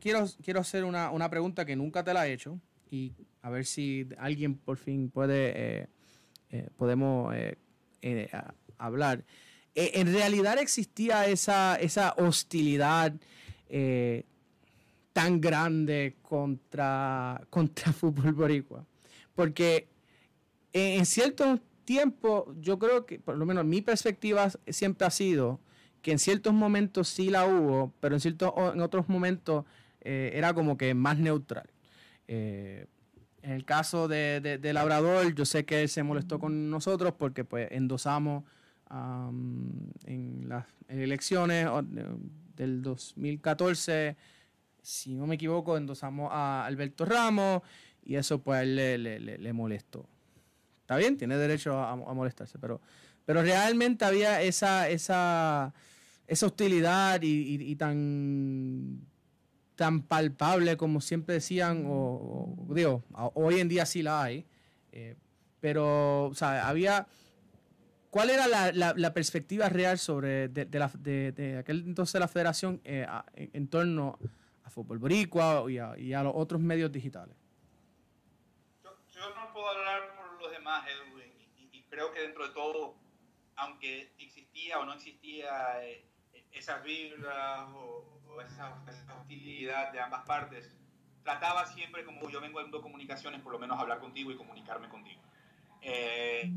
quiero, 0.00 0.26
quiero 0.42 0.60
hacer 0.60 0.84
una, 0.84 1.10
una, 1.10 1.28
pregunta 1.28 1.64
que 1.66 1.76
nunca 1.76 2.02
te 2.02 2.14
la 2.14 2.26
he 2.26 2.32
hecho 2.32 2.58
y 2.90 3.12
a 3.42 3.50
ver 3.50 3.66
si 3.66 4.08
alguien 4.18 4.54
por 4.56 4.78
fin 4.78 5.10
puede, 5.10 5.88
podemos 6.76 7.34
hablar. 8.78 9.24
Eh, 9.74 9.92
en 9.94 10.12
realidad 10.12 10.58
existía 10.58 11.26
esa, 11.26 11.76
esa 11.76 12.14
hostilidad 12.18 13.14
eh, 13.68 14.24
tan 15.12 15.40
grande 15.40 16.16
contra, 16.22 17.40
contra 17.50 17.92
fútbol 17.92 18.32
boricua. 18.32 18.86
Porque 19.34 19.88
en, 20.72 21.06
ciertos 21.06 21.60
tiempos, 21.84 22.44
yo 22.60 22.78
creo 22.78 23.06
que, 23.06 23.18
por 23.18 23.36
lo 23.36 23.46
menos 23.46 23.64
mi 23.64 23.80
perspectiva 23.80 24.50
siempre 24.68 25.06
ha 25.06 25.10
sido 25.10 25.60
que 26.02 26.12
en 26.12 26.18
ciertos 26.18 26.52
momentos 26.52 27.08
sí 27.08 27.30
la 27.30 27.46
hubo, 27.46 27.94
pero 28.00 28.16
en, 28.16 28.20
ciertos, 28.20 28.52
en 28.74 28.80
otros 28.80 29.08
momentos 29.08 29.64
eh, 30.00 30.32
era 30.34 30.52
como 30.52 30.76
que 30.76 30.94
más 30.94 31.18
neutral. 31.18 31.70
en 32.26 32.88
el 33.42 33.64
caso 33.64 34.08
de, 34.08 34.40
de, 34.40 34.72
Labrador, 34.72 35.34
yo 35.34 35.44
sé 35.44 35.64
que 35.64 35.82
él 35.82 35.88
se 35.88 36.02
molestó 36.02 36.38
con 36.38 36.70
nosotros 36.70 37.14
porque 37.18 37.44
pues 37.44 37.68
endosamos 37.70 38.44
en 38.92 40.48
las 40.48 40.66
elecciones 40.88 41.66
del 42.56 42.82
2014, 42.82 44.16
si 44.82 45.14
no 45.14 45.26
me 45.26 45.36
equivoco, 45.36 45.76
endosamos 45.76 46.30
a 46.32 46.66
Alberto 46.66 47.04
Ramos 47.04 47.62
y 48.04 48.16
eso 48.16 48.42
pues 48.42 48.66
le, 48.66 48.98
le, 48.98 49.18
le, 49.18 49.52
molestó. 49.52 50.06
Está 50.82 50.96
bien, 50.96 51.16
tiene 51.16 51.36
derecho 51.36 51.78
a, 51.78 51.96
molestarse, 51.96 52.58
pero, 52.58 52.80
pero 53.24 53.42
realmente 53.42 54.04
había 54.04 54.42
esa, 54.42 54.88
esa, 54.88 55.72
esa 56.26 56.46
hostilidad 56.46 57.20
y, 57.22 57.74
tan, 57.76 59.00
tan 59.76 60.02
palpable 60.02 60.76
como 60.76 61.00
siempre 61.00 61.36
decían, 61.36 61.84
o, 61.86 62.54
digo, 62.74 63.04
hoy 63.34 63.60
en 63.60 63.68
día 63.68 63.86
sí 63.86 64.02
la 64.02 64.22
hay, 64.24 64.44
eh, 64.90 65.16
pero 65.60 66.26
o 66.26 66.34
había 66.44 67.06
¿Cuál 68.12 68.28
era 68.28 68.46
la, 68.46 68.92
la, 68.94 69.14
perspectiva 69.14 69.70
real 69.70 69.98
sobre 69.98 70.48
de, 70.48 70.66
de, 70.66 70.78
la, 70.78 70.90
de, 70.98 71.56
aquel 71.58 71.82
entonces 71.86 72.20
la 72.20 72.28
federación 72.28 72.78
eh, 72.84 73.06
en, 73.36 73.68
torno 73.68 74.18
a 74.64 74.68
fútbol 74.68 74.98
boricua 74.98 75.64
y 75.70 75.78
a, 75.78 75.96
y 75.96 76.12
a, 76.12 76.22
los 76.22 76.34
otros 76.36 76.60
medios 76.60 76.92
digitales? 76.92 77.34
Yo, 78.84 78.90
yo, 79.14 79.34
no 79.34 79.50
puedo 79.54 79.66
hablar 79.66 80.14
por 80.14 80.42
los 80.42 80.50
demás, 80.52 80.84
Edwin, 80.88 81.32
y, 81.56 81.78
y, 81.78 81.82
creo 81.84 82.12
que 82.12 82.20
dentro 82.20 82.46
de 82.46 82.52
todo, 82.52 82.96
aunque 83.56 84.12
existía 84.18 84.78
o 84.78 84.84
no 84.84 84.92
existía 84.92 85.82
eh, 85.82 86.04
esas 86.52 86.84
vibras 86.84 87.70
o, 87.72 88.42
esa, 88.46 88.74
hostilidad 89.22 89.90
de 89.90 90.00
ambas 90.00 90.26
partes, 90.26 90.70
trataba 91.22 91.64
siempre, 91.64 92.04
como 92.04 92.28
yo 92.28 92.42
vengo 92.42 92.58
haciendo 92.58 92.82
comunicaciones, 92.82 93.40
por 93.40 93.52
lo 93.54 93.58
menos 93.58 93.80
hablar 93.80 94.00
contigo 94.00 94.30
y 94.30 94.36
comunicarme 94.36 94.90
contigo. 94.90 95.22
Eh, 95.82 96.50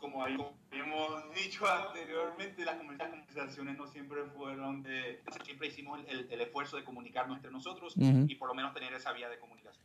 como 0.00 0.24
habíamos 0.24 1.34
dicho 1.34 1.66
anteriormente, 1.68 2.64
las 2.64 2.76
conversaciones 2.76 3.76
no 3.76 3.86
siempre 3.86 4.24
fueron 4.24 4.82
de... 4.82 5.22
Siempre 5.44 5.68
hicimos 5.68 6.00
el, 6.08 6.40
esfuerzo 6.40 6.76
de 6.78 6.84
comunicarnos 6.84 7.36
entre 7.36 7.50
nosotros 7.50 7.94
y 7.96 8.34
por 8.34 8.48
lo 8.48 8.54
menos 8.54 8.72
tener 8.72 8.92
esa 8.94 9.12
vía 9.12 9.28
de 9.28 9.38
comunicación. 9.38 9.84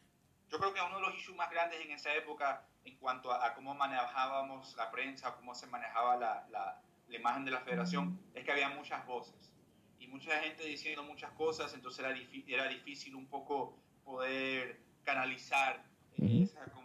Yo 0.50 0.58
creo 0.58 0.74
que 0.74 0.80
uno 0.82 0.96
de 0.96 1.02
los 1.02 1.18
issues 1.18 1.36
más 1.36 1.52
grandes 1.52 1.82
en 1.82 1.92
esa 1.92 2.14
época 2.16 2.66
en 2.86 2.96
cuanto 2.96 3.32
a, 3.32 3.54
cómo 3.56 3.76
manejábamos 3.76 4.76
la 4.78 4.90
prensa, 4.90 5.36
cómo 5.36 5.54
se 5.54 5.68
manejaba 5.68 6.16
la, 6.16 6.48
la, 6.50 6.82
la, 7.10 7.16
imagen 7.16 7.44
de 7.44 7.52
la 7.52 7.60
federación, 7.62 8.20
es 8.34 8.46
que 8.46 8.52
había 8.52 8.70
muchas 8.70 9.06
voces 9.06 9.52
y 10.00 10.08
mucha 10.08 10.40
gente 10.40 10.64
diciendo 10.64 11.04
muchas 11.04 11.32
cosas, 11.32 11.74
entonces 11.74 12.06
era, 12.06 12.16
era 12.48 12.68
difícil 12.70 13.16
un 13.16 13.26
poco 13.26 13.78
poder 14.06 14.80
canalizar 15.04 15.84
esa 16.18 16.64
comunicación 16.66 16.85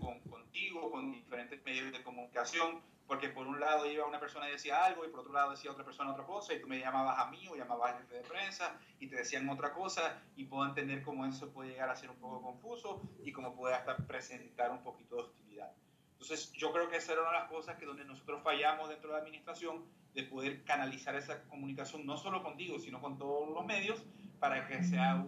con, 0.00 0.20
contigo, 0.20 0.90
con 0.90 1.12
diferentes 1.12 1.62
medios 1.64 1.92
de 1.92 2.02
comunicación, 2.02 2.80
porque 3.06 3.28
por 3.28 3.46
un 3.46 3.60
lado 3.60 3.90
iba 3.90 4.06
una 4.06 4.20
persona 4.20 4.48
y 4.48 4.52
decía 4.52 4.84
algo 4.84 5.04
y 5.04 5.08
por 5.08 5.20
otro 5.20 5.32
lado 5.32 5.50
decía 5.50 5.70
otra 5.70 5.84
persona 5.84 6.12
otra 6.12 6.24
cosa 6.24 6.54
y 6.54 6.60
tú 6.60 6.68
me 6.68 6.78
llamabas 6.78 7.18
a 7.18 7.30
mí 7.30 7.46
o 7.48 7.56
llamabas 7.56 7.94
al 7.94 8.02
jefe 8.02 8.16
de 8.16 8.20
prensa 8.22 8.78
y 8.98 9.08
te 9.08 9.16
decían 9.16 9.48
otra 9.48 9.72
cosa 9.72 10.22
y 10.36 10.44
puedo 10.44 10.64
entender 10.66 11.02
cómo 11.02 11.26
eso 11.26 11.50
puede 11.50 11.70
llegar 11.70 11.90
a 11.90 11.96
ser 11.96 12.10
un 12.10 12.16
poco 12.16 12.42
confuso 12.42 13.02
y 13.24 13.32
cómo 13.32 13.54
puede 13.54 13.74
hasta 13.74 13.96
presentar 13.96 14.70
un 14.70 14.82
poquito 14.82 15.16
de 15.16 15.22
hostilidad. 15.22 15.72
Entonces 16.12 16.52
yo 16.52 16.72
creo 16.72 16.88
que 16.88 16.96
esa 16.96 17.12
era 17.12 17.22
una 17.22 17.32
de 17.32 17.38
las 17.38 17.48
cosas 17.48 17.76
que 17.78 17.86
donde 17.86 18.04
nosotros 18.04 18.42
fallamos 18.42 18.88
dentro 18.88 19.08
de 19.08 19.16
la 19.16 19.22
administración 19.22 19.84
de 20.14 20.22
poder 20.24 20.64
canalizar 20.64 21.14
esa 21.16 21.42
comunicación 21.44 22.04
no 22.04 22.16
solo 22.16 22.42
contigo 22.42 22.78
sino 22.78 23.00
con 23.00 23.18
todos 23.18 23.48
los 23.48 23.64
medios 23.64 24.02
para 24.38 24.66
que 24.66 24.82
sea 24.82 25.26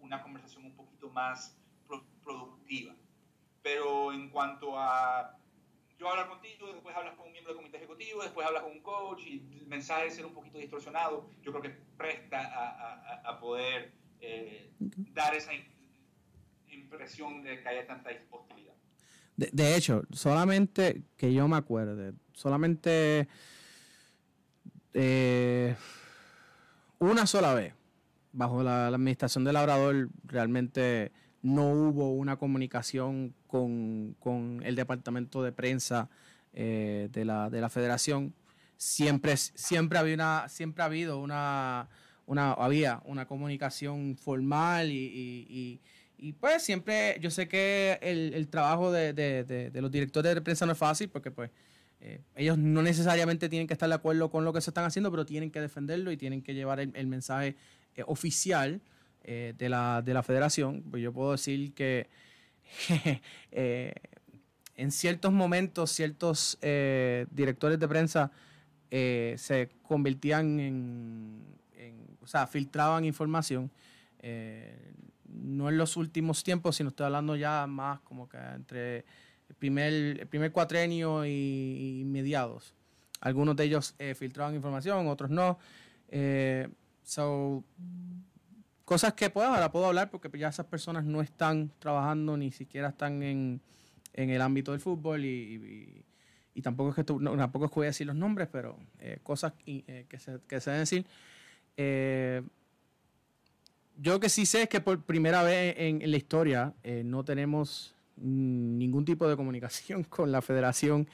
una 0.00 0.22
conversación 0.22 0.64
un 0.66 0.76
poquito 0.76 1.08
más 1.10 1.56
productiva. 2.24 2.94
Pero 3.64 4.12
en 4.12 4.28
cuanto 4.28 4.78
a 4.78 5.38
yo 5.98 6.10
hablar 6.10 6.28
contigo, 6.28 6.70
después 6.70 6.94
hablas 6.94 7.14
con 7.14 7.26
un 7.26 7.32
miembro 7.32 7.54
del 7.54 7.62
comité 7.62 7.78
ejecutivo, 7.78 8.22
después 8.22 8.46
hablas 8.46 8.62
con 8.62 8.72
un 8.72 8.82
coach 8.82 9.22
y 9.26 9.58
el 9.58 9.66
mensaje 9.66 10.10
ser 10.10 10.26
un 10.26 10.34
poquito 10.34 10.58
distorsionado, 10.58 11.30
yo 11.42 11.50
creo 11.50 11.62
que 11.62 11.70
presta 11.96 12.40
a, 12.40 13.22
a, 13.24 13.40
poder 13.40 13.94
eh, 14.20 14.70
dar 14.78 15.34
esa 15.34 15.52
impresión 16.68 17.42
de 17.42 17.62
que 17.62 17.68
haya 17.68 17.86
tanta 17.86 18.10
hostilidad. 18.30 18.74
De, 19.34 19.48
de, 19.50 19.76
hecho, 19.76 20.02
solamente 20.12 21.02
que 21.16 21.32
yo 21.32 21.48
me 21.48 21.56
acuerde, 21.56 22.12
solamente 22.34 23.28
eh, 24.92 25.74
una 26.98 27.26
sola 27.26 27.54
vez, 27.54 27.72
bajo 28.32 28.62
la, 28.62 28.90
la 28.90 28.96
administración 28.96 29.42
del 29.42 29.54
labrador, 29.54 30.10
realmente 30.24 31.12
no 31.44 31.68
hubo 31.68 32.10
una 32.10 32.36
comunicación 32.36 33.34
con, 33.46 34.62
el 34.64 34.74
departamento 34.74 35.42
de 35.42 35.52
prensa 35.52 36.08
eh, 36.54 37.10
de, 37.12 37.24
la, 37.26 37.50
de, 37.50 37.60
la, 37.60 37.68
federación. 37.68 38.32
Siempre, 38.78 39.36
siempre, 39.36 39.98
había 39.98 40.14
una, 40.14 40.48
siempre 40.48 40.82
ha 40.82 40.86
habido 40.86 41.20
una, 41.20 41.90
una, 42.24 42.52
había 42.52 43.02
una 43.04 43.26
comunicación 43.26 44.16
formal 44.16 44.90
y, 44.90 45.80
pues 46.40 46.62
siempre, 46.62 47.18
yo 47.20 47.30
sé 47.30 47.46
que 47.46 47.98
el, 48.00 48.48
trabajo 48.48 48.90
de, 48.90 49.70
los 49.74 49.90
directores 49.90 50.34
de 50.34 50.40
prensa 50.40 50.64
no 50.64 50.72
es 50.72 50.78
fácil 50.78 51.10
porque 51.10 51.30
pues 51.30 51.50
eh, 52.00 52.22
ellos 52.36 52.56
no 52.56 52.80
necesariamente 52.80 53.50
tienen 53.50 53.66
que 53.66 53.74
estar 53.74 53.90
de 53.90 53.94
acuerdo 53.94 54.30
con 54.30 54.46
lo 54.46 54.54
que 54.54 54.62
se 54.62 54.70
están 54.70 54.86
haciendo, 54.86 55.10
pero 55.10 55.26
tienen 55.26 55.50
que 55.50 55.60
defenderlo 55.60 56.10
y 56.10 56.16
tienen 56.16 56.40
que 56.40 56.54
llevar 56.54 56.80
el, 56.80 57.06
mensaje 57.06 57.54
eh, 57.96 58.04
oficial 58.06 58.80
de, 59.24 59.68
la, 59.68 60.02
de 60.02 60.14
la 60.14 60.22
federación. 60.22 60.82
Pues 60.90 61.02
yo 61.02 61.12
puedo 61.12 61.32
decir 61.32 61.72
que 61.74 62.08
Eh, 63.56 63.94
en 64.76 64.90
ciertos 64.90 65.32
momentos 65.32 65.92
ciertos 65.92 66.58
eh, 66.60 67.26
directores 67.30 67.78
de 67.78 67.86
prensa 67.86 68.32
eh, 68.90 69.36
se 69.38 69.70
convertían 69.84 70.58
en, 70.58 71.44
o 72.20 72.26
sea, 72.26 72.48
filtraban 72.48 73.04
información. 73.04 73.70
no 75.28 75.68
en 75.68 75.78
los 75.78 75.96
últimos 75.96 76.42
tiempos, 76.42 76.76
sino 76.76 76.88
estoy 76.88 77.06
hablando 77.06 77.36
ya 77.36 77.66
más 77.68 78.00
como 78.00 78.28
que 78.28 78.38
entre 78.38 79.04
el 79.48 79.54
primer, 79.56 80.26
primer 80.28 80.50
cuatrenio 80.50 81.24
y, 81.24 82.02
mediados. 82.06 82.74
Algunos 83.20 83.54
de 83.54 83.64
ellos 83.64 83.94
filtraban 84.16 84.56
información, 84.56 85.06
otros 85.06 85.30
no. 85.30 85.58
so, 87.04 87.62
cosas 88.84 89.14
que 89.14 89.30
puedo, 89.30 89.48
ahora 89.48 89.72
puedo 89.72 89.86
hablar 89.86 90.10
porque 90.10 90.30
ya 90.38 90.48
esas 90.48 90.66
personas 90.66 91.04
no 91.04 91.22
están 91.22 91.70
trabajando, 91.78 92.36
ni 92.36 92.52
siquiera 92.52 92.88
están 92.88 93.22
en, 93.22 93.60
el 94.12 94.40
ámbito 94.40 94.72
del 94.72 94.80
fútbol 94.80 95.24
y, 95.24 96.04
tampoco 96.62 96.90
es 96.90 96.96
que 96.96 97.04
tampoco 97.04 97.64
es 97.64 97.70
que 97.70 97.74
voy 97.74 97.86
a 97.86 97.88
decir 97.88 98.06
los 98.06 98.16
nombres, 98.16 98.48
pero 98.50 98.78
eh, 99.00 99.18
cosas 99.22 99.54
eh, 99.66 100.06
que, 100.08 100.18
se, 100.18 100.38
que 100.46 100.60
se 100.60 100.70
deben 100.70 100.82
decir. 100.82 101.06
Eh, 101.76 102.42
yo 103.96 104.20
que 104.20 104.28
sí 104.28 104.46
sé 104.46 104.62
es 104.62 104.68
que 104.68 104.80
por 104.80 105.02
primera 105.02 105.42
vez 105.42 105.74
en, 105.78 106.10
la 106.10 106.16
historia 106.16 106.74
no 107.04 107.24
tenemos 107.24 107.94
ningún 108.16 109.04
tipo 109.04 109.28
de 109.28 109.36
comunicación 109.36 110.04
con 110.08 110.30
la 110.30 110.42
federación, 110.42 111.08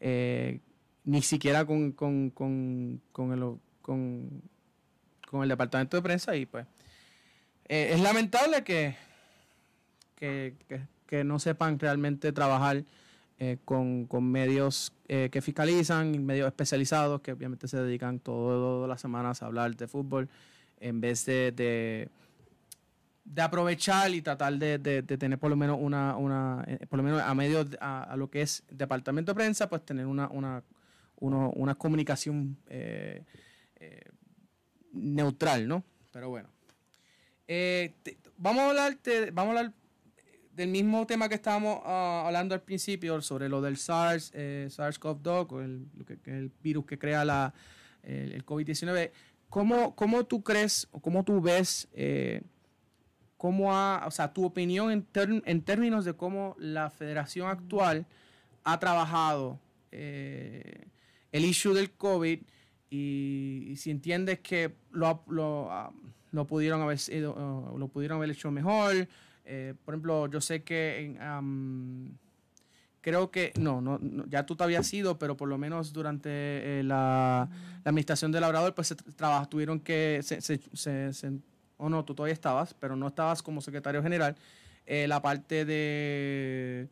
ni 0.00 1.22
siquiera 1.22 1.64
con, 1.64 1.92
con, 1.92 2.30
con, 2.30 3.32
el, 3.32 3.58
con 3.82 5.42
el 5.42 5.48
departamento 5.48 5.96
de 5.96 6.02
prensa 6.02 6.36
y 6.36 6.46
pues 6.46 6.66
eh, 7.68 7.90
es 7.92 8.00
lamentable 8.00 8.64
que, 8.64 8.96
que, 10.16 11.24
no 11.24 11.38
sepan 11.38 11.78
realmente 11.78 12.32
trabajar 12.32 12.84
eh, 13.38 13.58
con, 13.64 14.08
medios 14.22 14.92
eh, 15.06 15.28
que 15.30 15.42
fiscalizan, 15.42 16.24
medios 16.24 16.46
especializados 16.46 17.20
que 17.20 17.32
obviamente 17.32 17.68
se 17.68 17.76
dedican 17.76 18.20
todas 18.20 18.88
las 18.88 19.00
semanas 19.00 19.42
a 19.42 19.46
hablar 19.46 19.76
de 19.76 19.86
fútbol 19.86 20.28
en 20.80 21.00
vez 21.00 21.26
de, 21.26 21.52
de, 21.52 23.42
aprovechar 23.42 24.14
y 24.14 24.22
tratar 24.22 24.54
de, 24.54 25.02
tener 25.02 25.38
por 25.38 25.50
lo 25.50 25.56
menos 25.56 25.78
una, 25.80 26.16
una 26.16 26.64
por 26.88 26.98
lo 26.98 27.02
menos 27.02 27.20
a 27.20 27.34
medio 27.34 27.66
a, 27.80 28.14
lo 28.16 28.30
que 28.30 28.42
es 28.42 28.64
departamento 28.70 29.32
de 29.32 29.36
prensa, 29.36 29.68
pues 29.68 29.84
tener 29.84 30.06
una, 30.06 30.28
una, 30.28 30.62
una 31.20 31.74
comunicación 31.74 32.56
neutral, 34.92 35.68
¿no? 35.68 35.84
Pero 36.12 36.30
bueno. 36.30 36.57
Eh, 37.50 37.94
vamos, 38.36 38.62
a 38.62 38.68
hablar 38.68 38.98
vamos 39.32 39.56
a 39.56 39.58
hablar 39.58 39.74
del 40.52 40.68
mismo 40.68 41.06
tema 41.06 41.30
que 41.30 41.34
estábamos 41.34 41.80
ah, 41.84 42.24
hablando 42.26 42.54
al 42.54 42.60
principio, 42.60 43.22
sobre 43.22 43.48
lo 43.48 43.62
del 43.62 43.78
SARS, 43.78 44.30
eh, 44.34 44.68
SARS-CoV-2, 44.70 45.64
el, 45.64 45.86
el 46.26 46.52
virus 46.62 46.84
que 46.84 46.98
crea 46.98 47.24
la, 47.24 47.54
el, 48.02 48.44
COVID-19. 48.44 49.12
¿Cómo, 49.48 49.96
¿Cómo, 49.96 50.26
tú 50.26 50.42
crees 50.42 50.88
o 50.90 51.00
cómo 51.00 51.24
tú 51.24 51.40
ves, 51.40 51.88
eh, 51.94 52.42
cómo 53.38 53.74
ha, 53.74 54.04
o 54.06 54.10
sea, 54.10 54.34
tu 54.34 54.44
opinión 54.44 54.90
en, 54.90 55.42
en, 55.46 55.62
términos 55.62 56.04
de 56.04 56.12
cómo 56.12 56.54
la 56.58 56.90
federación 56.90 57.48
actual 57.48 58.04
ha 58.62 58.78
trabajado 58.78 59.58
el 59.90 61.44
issue 61.44 61.72
del 61.72 61.92
COVID 61.92 62.40
y, 62.90 63.72
si 63.76 63.90
entiendes 63.90 64.40
que 64.40 64.74
lo, 64.90 65.22
lo 65.28 65.70
lo 66.32 66.46
pudieron 66.46 66.80
haber 66.82 66.98
sido, 66.98 67.74
lo 67.76 67.88
pudieron 67.88 68.18
haber 68.18 68.30
hecho 68.30 68.50
mejor. 68.50 69.08
Eh, 69.50 69.74
por 69.84 69.94
ejemplo, 69.94 70.26
yo 70.28 70.40
sé 70.42 70.62
que 70.62 71.16
creo 73.00 73.30
que 73.30 73.52
no, 73.58 73.80
no, 73.80 73.98
ya 74.28 74.44
tú 74.44 74.54
te 74.54 74.64
habías 74.64 74.86
sido, 74.86 75.18
pero 75.18 75.38
por 75.38 75.48
lo 75.48 75.56
menos 75.56 75.92
durante 75.94 76.28
eh, 76.30 76.82
la, 76.84 77.48
administración 77.84 78.30
del 78.30 78.42
labrador, 78.42 78.74
pues 78.74 78.88
se 78.88 78.96
tuvieron 79.48 79.80
que, 79.80 80.20
o 81.78 81.88
no, 81.88 82.04
tú 82.04 82.14
todavía 82.14 82.34
estabas, 82.34 82.74
pero 82.74 82.94
no 82.96 83.08
estabas 83.08 83.42
como 83.42 83.62
secretario 83.62 84.02
general, 84.02 84.36
eh, 84.84 85.06
la 85.08 85.22
parte 85.22 85.64
de 85.64 86.88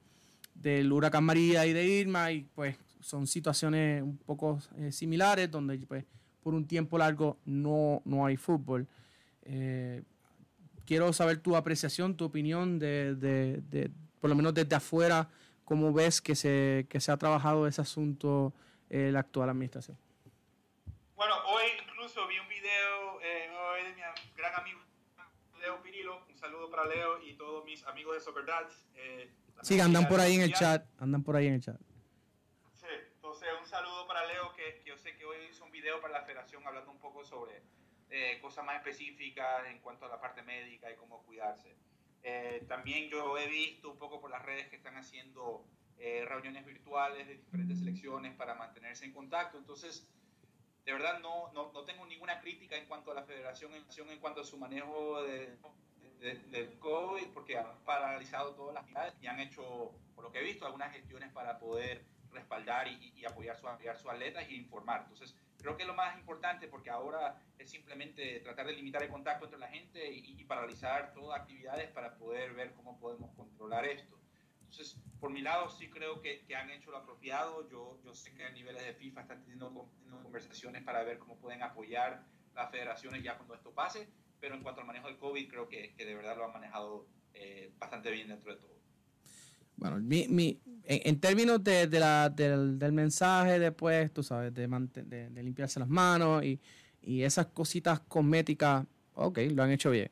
del 0.55 0.91
huracán 0.91 1.23
María 1.23 1.67
y 1.67 1.75
de 1.75 1.85
Irma, 1.85 2.33
y 2.33 2.47
pues 2.55 2.77
son 3.01 3.27
situaciones 3.27 4.03
un 4.03 4.17
poco 4.17 4.59
similares, 4.91 5.51
donde 5.51 5.77
pues 5.81 6.07
por 6.43 6.55
un 6.55 6.67
tiempo 6.67 6.97
largo 6.97 7.37
no, 7.45 8.01
no 8.07 8.25
hay 8.25 8.39
fútbol. 8.39 8.89
Eh, 9.49 10.03
quiero 10.85 11.13
saber 11.13 11.39
tu 11.39 11.57
apreciación, 11.57 12.17
tu 12.17 12.25
opinión 12.25 12.79
de, 12.79 13.15
de, 13.15 13.91
por 14.21 14.31
lo 14.31 14.37
menos 14.37 14.55
desde 14.55 14.75
afuera, 14.77 15.29
cómo 15.65 15.93
ves 15.93 16.21
que 16.21 16.35
se, 16.35 16.87
que 16.89 17.01
se 17.01 17.13
ha 17.13 17.17
trabajado 17.17 17.67
ese 17.67 17.81
asunto 17.81 18.53
en 18.91 19.13
la 19.13 19.21
actual 19.21 19.51
administración. 19.51 19.97
Bueno, 21.15 21.35
hoy 21.47 21.65
incluso 21.83 22.27
vi 22.29 22.39
un 22.39 22.49
video 22.49 23.21
eh, 23.23 23.49
hoy 23.51 23.83
de 23.85 23.95
mi 23.95 24.03
gran 24.37 24.55
amigo 24.61 24.81
Leo 25.61 25.83
Pirilo. 25.83 26.25
Un 26.29 26.37
saludo 26.37 26.71
para 26.71 26.87
Leo 26.87 27.23
y 27.23 27.35
todos 27.35 27.65
mis 27.65 27.85
amigos 27.85 28.15
de 28.15 28.21
Soccer 28.21 28.45
Dads. 28.45 28.85
Eh, 28.95 29.31
sí, 29.63 29.81
andan 29.81 30.09
por 30.09 30.21
ahí 30.21 30.37
en 30.37 30.43
el 30.43 30.53
chat. 30.53 30.87
Andan 30.99 31.23
por 31.23 31.37
ahí 31.37 31.47
en 31.47 31.55
el 31.55 31.61
chat. 31.61 31.77
que, 34.57 34.83
yo 34.85 34.97
sé 34.97 35.15
que 35.17 35.25
hoy 35.25 35.37
hizo 35.51 35.65
un 35.65 35.71
video 35.71 36.01
para 36.01 36.21
la 36.21 36.23
federación 36.23 36.67
hablando 36.67 36.91
un 36.91 36.99
poco 36.99 37.25
sobre 37.25 37.63
eh, 38.19 38.39
cosas 38.41 38.65
más 38.65 38.77
específicas 38.77 39.67
en 39.67 39.79
cuanto 39.81 40.07
a 40.07 40.09
la 40.09 40.19
parte 40.19 40.43
médica 40.43 40.91
y 40.91 40.97
cómo 40.97 41.23
cuidarse. 41.25 41.77
Eh, 42.23 42.65
también 42.67 43.11
yo 43.11 43.37
he 43.37 43.47
visto 43.47 43.91
un 43.91 43.99
poco 43.99 44.23
por 44.23 44.31
las 44.31 44.43
redes 44.43 44.69
que 44.69 44.77
están 44.77 44.97
haciendo 44.97 45.67
eh, 45.99 46.25
reuniones 46.27 46.65
virtuales 46.65 47.27
de 47.27 47.37
diferentes 47.37 47.79
selecciones 47.79 48.35
para 48.35 48.55
mantenerse 48.55 49.05
en 49.05 49.13
contacto. 49.13 49.59
Entonces, 49.59 50.09
de 50.87 50.93
verdad 50.95 51.21
no, 51.21 51.53
no, 51.53 51.71
no, 51.73 51.85
tengo 51.85 52.07
ninguna 52.07 52.41
crítica 52.41 52.79
en 52.79 52.87
cuanto 52.87 53.11
a 53.11 53.15
la 53.15 53.25
federación 53.25 53.73
en 53.75 54.19
cuanto 54.19 54.41
a 54.41 54.45
su 54.45 54.57
manejo 54.57 55.23
de, 55.23 55.59
del 56.21 56.79
COVID, 56.79 57.29
porque 57.35 57.59
han 57.59 57.79
paralizado 57.85 58.55
todas 58.55 58.73
las 58.73 58.85
actividades 58.85 59.15
y 59.21 59.27
han 59.27 59.41
hecho, 59.41 59.93
por 60.15 60.25
lo 60.25 60.33
que 60.33 60.39
he 60.39 60.43
visto, 60.43 60.65
algunas 60.65 60.91
gestiones 60.95 61.31
para 61.35 61.59
poder 61.59 62.03
respaldar 62.33 62.89
y, 62.89 63.25
apoyar, 63.27 63.59
su, 63.59 63.69
apoyar 63.69 63.99
sus 63.99 64.11
atletas 64.11 64.47
e 64.49 64.55
informar. 64.55 65.03
Entonces, 65.03 65.37
creo 65.67 65.77
que 65.77 65.83
es 65.83 65.89
lo 65.89 65.95
más 65.95 66.17
importante 66.17 66.69
porque 66.69 66.91
ahora 66.91 67.43
es 67.59 67.69
simplemente 67.69 68.39
tratar 68.39 68.69
de 68.69 68.75
limitar 68.75 69.03
el 69.03 69.09
contacto 69.09 69.47
entre 69.47 69.59
la 69.59 69.67
gente 69.67 70.09
y, 70.09 70.41
y 70.41 70.45
paralizar 70.45 71.13
todas 71.13 71.41
actividades 71.41 71.91
para 71.91 72.15
poder 72.15 72.53
ver 72.53 72.73
cómo 72.75 72.97
podemos 73.01 73.35
controlar 73.35 73.85
esto. 73.85 74.17
Entonces, 74.61 74.97
por 75.19 75.31
mi 75.31 75.43
lado, 75.43 75.69
sí 75.69 75.91
creo 75.91 76.23
que, 76.23 76.45
han 76.55 76.71
hecho 76.71 76.93
lo 76.93 76.99
apropiado. 76.99 77.69
Yo, 77.69 77.99
yo 78.05 78.15
sé 78.15 78.33
que 78.33 78.45
a 78.45 78.51
niveles 78.51 78.85
de 78.85 78.95
FIFA 78.95 79.23
están 79.23 79.41
teniendo, 79.41 79.91
teniendo 79.97 80.23
conversaciones 80.23 80.85
para 80.85 81.03
ver 81.03 81.19
cómo 81.19 81.37
pueden 81.37 81.65
apoyar 81.65 82.23
las 82.55 82.71
federaciones 82.71 83.25
ya 83.25 83.37
cuando 83.37 83.55
esto 83.55 83.73
pase, 83.73 84.09
pero 84.41 84.55
en 84.55 84.63
cuanto 84.63 84.83
al 84.83 84.87
manejo 84.87 85.09
del 85.09 85.19
COVID, 85.19 85.49
creo 85.49 85.69
que, 85.69 85.95
que 85.95 86.05
de 86.05 86.15
verdad 86.15 86.37
lo 86.37 86.45
han 86.45 86.53
manejado 86.53 87.09
eh, 87.35 87.73
bastante 87.77 88.13
bien 88.13 88.29
dentro 88.29 88.55
de 88.55 88.61
todo. 88.61 88.76
Bueno, 89.77 89.99
mi, 90.01 90.27
mi, 90.29 90.61
en, 90.87 91.21
términos 91.21 91.63
de, 91.63 91.87
de 91.87 92.01
la, 92.01 92.31
del, 92.31 92.79
del, 92.79 92.93
mensaje 92.93 93.59
después, 93.59 94.13
tú 94.13 94.23
sabes, 94.23 94.55
de, 94.55 94.69
de, 94.69 95.31
de 95.31 95.43
limpiarse 95.43 95.81
las 95.81 95.89
manos 95.89 96.45
y, 96.45 96.61
y, 97.03 97.23
esas 97.23 97.47
cositas 97.47 98.01
cosméticas, 98.01 98.87
ok, 99.15 99.39
lo 99.51 99.63
han 99.63 99.71
hecho 99.71 99.91
bien. 99.91 100.11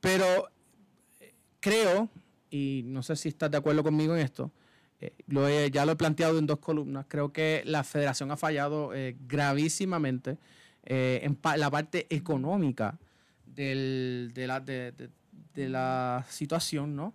Pero 0.00 0.24
eh, 1.20 1.34
creo, 1.60 2.08
y 2.50 2.82
no 2.86 3.02
sé 3.02 3.16
si 3.16 3.28
estás 3.28 3.50
de 3.50 3.58
acuerdo 3.58 3.82
conmigo 3.82 4.16
en 4.16 4.22
esto, 4.22 4.50
eh, 5.00 5.12
lo 5.26 5.48
ya 5.66 5.84
lo 5.84 5.92
he 5.92 5.96
planteado 5.96 6.38
en 6.38 6.46
dos 6.46 6.58
columnas, 6.58 7.06
creo 7.08 7.32
que 7.32 7.62
la 7.66 7.84
federación 7.84 8.30
ha 8.30 8.36
fallado 8.36 8.94
eh, 8.94 9.16
gravísimamente 9.26 10.38
en 10.86 11.34
pa 11.36 11.56
la 11.56 11.70
parte 11.70 12.06
económica 12.14 12.98
del, 13.46 14.32
de, 14.34 14.46
la, 14.46 14.60
de, 14.60 14.92
de, 14.92 15.08
de, 15.54 15.68
la 15.70 16.26
situación, 16.28 16.94
¿no? 16.94 17.14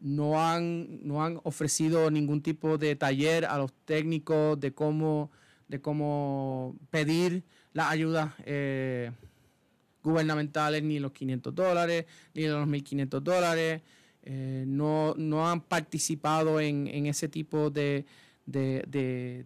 No 0.00 0.42
han, 0.42 1.06
no 1.06 1.24
han 1.24 1.40
ofrecido 1.44 2.10
ningún 2.10 2.42
tipo 2.42 2.78
de 2.78 2.96
taller 2.96 3.44
a 3.44 3.58
los 3.58 3.72
técnicos 3.84 4.58
de 4.58 4.72
cómo, 4.72 5.30
de 5.68 5.80
cómo 5.80 6.76
pedir 6.90 7.44
la 7.72 7.90
ayuda 7.90 8.34
eh, 8.44 9.12
gubernamentales, 10.02 10.82
ni 10.82 10.98
los 10.98 11.12
500 11.12 11.54
dólares, 11.54 12.06
ni 12.34 12.46
los 12.46 12.66
1.500 12.66 13.20
dólares. 13.20 13.82
Eh, 14.22 14.64
no, 14.66 15.14
no, 15.16 15.48
han 15.48 15.60
participado 15.60 16.60
en, 16.60 16.86
en 16.88 17.06
ese 17.06 17.28
tipo 17.28 17.70
de, 17.70 18.04
de, 18.46 18.84
de, 18.86 19.44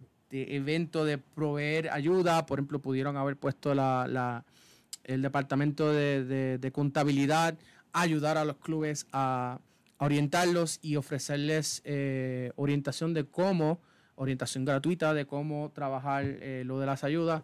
evento 0.55 1.05
de 1.05 1.17
proveer 1.17 1.89
ayuda. 1.91 2.45
Por 2.45 2.59
ejemplo, 2.59 2.79
pudieron 2.79 3.15
haber 3.17 3.37
puesto 3.37 3.73
la, 3.73 4.07
la, 4.07 4.43
el 5.03 5.21
departamento 5.21 5.91
de, 5.91 6.71
contabilidad 6.73 7.57
ayudar 7.93 8.37
a 8.37 8.43
los 8.43 8.57
clubes 8.57 9.07
a, 9.13 9.59
a 9.97 10.05
orientarlos 10.05 10.79
y 10.81 10.95
ofrecerles 10.95 11.81
eh, 11.85 12.51
orientación 12.55 13.13
de 13.13 13.25
cómo, 13.25 13.79
orientación 14.15 14.65
gratuita 14.65 15.13
de 15.13 15.25
cómo 15.25 15.71
trabajar 15.73 16.25
eh, 16.25 16.63
lo 16.65 16.79
de 16.79 16.85
las 16.85 17.03
ayudas. 17.03 17.43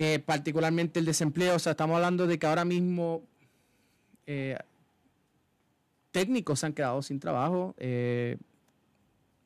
Eh, 0.00 0.20
particularmente 0.20 1.00
el 1.00 1.06
desempleo. 1.06 1.56
O 1.56 1.58
sea, 1.58 1.72
estamos 1.72 1.96
hablando 1.96 2.28
de 2.28 2.38
que 2.38 2.46
ahora 2.46 2.64
mismo 2.64 3.24
eh, 4.26 4.56
técnicos 6.10 6.60
se 6.60 6.66
han 6.66 6.72
quedado 6.72 7.02
sin 7.02 7.20
trabajo, 7.20 7.74
eh, 7.78 8.36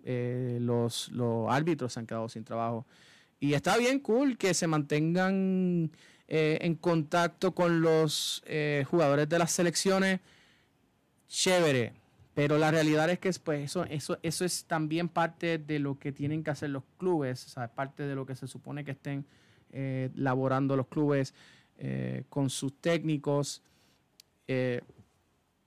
eh, 0.04 0.58
los, 0.60 1.08
los, 1.10 1.50
árbitros 1.50 1.92
se 1.92 2.00
han 2.00 2.06
quedado 2.06 2.28
sin 2.28 2.44
trabajo. 2.44 2.86
Y 3.40 3.54
está 3.54 3.76
bien 3.76 3.98
cool 4.00 4.38
que 4.38 4.54
se 4.54 4.66
mantengan 4.66 5.90
eh, 6.28 6.58
en 6.62 6.74
contacto 6.76 7.54
con 7.54 7.80
los 7.80 8.42
jugadores 8.88 9.28
de 9.28 9.38
las 9.38 9.52
selecciones. 9.52 10.20
Chévere. 11.32 11.94
Pero 12.34 12.58
la 12.58 12.70
realidad 12.70 13.08
es 13.10 13.18
que 13.18 13.32
pues, 13.42 13.64
eso, 13.64 13.84
eso, 13.84 14.18
eso 14.22 14.44
es 14.44 14.64
también 14.64 15.08
parte 15.08 15.58
de 15.58 15.78
lo 15.78 15.98
que 15.98 16.12
tienen 16.12 16.44
que 16.44 16.50
hacer 16.50 16.70
los 16.70 16.82
clubes, 16.98 17.56
o 17.56 17.68
parte 17.68 18.04
de 18.04 18.14
lo 18.14 18.26
que 18.26 18.36
se 18.36 18.46
supone 18.46 18.84
que 18.84 18.92
estén 18.92 19.24
eh, 19.72 20.10
laborando 20.14 20.76
los 20.76 20.86
clubes 20.88 21.34
eh, 21.78 22.24
con 22.28 22.50
sus 22.50 22.74
técnicos. 22.80 23.62
Eh, 24.46 24.82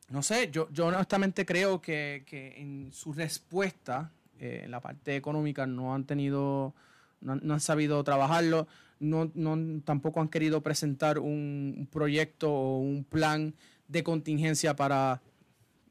no 0.10 0.22
sé, 0.22 0.50
yo, 0.52 0.70
yo 0.72 0.88
honestamente 0.88 1.46
creo 1.46 1.82
que, 1.82 2.24
que 2.28 2.62
en 2.62 2.92
su 2.94 3.12
respuesta 3.14 4.12
en 4.38 4.70
la 4.70 4.82
parte 4.82 5.16
económica 5.16 5.66
no 5.66 5.96
han 5.96 6.04
tenido, 6.04 6.76
no, 7.22 7.36
no 7.38 7.54
han 7.56 7.60
sabido 7.60 8.04
trabajarlo, 8.04 8.68
no, 9.00 9.32
no, 9.34 9.82
tampoco 9.82 10.22
han 10.22 10.28
querido 10.28 10.62
presentar 10.62 11.18
un 11.18 11.88
proyecto 11.92 12.52
o 12.52 12.80
un 12.80 13.04
plan 13.04 13.56
de 13.88 14.04
contingencia 14.04 14.76
para 14.76 15.22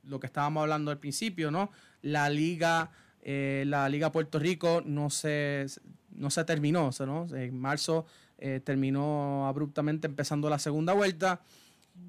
lo 0.07 0.21
que 0.21 0.27
estábamos 0.27 0.63
hablando 0.63 0.91
al 0.91 0.99
principio, 0.99 1.51
¿no? 1.51 1.71
La 2.03 2.29
liga, 2.29 2.91
eh, 3.23 3.65
la 3.67 3.89
liga 3.89 4.13
Puerto 4.13 4.39
Rico 4.39 4.83
no 4.85 5.11
se, 5.11 5.67
no 6.11 6.31
se 6.31 6.45
terminó, 6.45 6.91
¿no? 7.01 7.27
En 7.35 7.59
marzo 7.59 8.07
eh, 8.39 8.61
terminó 8.65 9.47
abruptamente 9.47 10.07
empezando 10.07 10.49
la 10.51 10.59
segunda 10.59 10.93
vuelta. 10.93 11.41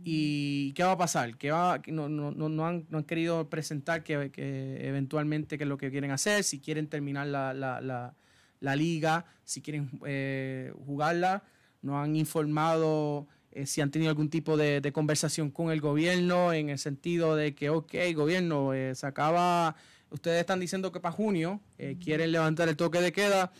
¿Y 0.04 0.74
qué 0.74 0.84
va 0.84 0.94
a 0.94 0.98
pasar? 0.98 1.38
¿Qué 1.38 1.52
va, 1.52 1.80
no, 1.88 2.10
no, 2.10 2.32
no, 2.32 2.66
han, 2.66 2.88
no 2.90 2.98
han 2.98 3.04
querido 3.04 3.50
presentar 3.50 4.04
que, 4.04 4.32
que, 4.32 4.88
eventualmente 4.88 5.58
qué 5.60 5.64
es 5.64 5.68
lo 5.68 5.78
que 5.78 5.92
quieren 5.92 6.10
hacer, 6.10 6.44
si 6.44 6.60
quieren 6.60 6.88
terminar 6.88 7.28
la, 7.28 7.54
la, 7.54 7.82
la, 7.82 8.16
la 8.62 8.76
liga, 8.76 9.26
si 9.44 9.62
quieren 9.62 9.92
eh, 10.06 10.74
jugarla. 10.86 11.44
No 11.84 12.02
han 12.02 12.16
informado 12.16 13.28
eh, 13.56 13.66
si 13.66 13.80
han 13.80 13.90
tenido 13.90 14.10
algún 14.10 14.30
tipo 14.30 14.58
de, 14.58 14.82
de, 14.82 14.92
conversación 14.92 15.50
con 15.50 15.72
el 15.72 15.80
gobierno 15.80 16.52
en 16.52 16.70
el 16.70 16.78
sentido 16.78 17.38
de 17.38 17.56
que, 17.56 17.70
ok, 17.70 17.94
gobierno, 18.14 18.74
eh, 18.74 18.94
se 18.96 19.08
acaba, 19.08 19.78
ustedes 20.10 20.42
están 20.42 20.60
diciendo 20.60 20.92
que 20.92 21.00
para 21.00 21.14
junio 21.14 21.62
eh, 21.78 21.96
quieren 22.04 22.34
levantar 22.34 22.68
el 22.68 22.76
toque 22.76 23.00
de 23.00 23.14
queda, 23.14 23.54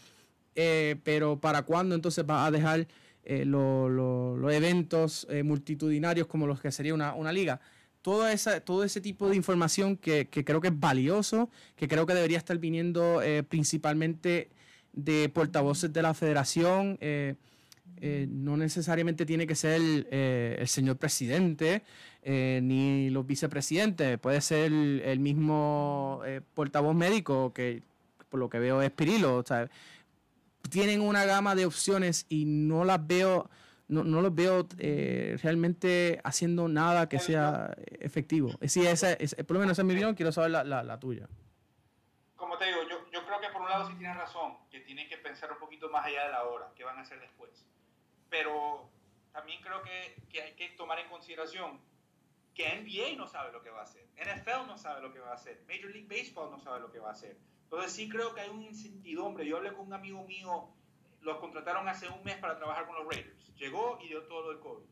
pero 1.04 1.40
¿para 1.40 1.64
cuándo 1.64 1.96
entonces 1.96 2.26
va 2.30 2.46
a 2.46 2.52
dejar 2.52 2.88
los 3.26 3.48
lo, 3.48 4.36
lo 4.38 4.52
eventos 4.52 5.28
multitudinarios 5.44 6.28
como 6.28 6.48
los 6.48 6.62
que 6.62 6.72
sería 6.72 6.94
una, 6.94 7.14
una 7.14 7.32
liga? 7.32 7.60
Todo, 8.02 8.28
esa, 8.28 8.62
todo 8.62 8.84
ese 8.84 9.02
tipo 9.02 9.30
de 9.30 9.36
información 9.36 9.98
que, 9.98 10.28
que, 10.28 10.46
creo 10.46 10.62
que 10.62 10.68
es 10.70 10.80
valioso, 10.80 11.50
que 11.76 11.88
creo 11.88 12.06
que 12.06 12.14
debería 12.14 12.38
estar 12.38 12.58
viniendo 12.58 13.22
principalmente 13.50 14.50
de 14.96 15.30
portavoces 15.30 15.92
de 15.92 16.02
la 16.02 16.14
federación. 16.14 16.98
Eh, 17.02 17.36
no 18.02 18.58
necesariamente 18.58 19.26
tiene 19.26 19.48
que 19.48 19.56
ser 19.56 19.82
el 20.12 20.68
señor 20.68 20.98
presidente 20.98 21.84
ni 22.24 23.10
los 23.10 23.26
vicepresidentes, 23.26 24.20
puede 24.20 24.42
ser 24.42 24.72
el, 24.72 25.20
mismo 25.20 26.22
portavoz 26.54 26.96
médico 26.96 27.54
que 27.54 27.84
por 28.30 28.40
lo 28.40 28.50
que 28.50 28.60
veo 28.60 28.82
es 28.82 28.92
Pirilo. 28.92 29.38
O 29.38 29.44
tienen 30.70 31.02
una 31.02 31.26
gama 31.26 31.56
de 31.56 31.66
opciones 31.66 32.26
y 32.30 32.46
no 32.46 32.86
las 32.86 33.06
veo, 33.06 33.50
no, 33.88 34.04
no 34.04 34.22
los 34.22 34.34
veo 34.34 34.68
eh, 34.80 35.38
realmente 35.42 36.20
haciendo 36.24 36.68
nada 36.68 37.08
que 37.08 37.20
sea 37.20 37.76
efectivo. 38.00 38.52
Sí, 38.68 38.86
esa, 38.86 39.14
esa, 39.14 39.44
por 39.44 39.56
lo 39.56 39.60
menos 39.62 39.74
esa 39.74 39.82
es 39.82 39.86
mi 39.86 39.94
opinión, 39.94 40.16
quiero 40.16 40.32
saber 40.32 40.52
la, 40.52 40.64
la, 40.64 40.84
la, 40.84 41.00
tuya. 41.00 41.28
Como 42.36 42.58
te 42.58 42.66
digo, 42.66 42.80
yo, 42.90 43.10
yo 43.12 43.26
creo 43.26 43.40
que 43.40 43.50
por 43.50 43.62
un 43.62 43.70
lado 43.70 43.88
sí 43.90 43.96
tienes 43.98 44.18
razón, 44.18 44.58
que 44.70 44.80
tienen 44.82 45.08
que 45.10 45.18
pensar 45.18 45.52
un 45.52 45.60
poquito 45.60 45.90
más 45.90 46.06
allá 46.06 46.26
de 46.26 46.32
la 46.32 46.44
hora, 46.44 46.72
qué 46.76 46.84
van 46.84 46.98
a 46.98 47.02
hacer 47.02 47.20
después. 47.20 47.52
Pero 48.36 48.90
también 49.32 49.62
creo 49.62 49.82
que, 49.82 50.22
que 50.30 50.42
hay 50.42 50.56
que 50.56 50.68
tomar 50.72 51.00
en 51.00 51.08
consideración 51.08 51.80
que 52.54 52.68
NBA 52.68 53.16
no 53.16 53.28
sabe 53.28 53.54
lo 53.54 53.64
que 53.64 53.70
va 53.70 53.80
a 53.80 53.84
hacer, 53.84 54.06
NFL 54.18 54.68
no 54.68 54.78
sabe 54.78 55.02
lo 55.02 55.14
que 55.14 55.20
va 55.20 55.32
a 55.32 55.36
hacer, 55.36 55.64
Major 55.70 55.90
League 55.90 56.08
Baseball 56.10 56.52
no 56.52 56.60
sabe 56.60 56.82
lo 56.82 56.92
que 56.92 57.00
va 57.00 57.10
a 57.10 57.12
hacer. 57.14 57.38
Entonces 57.64 57.94
sí 57.94 58.10
creo 58.10 58.34
que 58.34 58.42
hay 58.42 58.50
un 58.50 58.62
incertidumbre. 58.62 59.46
Yo 59.46 59.58
hablé 59.58 59.74
con 59.74 59.88
un 59.88 59.94
amigo 59.94 60.24
mío, 60.26 60.70
lo 61.22 61.40
contrataron 61.40 61.88
hace 61.88 62.10
un 62.10 62.24
mes 62.26 62.36
para 62.38 62.58
trabajar 62.58 62.88
con 62.88 62.96
los 62.96 63.08
Raiders. 63.08 63.56
Llegó 63.56 64.00
y 64.04 64.10
dio 64.10 64.24
todo 64.24 64.44
lo 64.44 64.50
del 64.50 64.60
COVID. 64.60 64.86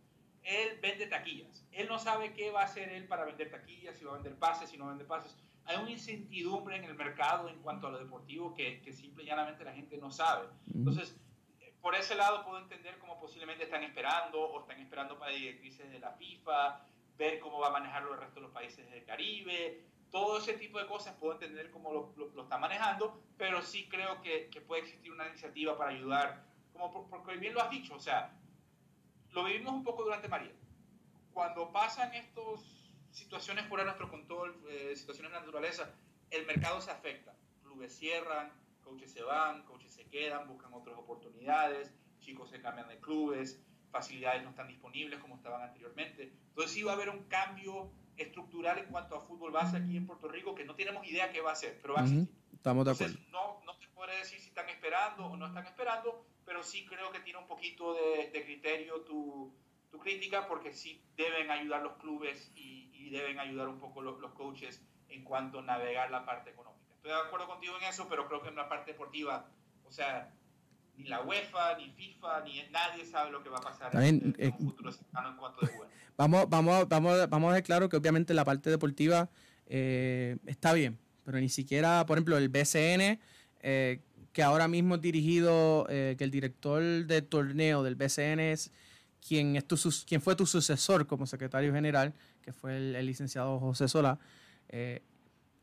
Él 0.44 0.80
vende 0.82 1.08
taquillas. 1.08 1.66
Él 1.72 1.88
no 1.90 2.00
sabe 2.00 2.34
qué 2.34 2.50
va 2.50 2.62
a 2.62 2.66
hacer 2.66 2.90
él 2.90 3.08
para 3.08 3.26
vender 3.26 3.52
taquillas, 3.52 3.98
si 3.98 4.06
va 4.06 4.12
a 4.12 4.16
vender 4.16 4.36
pases, 4.38 4.70
si 4.70 4.78
no 4.78 4.88
vende 4.88 5.04
pases. 5.04 5.38
Hay 5.66 5.78
una 5.78 5.92
incertidumbre 5.92 6.78
en 6.78 6.86
el 6.86 6.96
mercado 6.96 7.50
en 7.50 7.60
cuanto 7.60 7.88
a 7.88 7.92
lo 7.92 8.00
deportivo 8.00 8.54
que, 8.54 8.82
que 8.82 8.94
simple 8.94 9.24
y 9.24 9.28
llanamente 9.28 9.66
la 9.66 9.74
gente 9.74 9.98
no 9.98 10.12
sabe. 10.12 10.48
Entonces, 10.74 11.18
por 11.84 11.96
ese 11.96 12.16
lado 12.16 12.46
puedo 12.46 12.60
entender 12.60 12.98
cómo 12.98 13.20
posiblemente 13.20 13.66
están 13.66 13.84
esperando 13.84 14.40
o 14.40 14.62
están 14.62 14.80
esperando 14.80 15.20
para 15.20 15.34
directrices 15.34 15.92
de 15.92 16.00
la 16.00 16.14
FIFA, 16.14 16.80
ver 17.18 17.42
cómo 17.42 17.60
va 17.60 17.68
a 17.68 17.72
manejarlo 17.72 18.14
el 18.14 18.22
resto 18.22 18.36
de 18.36 18.42
los 18.44 18.52
países 18.52 18.90
del 18.90 19.04
Caribe, 19.04 19.84
todo 20.10 20.38
ese 20.38 20.54
tipo 20.54 20.80
de 20.80 20.88
cosas 20.88 21.14
puedo 21.20 21.34
entender 21.34 21.72
cómo 21.72 21.92
lo, 21.92 22.14
lo, 22.34 22.44
está 22.44 22.58
manejando, 22.58 23.22
pero 23.38 23.62
sí 23.62 23.90
creo 23.90 24.22
que, 24.22 24.50
puede 24.66 24.84
existir 24.84 25.12
una 25.12 25.28
iniciativa 25.28 25.78
para 25.78 25.92
ayudar, 25.92 26.46
como 26.72 27.10
porque 27.10 27.36
bien 27.36 27.54
lo 27.54 27.62
has 27.62 27.70
dicho, 27.70 27.96
o 27.96 28.00
sea, 28.00 28.32
lo 29.32 29.44
vivimos 29.44 29.74
un 29.74 29.84
poco 29.84 30.06
durante 30.06 30.30
María. 30.30 30.54
Cuando 31.34 31.70
pasan 31.74 32.14
estas 32.14 32.62
situaciones 33.12 33.68
fuera 33.68 33.84
de 33.84 33.88
nuestro 33.88 34.10
control, 34.10 34.58
eh, 34.70 34.96
situaciones 34.96 35.34
de 35.34 35.40
naturaleza, 35.40 35.94
el 36.30 36.46
mercado 36.46 36.80
se 36.80 36.92
afecta. 36.92 37.36
Clubes 37.62 37.94
cierran, 37.94 38.54
coaches 38.84 39.12
se 39.12 39.24
van, 39.24 39.64
coaches 39.64 39.94
se 39.94 40.06
quedan, 40.06 40.48
buscan 40.48 40.74
otras 40.74 40.98
oportunidades, 40.98 41.94
chicos 42.20 42.50
se 42.50 42.62
cambian 42.62 42.88
de 42.88 43.00
clubes, 43.00 43.62
facilidades 43.92 44.44
no 44.44 44.50
están 44.50 44.68
disponibles 44.68 45.20
como 45.20 45.36
estaban 45.36 45.62
anteriormente. 45.62 46.34
Entonces 46.50 46.72
sí 46.72 46.84
va 46.84 46.92
a 46.92 46.96
haber 46.96 47.10
un 47.10 47.24
cambio 47.26 47.92
estructural 48.18 48.78
en 48.78 48.86
cuanto 48.86 49.16
a 49.16 49.22
fútbol 49.22 49.52
base 49.52 49.78
aquí 49.78 49.98
en 49.98 50.06
Puerto 50.06 50.28
Rico 50.28 50.56
que 50.56 50.66
no 50.66 50.76
tenemos 50.76 51.06
idea 51.08 51.32
qué 51.32 51.42
va 51.42 51.52
a 51.52 51.56
ser, 51.56 51.80
pero 51.82 51.96
va 51.96 52.02
a 52.02 52.04
existir. 52.04 52.30
Estamos 52.54 52.86
de 52.86 52.92
acuerdo. 52.92 53.18
no, 53.32 53.62
no 53.66 53.78
te 53.78 53.88
podré 53.90 54.18
decir 54.18 54.40
si 54.40 54.48
están 54.48 54.70
esperando 54.70 55.26
o 55.26 55.38
no 55.38 55.48
están 55.48 55.66
esperando, 55.66 56.26
pero 56.46 56.64
sí 56.64 56.86
creo 56.86 57.12
que 57.12 57.20
tiene 57.20 57.40
un 57.40 57.48
poquito 57.48 57.94
de, 57.94 58.44
criterio 58.44 59.02
tu, 59.02 59.54
tu, 59.92 60.00
crítica 60.00 60.48
porque 60.48 60.74
sí 60.74 61.04
deben 61.16 61.52
ayudar 61.52 61.82
los 61.82 61.94
clubes 61.94 62.52
y, 62.56 62.82
deben 63.10 63.38
ayudar 63.38 63.68
un 63.68 63.80
poco 63.80 64.02
los, 64.02 64.20
los 64.20 64.32
coaches 64.32 64.82
en 65.08 65.24
cuanto 65.24 65.60
a 65.60 65.62
navegar 65.62 66.10
la 66.10 66.26
parte 66.26 66.50
económica. 66.50 66.73
Estoy 67.04 67.18
de 67.18 67.28
acuerdo 67.28 67.48
contigo 67.48 67.74
en 67.82 67.90
eso, 67.90 68.08
pero 68.10 68.26
creo 68.30 68.42
que 68.42 68.48
en 68.48 68.56
la 68.56 68.70
parte 68.70 68.92
deportiva, 68.94 69.46
o 69.84 69.92
sea, 69.92 70.32
ni 70.96 71.04
la 71.04 71.22
UEFA, 71.22 71.76
ni 71.78 71.90
FIFA, 71.90 72.46
ni 72.46 72.64
nadie 72.72 73.06
sabe 73.06 73.30
lo 73.30 73.44
que 73.44 73.50
va 73.50 73.58
a 73.58 73.62
pasar 73.62 73.94
en, 74.02 74.34
el 74.38 74.48
eh, 74.48 74.54
futuro 74.58 74.90
cercano 74.90 75.32
en 75.32 75.36
cuanto 75.36 75.68
juego. 75.68 75.86
Vamos, 76.16 76.48
vamos, 76.48 76.88
vamos, 76.88 77.30
vamos 77.30 77.50
a 77.50 77.54
dejar 77.56 77.64
claro 77.64 77.90
que 77.90 77.98
obviamente 77.98 78.34
la 78.34 78.46
parte 78.46 78.70
deportiva 78.70 79.30
eh, 79.66 80.38
está 80.46 80.72
bien, 80.72 80.98
pero 81.26 81.40
ni 81.40 81.50
siquiera, 81.50 82.06
por 82.06 82.18
ejemplo, 82.18 82.38
el 82.38 82.48
BCN, 82.48 83.20
eh, 83.60 84.00
que 84.32 84.44
ahora 84.44 84.70
mismo 84.70 84.96
es 84.96 85.02
dirigido, 85.02 85.86
que 85.90 86.16
el 86.20 86.32
director 86.32 86.82
de 86.82 87.22
torneo 87.22 87.84
del 87.84 87.96
BCN 87.96 88.40
es 88.40 88.72
quien, 89.28 89.58
es 89.58 89.68
tu, 89.68 89.76
quien 90.06 90.22
fue 90.22 90.36
tu 90.38 90.46
sucesor 90.46 91.06
como 91.06 91.26
secretario 91.26 91.74
general, 91.74 92.14
que 92.42 92.54
fue 92.54 92.78
el, 92.78 93.06
licenciado 93.06 93.60
José 93.60 93.90
Solá. 93.90 94.20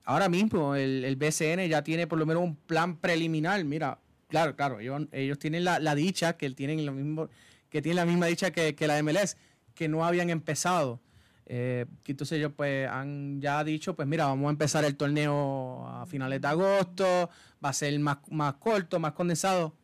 Ahora 0.04 0.28
mismo 0.28 0.74
el, 0.74 1.04
el 1.04 1.16
BCN 1.16 1.68
ya 1.68 1.82
tiene 1.82 2.06
por 2.06 2.18
lo 2.18 2.26
menos 2.26 2.42
un 2.42 2.56
plan 2.56 2.96
preliminar. 2.96 3.64
Mira, 3.64 3.98
Claro, 4.30 4.54
claro, 4.54 4.78
ellos, 4.78 5.38
tienen 5.40 5.64
la, 5.64 5.94
dicha, 5.96 6.36
que 6.36 6.48
tienen 6.50 6.86
lo 6.86 6.92
mismo, 6.92 7.28
que 7.68 7.82
tienen 7.82 7.96
la 7.96 8.06
misma 8.06 8.26
dicha 8.26 8.52
que, 8.52 8.86
la 8.86 9.02
MLS, 9.02 9.36
que 9.74 9.88
no 9.88 10.04
habían 10.04 10.30
empezado. 10.30 11.00
Eh, 11.46 11.84
entonces 12.06 12.38
ellos 12.38 12.52
pues 12.56 12.88
han 12.88 13.40
ya 13.40 13.64
dicho, 13.64 13.96
pues 13.96 14.06
mira, 14.06 14.26
vamos 14.26 14.46
a 14.46 14.50
empezar 14.50 14.84
el 14.84 14.96
torneo 14.96 15.84
a 15.84 16.06
finales 16.06 16.40
de 16.40 16.46
agosto, 16.46 17.28
va 17.62 17.70
a 17.70 17.72
ser 17.72 17.98
más, 17.98 18.18
más 18.30 18.54
corto, 18.54 19.00
más 19.00 19.14
condensado, 19.14 19.74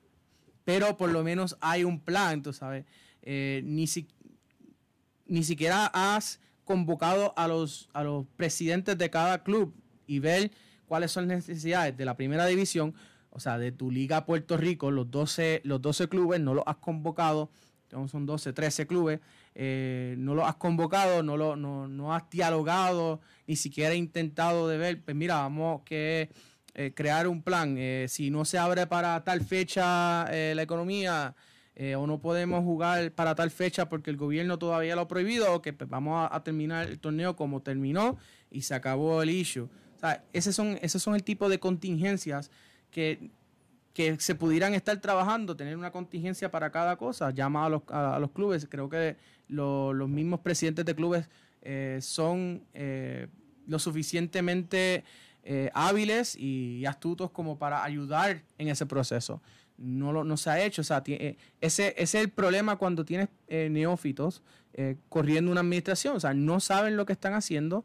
pero 0.65 0.97
por 0.97 1.11
lo 1.11 1.25
menos 1.25 1.57
hay 1.61 1.83
un 1.83 1.99
plan, 1.99 2.41
tú 2.41 2.53
sabes. 2.53 2.85
Eh, 3.23 3.63
ni, 3.65 3.87
ni 5.27 5.43
siquiera 5.43 5.91
has 5.93 6.39
convocado 6.65 7.35
a 7.37 7.49
los, 7.49 7.89
a 7.95 8.05
los 8.05 8.27
presidentes 8.37 8.97
de 8.97 9.11
cada 9.11 9.43
club 9.43 9.75
y 10.07 10.19
ver 10.19 10.51
cuáles 10.87 11.11
son 11.11 11.29
las 11.29 11.39
necesidades 11.39 11.97
de 11.97 12.05
la 12.05 12.17
primera 12.17 12.47
división 12.47 12.95
o 13.37 13.39
sea, 13.39 13.59
de 13.59 13.71
tu 13.71 13.91
liga 13.91 14.25
Puerto 14.25 14.57
Rico, 14.57 14.91
los 14.91 15.11
12, 15.11 15.61
los 15.65 15.83
12 15.83 16.09
clubes 16.09 16.41
no 16.41 16.55
los 16.55 16.65
has 16.67 16.77
convocado, 16.77 17.51
son 17.91 18.25
12, 18.25 18.55
13 18.55 18.87
clubes, 18.87 19.21
eh, 19.55 20.15
no 20.17 20.35
los 20.35 20.49
has 20.49 20.55
convocado, 20.55 21.23
no, 21.23 21.37
lo, 21.37 21.55
no, 21.55 22.15
has 22.15 22.31
dialogado, 22.31 23.21
ni 23.47 23.57
siquiera 23.57 23.95
intentado 23.95 24.69
de 24.69 24.79
ver, 24.79 25.03
pues 25.05 25.15
mira, 25.15 25.35
vamos 25.35 25.83
que 25.85 26.31
eh, 26.73 26.93
crear 26.95 27.29
un 27.29 27.43
plan, 27.43 27.77
eh, 27.77 28.07
si 28.09 28.31
no 28.31 28.47
se 28.47 28.57
abre 28.57 28.87
para 28.87 29.23
tal 29.23 29.43
fecha 29.43 30.25
la 30.31 30.63
economía, 30.63 31.35
o 31.95 32.07
no 32.07 32.19
podemos 32.23 32.65
jugar 32.65 33.13
para 33.13 33.35
tal 33.35 33.51
fecha 33.51 33.87
porque 33.87 34.09
el 34.09 34.17
gobierno 34.17 34.59
todavía 34.59 34.95
lo 34.95 35.03
ha 35.03 35.09
prohibido, 35.09 35.61
que 35.61 35.75
pues, 35.75 35.91
vamos 35.91 36.27
a, 36.33 36.43
terminar 36.43 36.87
el 36.89 36.99
torneo 36.99 37.37
como 37.37 37.61
terminó 37.61 38.17
y 38.51 38.63
se 38.63 38.75
acabó 38.75 39.21
el 39.23 39.29
issue. 39.29 39.69
Sea, 40.07 40.25
ese 40.33 40.53
son, 40.53 40.79
esos 40.83 41.03
son 41.03 41.15
el 41.15 41.25
tipo 41.25 41.49
de 41.49 41.59
contingencias 41.59 42.51
que, 42.91 43.31
que 43.97 44.21
se 44.21 44.35
pudieran 44.35 44.75
estar 44.75 45.01
trabajando, 45.01 45.57
tener 45.57 45.75
una 45.75 45.91
contingencia 45.91 46.51
para 46.51 46.71
cada 46.71 46.97
cosa, 46.97 47.31
llama 47.31 47.65
a 47.65 47.69
los, 47.71 47.83
a, 47.89 48.19
los 48.19 48.31
clubes. 48.31 48.67
Creo 48.69 48.91
que 48.91 49.17
los 49.49 50.09
mismos 50.09 50.41
presidentes 50.41 50.85
de 50.85 50.95
clubes 50.95 51.29
eh, 51.63 51.99
son 52.03 52.63
eh, 52.75 53.27
lo 53.67 53.79
suficientemente 53.79 55.03
eh, 55.43 55.71
hábiles 55.73 56.37
y 56.37 56.85
astutos 56.87 57.31
como 57.31 57.59
para 57.59 57.83
ayudar 57.83 58.43
en 58.59 58.69
ese 58.69 58.87
proceso. 58.87 59.41
No, 59.79 60.13
lo, 60.13 60.25
no 60.25 60.37
se 60.37 60.51
ha 60.51 60.63
hecho. 60.63 60.83
O 60.83 60.85
sea, 60.85 61.03
ese, 61.07 61.37
ese, 61.61 61.95
es 61.97 62.15
el 62.15 62.29
problema 62.29 62.77
cuando 62.77 63.05
tienes 63.05 63.29
neófitos 63.49 64.43
corriendo 65.09 65.51
una 65.51 65.63
administración. 65.63 66.17
O 66.17 66.21
sea, 66.21 66.35
no 66.35 66.61
saben 66.61 66.99
lo 66.99 67.07
que 67.07 67.15
están 67.15 67.33
haciendo. 67.33 67.85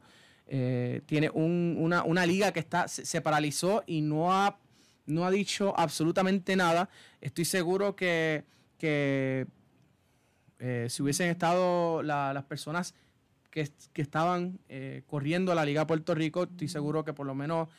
Tiene 1.06 1.30
una, 1.30 2.04
una, 2.04 2.26
liga 2.26 2.52
que 2.52 2.60
está, 2.60 2.90
se 2.90 3.22
paralizó 3.22 3.84
y 3.88 4.02
no 4.02 4.34
ha 4.34 4.60
no 5.06 5.26
ha 5.26 5.32
dicho 5.32 5.74
absolutamente 5.78 6.56
nada. 6.56 6.90
Estoy 7.20 7.46
seguro 7.46 7.96
que, 7.96 8.46
eh, 8.80 9.46
si 10.90 11.04
hubiesen 11.04 11.30
estado 11.30 12.02
las 12.04 12.44
personas 12.46 12.96
que, 13.52 13.70
estaban 13.96 14.60
eh, 14.70 15.04
corriendo 15.08 15.52
a 15.52 15.56
la 15.56 15.66
Liga 15.66 15.86
Puerto 15.86 16.16
Rico, 16.16 16.44
estoy 16.44 16.68
seguro 16.68 17.04
que 17.04 17.14
por 17.14 17.28
lo 17.28 17.36
menos 17.36 17.70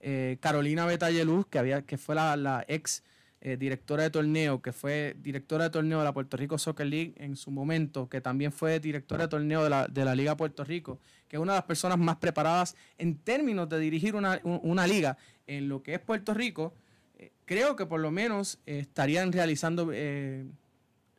eh, 0.00 0.38
Carolina 0.40 0.86
Betayeluz, 0.86 1.46
que, 1.46 1.58
había, 1.58 1.82
que 1.82 1.98
fue 1.98 2.14
la, 2.14 2.64
ex 2.68 3.04
directora 3.40 4.02
de 4.02 4.10
torneo, 4.10 4.60
que 4.60 4.72
fue 4.72 5.14
directora 5.20 5.64
de 5.64 5.70
torneo 5.70 5.98
de 5.98 6.04
la 6.04 6.12
Puerto 6.12 6.36
Rico 6.36 6.58
Soccer 6.58 6.86
League 6.86 7.14
en 7.18 7.36
su 7.36 7.52
momento, 7.52 8.08
que 8.08 8.20
también 8.20 8.50
fue 8.50 8.80
directora 8.80 9.24
de 9.24 9.28
torneo 9.28 9.62
de 9.62 9.70
la, 9.70 9.86
de 9.86 10.04
la 10.04 10.16
Liga 10.16 10.36
Puerto 10.36 10.64
Rico, 10.64 10.98
que 11.28 11.36
es 11.36 11.40
una 11.40 11.52
de 11.52 11.58
las 11.58 11.64
personas 11.64 11.98
más 11.98 12.16
preparadas 12.16 12.74
en 12.98 13.16
términos 13.16 13.68
de 13.68 13.78
dirigir 13.78 14.16
una, 14.16 14.40
una 14.42 14.86
liga 14.88 15.16
en 15.46 15.68
lo 15.68 15.82
que 15.82 15.94
es 15.94 16.00
Puerto 16.00 16.34
Rico, 16.34 16.74
eh, 17.18 17.32
creo 17.44 17.74
que 17.74 17.86
por 17.86 18.00
lo 18.00 18.10
menos 18.12 18.60
eh, 18.66 18.78
estarían 18.78 19.32
realizando 19.32 19.90
eh, 19.92 20.46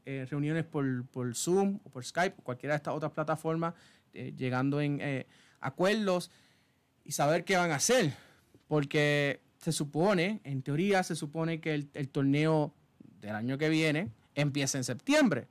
reuniones 0.06 0.64
por, 0.64 1.36
Zoom 1.36 1.80
o 1.84 1.90
por 1.90 2.06
Skype 2.06 2.36
o 2.40 2.44
cualquiera 2.44 2.74
de 2.74 2.78
estas 2.78 2.96
otras 2.96 3.12
plataformas, 3.12 3.76
llegando 4.12 4.82
en 4.82 5.00
acuerdos 5.60 6.32
y 7.06 7.12
saber 7.12 7.46
qué 7.46 7.58
van 7.58 7.70
a 7.70 7.76
hacer. 7.76 8.16
Porque 8.68 9.40
se 9.60 9.72
supone, 9.72 10.41
en 10.43 10.62
teoría, 10.64 11.03
se 11.03 11.16
supone 11.16 11.62
que 11.62 11.76
el, 11.76 11.89
el 11.93 12.10
torneo 12.10 12.74
del 13.22 13.36
año 13.36 13.57
que 13.57 13.70
viene 13.70 14.10
empieza 14.36 14.78
en 14.78 14.84
septiembre. 14.84 15.47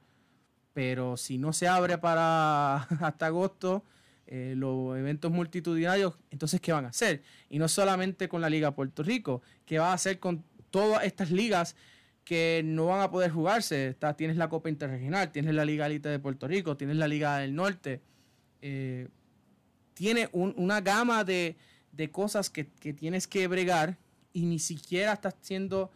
Pero 0.72 1.16
si 1.16 1.38
no 1.38 1.52
se 1.52 1.68
abre 1.68 1.98
para 1.98 2.76
hasta 3.00 3.26
agosto, 3.26 3.84
eh, 4.30 4.52
los 4.56 4.96
eventos 4.98 5.30
multitudinarios, 5.30 6.18
entonces, 6.30 6.60
¿qué 6.60 6.70
van 6.70 6.84
a 6.84 6.88
hacer? 6.88 7.22
Y 7.48 7.58
no 7.58 7.66
solamente 7.66 8.28
con 8.28 8.42
la 8.42 8.50
Liga 8.50 8.74
Puerto 8.74 9.02
Rico, 9.02 9.40
¿qué 9.64 9.78
va 9.78 9.90
a 9.90 9.94
hacer 9.94 10.18
con 10.18 10.44
todas 10.70 11.04
estas 11.04 11.30
ligas 11.30 11.76
que 12.24 12.60
no 12.62 12.86
van 12.86 13.00
a 13.00 13.10
poder 13.10 13.30
jugarse? 13.30 13.96
Tienes 14.18 14.36
la 14.36 14.50
Copa 14.50 14.68
Interregional, 14.68 15.32
tienes 15.32 15.54
la 15.54 15.64
Liga 15.64 15.86
Elite 15.86 16.10
de 16.10 16.18
Puerto 16.18 16.46
Rico, 16.46 16.76
tienes 16.76 16.96
la 16.96 17.08
Liga 17.08 17.38
del 17.38 17.54
Norte. 17.54 18.02
Eh, 18.60 19.08
tiene 19.94 20.28
una 20.32 20.82
gama 20.82 21.24
de, 21.24 21.56
cosas 22.10 22.50
que, 22.50 22.64
tienes 22.64 23.26
que 23.26 23.46
bregar 23.48 23.96
y 24.32 24.46
ni 24.46 24.58
siquiera 24.58 25.12
estás 25.14 25.34
siendo 25.40 25.90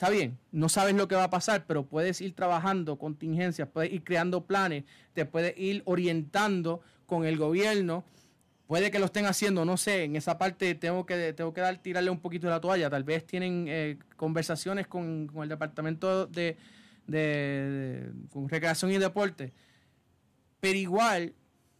está 0.00 0.08
bien, 0.08 0.38
no 0.50 0.70
sabes 0.70 0.94
lo 0.94 1.08
que 1.08 1.14
va 1.14 1.24
a 1.24 1.30
pasar, 1.30 1.66
pero 1.66 1.84
puedes 1.84 2.22
ir 2.22 2.34
trabajando 2.34 2.96
contingencias, 2.96 3.68
puedes 3.68 3.92
ir 3.92 4.02
creando 4.02 4.46
planes, 4.46 4.84
te 5.12 5.26
puedes 5.26 5.58
ir 5.58 5.82
orientando 5.84 6.80
con 7.04 7.26
el 7.26 7.36
gobierno. 7.36 8.02
Puede 8.66 8.90
que 8.90 8.98
lo 8.98 9.06
estén 9.06 9.26
haciendo, 9.26 9.66
no 9.66 9.76
sé, 9.76 10.04
en 10.04 10.16
esa 10.16 10.38
parte 10.38 10.74
tengo 10.74 11.04
que, 11.04 11.34
tengo 11.34 11.52
que 11.52 11.60
dar, 11.60 11.76
tirarle 11.82 12.08
un 12.08 12.20
poquito 12.20 12.46
de 12.46 12.52
la 12.52 12.62
toalla. 12.62 12.88
Tal 12.88 13.04
vez 13.04 13.26
tienen 13.26 13.66
eh, 13.68 13.98
conversaciones 14.16 14.86
con, 14.86 15.28
el 15.42 15.48
Departamento 15.50 16.26
de, 16.26 16.56
Recreación 18.46 18.92
y 18.92 18.96
Deporte. 18.96 19.52
Pero 20.60 20.78
igual, 20.78 21.34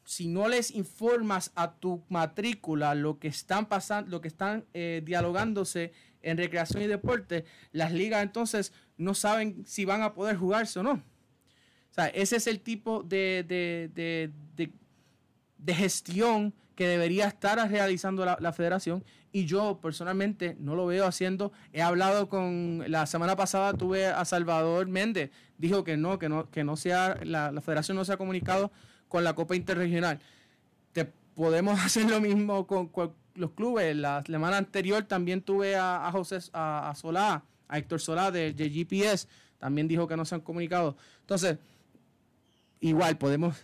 si 0.04 0.28
no 0.28 0.48
les 0.48 0.70
informas 0.72 1.52
a 1.54 1.72
tu 1.74 2.02
matrícula 2.08 2.94
lo 2.94 3.18
que 3.18 3.28
están 3.28 3.66
pasando, 3.66 4.10
lo 4.10 4.20
que 4.20 4.28
están 4.28 4.64
eh, 4.74 5.02
dialogándose 5.04 5.92
en 6.22 6.36
recreación 6.36 6.82
y 6.82 6.86
deporte, 6.86 7.44
las 7.72 7.92
ligas 7.92 8.22
entonces 8.22 8.72
no 8.96 9.14
saben 9.14 9.64
si 9.66 9.84
van 9.84 10.02
a 10.02 10.14
poder 10.14 10.36
jugarse 10.36 10.80
o 10.80 10.82
no. 10.82 10.92
O 10.92 11.92
sea, 11.92 12.06
ese 12.08 12.36
es 12.36 12.46
el 12.46 12.60
tipo 12.60 13.02
de, 13.02 13.44
de 15.58 15.74
gestión 15.74 16.54
que 16.80 16.88
debería 16.88 17.26
estar 17.26 17.58
realizando 17.70 18.24
la, 18.24 18.52
federación 18.54 19.04
y 19.32 19.44
yo 19.44 19.80
personalmente 19.82 20.56
no 20.58 20.74
lo 20.74 20.86
veo 20.86 21.04
haciendo. 21.04 21.52
He 21.74 21.82
hablado 21.82 22.30
con, 22.30 22.84
la 22.86 23.04
semana 23.04 23.36
pasada 23.36 23.74
tuve 23.74 24.06
a 24.06 24.24
Salvador 24.24 24.88
Méndez, 24.88 25.30
dijo 25.58 25.84
que 25.84 25.98
no, 25.98 26.18
que 26.18 26.30
no, 26.30 26.50
que 26.50 26.64
no 26.64 26.76
sea, 26.76 27.18
la, 27.22 27.52
federación 27.60 27.98
no 27.98 28.04
se 28.06 28.14
ha 28.14 28.16
comunicado 28.16 28.72
con 29.10 29.24
la 29.24 29.34
Copa 29.34 29.54
Interregional. 29.54 30.18
Te, 30.92 31.04
podemos 31.34 31.78
hacer 31.84 32.08
lo 32.08 32.20
mismo 32.22 32.66
con, 32.66 32.90
los 33.34 33.50
clubes. 33.50 33.94
La 33.94 34.22
semana 34.24 34.56
anterior 34.56 35.02
también 35.04 35.42
tuve 35.42 35.76
a, 35.76 36.08
José 36.12 36.38
a, 36.54 36.94
Solá, 36.96 37.44
a 37.68 37.78
Héctor 37.78 38.00
Solá 38.00 38.30
de, 38.30 38.54
GPS, 38.54 39.28
también 39.58 39.86
dijo 39.88 40.08
que 40.08 40.16
no 40.16 40.24
se 40.24 40.36
han 40.36 40.40
comunicado. 40.40 40.96
Entonces, 41.20 41.58
igual 42.80 43.18
podemos 43.18 43.56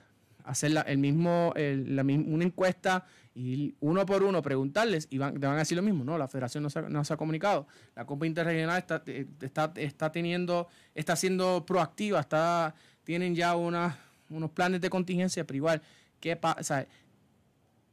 hacer 0.45 0.73
el 0.87 0.99
mismo, 0.99 1.55
la, 1.57 2.03
una 2.03 2.45
encuesta 2.45 3.05
y 3.35 3.75
uno 3.81 4.07
por 4.07 4.23
uno 4.23 4.41
preguntarles 4.41 5.09
y 5.11 5.19
van, 5.19 5.39
te 5.39 5.47
van 5.47 5.57
a 5.57 5.59
decir 5.59 5.77
lo 5.77 5.83
mismo, 5.83 6.05
no, 6.05 6.17
la 6.17 6.29
federación 6.29 6.63
no 6.63 6.71
se, 6.71 6.83
no 6.83 7.05
se 7.05 7.13
ha 7.13 7.17
comunicado, 7.17 7.67
la 7.95 8.07
Copa 8.07 8.27
Interregional 8.27 8.79
está, 8.79 9.03
eh, 9.07 9.27
está, 9.41 9.73
está 9.77 10.11
teniendo, 10.11 10.69
está 10.95 11.17
siendo 11.17 11.67
proactiva, 11.67 12.21
está, 12.21 12.75
tienen 13.05 13.35
ya 13.35 13.57
una, 13.57 13.99
unos 14.31 14.51
planes 14.51 14.81
de 14.81 14.91
contingencia, 14.91 15.47
pero 15.47 15.57
igual, 15.57 15.83
¿qué? 16.21 16.39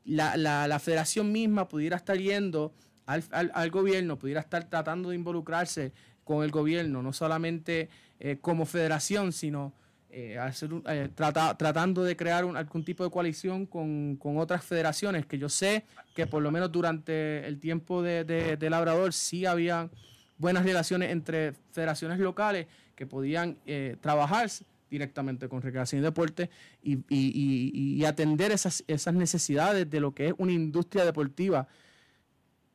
La, 0.05 0.37
la, 0.37 0.79
federación 0.79 1.31
misma 1.31 1.67
pudiera 1.67 1.95
estar 1.95 2.17
yendo 2.17 2.73
al, 3.05 3.23
al, 3.31 3.71
gobierno, 3.71 4.19
pudiera 4.19 4.41
estar 4.41 4.69
tratando 4.69 5.09
de 5.09 5.15
involucrarse 5.15 5.93
con 6.23 6.43
el 6.43 6.51
gobierno, 6.51 7.01
no 7.01 7.13
solamente 7.13 7.89
eh, 8.19 8.37
como 8.41 8.65
federación, 8.65 9.31
sino 9.31 9.73
eh, 10.15 10.37
hacer 10.37 10.69
eh, 10.89 11.09
tratando 11.15 12.03
de 12.03 12.15
crear 12.15 12.43
algún 12.43 12.85
tipo 12.85 13.03
de 13.03 13.09
coalición 13.09 13.65
con, 13.65 14.19
otras 14.37 14.63
federaciones, 14.63 15.25
que 15.25 15.39
yo 15.39 15.49
sé 15.49 15.85
que 16.13 16.27
por 16.27 16.43
lo 16.43 16.51
menos 16.51 16.71
durante 16.71 17.43
el 17.47 17.59
tiempo 17.59 18.03
de, 18.03 18.23
de, 18.23 18.69
Labrador 18.69 19.11
sí 19.11 19.47
había 19.47 19.89
buenas 20.37 20.65
relaciones 20.65 21.09
entre 21.09 21.53
federaciones 21.71 22.19
locales 22.19 22.67
que 22.95 23.07
podían 23.07 23.57
eh, 23.65 23.97
trabajar 24.01 24.51
directamente 24.93 25.49
con 25.49 25.61
recreación 25.61 26.01
y 26.01 26.03
deporte 26.03 26.49
y, 26.81 28.03
atender 28.05 28.51
esas, 28.51 28.83
necesidades 29.13 29.89
de 29.89 29.99
lo 29.99 30.13
que 30.13 30.27
es 30.27 30.33
una 30.37 30.51
industria 30.51 31.03
deportiva 31.03 31.67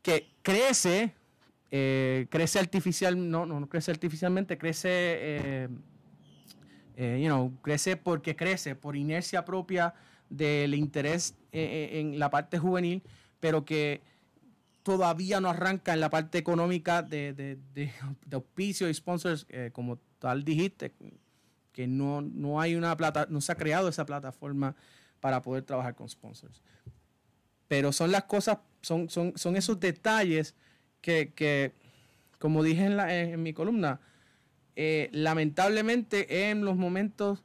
que 0.03 0.29
crece, 0.43 1.15
crece 1.71 2.59
artificial, 2.59 3.31
no, 3.31 3.47
no, 3.47 3.69
crece 3.69 3.91
artificialmente, 3.91 4.59
crece 4.59 5.69
eh, 7.01 7.21
you 7.23 7.29
know, 7.29 7.57
crece 7.63 7.97
porque 7.97 8.35
crece, 8.35 8.75
por 8.75 8.97
inercia 8.97 9.45
propia 9.45 9.95
del 10.29 10.75
interés 10.75 11.37
eh, 11.53 11.91
eh, 11.93 12.01
en 12.01 12.19
la 12.19 12.29
parte 12.29 12.59
juvenil, 12.59 13.05
pero 13.39 13.65
que 13.65 14.03
todavía 14.83 15.41
no 15.41 15.49
arranca 15.49 15.95
en 15.95 16.01
la 16.01 16.11
parte 16.11 16.39
económica 16.39 17.03
de, 17.03 17.35
de, 17.35 17.57
de, 17.73 17.93
auspicio 18.33 18.89
y 18.91 18.95
sponsors, 18.95 19.47
como 19.73 20.01
tal 20.19 20.45
dijiste, 20.45 20.93
que 21.79 21.87
no, 21.87 22.23
no 22.23 22.61
hay 22.61 22.75
una 22.75 22.97
plata, 22.97 23.29
no 23.31 23.41
se 23.41 23.53
ha 23.53 23.55
creado 23.55 23.87
esa 23.87 24.05
plataforma 24.05 24.75
para 25.21 25.41
poder 25.43 25.63
trabajar 25.63 25.95
con 25.95 26.09
sponsors. 26.09 26.61
Pero 27.69 27.93
son 27.93 28.11
las 28.11 28.25
cosas, 28.25 28.59
son, 28.83 29.09
son, 29.09 29.33
son 29.37 29.55
esos 29.55 29.79
detalles 29.79 30.57
que, 31.01 31.33
que 31.37 31.73
como 32.41 32.65
dije 32.65 32.85
en, 32.85 32.97
la, 32.97 33.15
en 33.15 33.41
mi 33.41 33.53
columna, 33.53 34.01
eh, 34.75 35.09
lamentablemente 35.13 36.51
en 36.51 36.65
los 36.65 36.75
momentos 36.75 37.45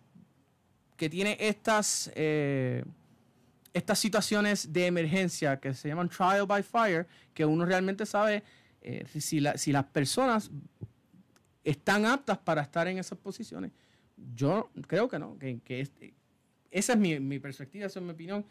que 0.98 1.12
tiene 1.12 1.38
estas, 1.40 2.12
eh, 2.16 2.84
estas 3.72 4.00
situaciones 4.00 4.74
de 4.74 4.88
emergencia 4.88 5.60
que 5.60 5.76
se 5.76 5.90
llaman 5.90 6.10
trial 6.10 6.48
by 6.48 6.64
fire, 6.64 7.06
que 7.36 7.46
uno 7.46 7.66
realmente 7.66 8.08
sabe 8.08 8.42
eh, 8.82 9.06
si, 9.14 9.44
si 9.58 9.72
las 9.72 9.86
personas 9.86 10.50
están 11.64 12.08
aptas 12.08 12.40
para 12.40 12.64
estar 12.64 12.88
en 12.88 12.98
esas 12.98 13.20
posiciones. 13.20 13.72
Yo 14.36 14.70
creo 14.88 15.10
que 15.10 15.20
no, 15.20 15.38
que, 15.38 15.88
esa 16.72 16.94
es 16.94 17.00
mi, 17.00 17.40
perspectiva, 17.40 17.86
esa 17.86 18.00
es 18.00 18.06
mi 18.06 18.12
opinión. 18.12 18.46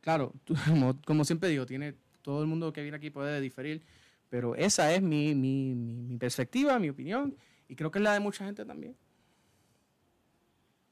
Claro, 0.00 0.32
como, 1.06 1.24
siempre 1.24 1.48
digo, 1.48 1.66
tiene 1.66 1.94
todo 2.22 2.40
el 2.40 2.46
mundo 2.46 2.72
que 2.72 2.82
viene 2.82 2.96
aquí 2.96 3.10
puede 3.10 3.40
diferir, 3.40 3.82
pero 4.28 4.54
esa 4.54 4.92
es 4.92 5.02
mi, 5.02 5.34
mi 5.34 6.16
perspectiva, 6.18 6.78
mi 6.78 6.88
opinión 6.88 7.36
y 7.68 7.76
creo 7.76 7.90
que 7.90 7.98
es 7.98 8.02
la 8.02 8.12
de 8.12 8.20
mucha 8.20 8.44
gente 8.44 8.64
también. 8.64 8.96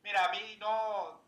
Mira, 0.02 0.26
a 0.26 0.32
mí 0.32 0.38
no, 0.58 1.22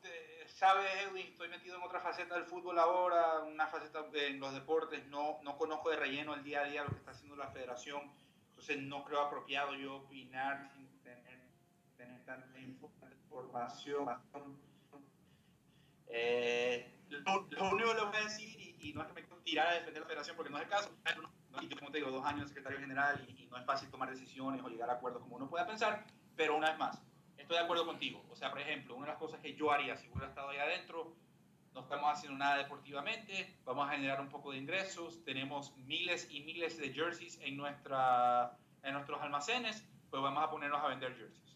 sabes, 0.47 0.91
Edwin, 1.03 1.27
estoy 1.29 1.49
metido 1.49 1.77
en 1.77 1.83
otra 1.83 2.01
faceta 2.01 2.35
del 2.35 2.45
fútbol 2.45 2.79
ahora, 2.79 3.41
una 3.41 3.67
faceta 3.67 4.07
en 4.15 4.41
los 4.41 4.53
deportes, 4.55 5.07
no, 5.07 5.39
no 5.43 5.57
conozco 5.57 5.91
de 5.91 5.97
relleno 5.97 6.35
el 6.35 6.43
día 6.43 6.63
a 6.63 6.65
día 6.65 6.83
lo 6.83 6.91
que 6.91 6.97
está 6.97 7.11
haciendo 7.13 7.37
la 7.37 7.49
federación, 7.49 8.11
entonces 8.51 8.79
no 8.79 9.05
creo 9.05 9.21
apropiado 9.21 9.75
yo 9.75 9.97
opinar 9.97 10.71
sin 10.75 10.89
tener, 12.05 12.25
tanta 12.25 12.59
información. 12.59 14.09
Eh, 16.09 16.95
lo, 17.09 17.41
único 17.73 17.91
que 17.91 17.95
le 17.95 18.05
voy 18.05 18.17
a 18.17 18.25
decir, 18.25 18.77
y, 18.81 18.93
no 18.93 19.03
es 19.03 19.09
que 19.09 19.15
me 19.15 19.23
tirar 19.45 19.69
a 19.69 19.75
defender 19.75 20.03
la 20.03 20.07
federación 20.07 20.37
porque 20.37 20.51
no 20.51 20.59
es 20.59 20.65
el 20.65 20.69
caso, 20.69 20.91
yo 21.69 21.79
como 21.79 21.91
te 21.91 21.99
digo, 21.99 22.11
dos 22.11 22.25
años 22.25 22.43
de 22.43 22.49
secretario 22.49 22.79
general 22.79 23.25
y, 23.29 23.47
no 23.47 23.59
es 23.59 23.67
fácil 23.67 23.91
tomar 23.91 24.11
decisiones 24.11 24.63
o 24.63 24.69
llegar 24.69 24.91
a 24.91 24.95
acuerdos 24.95 25.23
como 25.23 25.37
uno 25.37 25.49
pueda 25.49 25.67
pensar, 25.67 26.05
pero 26.35 26.57
una 26.57 26.71
vez 26.71 26.79
más, 26.79 27.03
estoy 27.37 27.57
de 27.57 27.63
acuerdo 27.63 27.87
contigo. 27.87 28.25
O 28.31 28.37
sea, 28.37 28.51
por 28.51 28.61
ejemplo, 28.61 28.97
una 28.97 29.07
de 29.07 29.13
las 29.13 29.19
cosas 29.19 29.41
que 29.41 29.55
yo 29.55 29.71
haría 29.71 29.97
si 29.97 30.09
hubiera 30.09 30.29
estado 30.29 30.49
ahí 30.49 30.59
adentro, 30.59 31.15
no 31.73 31.81
estamos 31.81 32.13
haciendo 32.13 32.39
nada 32.39 32.57
deportivamente, 32.57 33.57
vamos 33.65 33.89
a 33.89 33.93
generar 33.93 34.21
un 34.21 34.29
poco 34.29 34.53
de 34.53 34.59
ingresos, 34.59 35.25
tenemos 35.25 35.77
miles 35.79 36.29
y 36.31 36.41
miles 36.41 36.79
de 36.79 36.93
jerseys 36.93 37.39
en, 37.43 37.61
en 37.61 38.93
nuestros 38.93 39.21
almacenes, 39.21 39.85
pues 40.11 40.23
vamos 40.23 40.43
a 40.43 40.51
ponernos 40.51 40.83
a 40.83 40.89
vender 40.89 41.17
jerseys. 41.17 41.54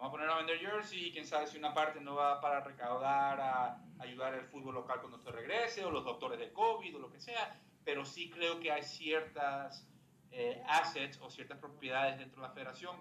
Vamos 0.00 0.08
a 0.08 0.10
ponernos 0.12 0.34
a 0.34 0.38
vender 0.38 0.58
jerseys 0.58 1.08
y 1.08 1.12
quién 1.12 1.26
sabe 1.26 1.46
si 1.46 1.58
una 1.58 1.74
parte 1.74 2.00
no 2.00 2.14
va 2.14 2.40
para 2.40 2.60
recaudar, 2.60 3.38
a 3.38 3.84
ayudar 3.98 4.32
al 4.32 4.46
fútbol 4.46 4.74
local 4.74 4.98
cuando 5.00 5.18
se 5.18 5.30
regrese, 5.30 5.84
o 5.84 5.90
los 5.90 6.04
doctores 6.04 6.38
de 6.38 6.52
COVID, 6.52 6.96
o 6.96 6.98
lo 6.98 7.10
que 7.10 7.20
sea 7.20 7.60
pero 7.84 8.04
sí 8.04 8.30
creo 8.30 8.60
que 8.60 8.70
hay 8.70 8.82
ciertas 8.82 9.86
eh, 10.30 10.62
assets 10.66 11.18
o 11.20 11.30
ciertas 11.30 11.58
propiedades 11.58 12.18
dentro 12.18 12.40
de 12.40 12.48
la 12.48 12.54
federación 12.54 12.96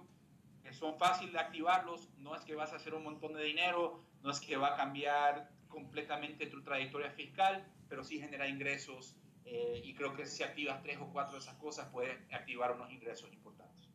que 0.63 0.73
son 0.73 0.97
fáciles 0.97 1.33
de 1.33 1.39
activarlos, 1.39 2.09
no 2.17 2.35
es 2.35 2.43
que 2.43 2.53
vas 2.53 2.73
a 2.73 2.75
hacer 2.75 2.93
un 2.93 3.03
montón 3.03 3.33
de 3.33 3.43
dinero, 3.43 4.03
no 4.21 4.31
es 4.31 4.39
que 4.39 4.57
va 4.57 4.73
a 4.73 4.75
cambiar 4.75 5.49
completamente 5.67 6.47
tu 6.47 6.61
trayectoria 6.63 7.11
fiscal, 7.11 7.65
pero 7.87 8.03
sí 8.03 8.19
genera 8.19 8.47
ingresos 8.47 9.15
eh, 9.45 9.81
y 9.83 9.93
creo 9.93 10.15
que 10.15 10.25
si 10.25 10.43
activas 10.43 10.81
tres 10.81 10.97
o 10.99 11.07
cuatro 11.11 11.33
de 11.33 11.39
esas 11.39 11.55
cosas 11.55 11.87
puedes 11.91 12.17
activar 12.33 12.73
unos 12.73 12.91
ingresos 12.91 13.31
importantes. 13.31 13.89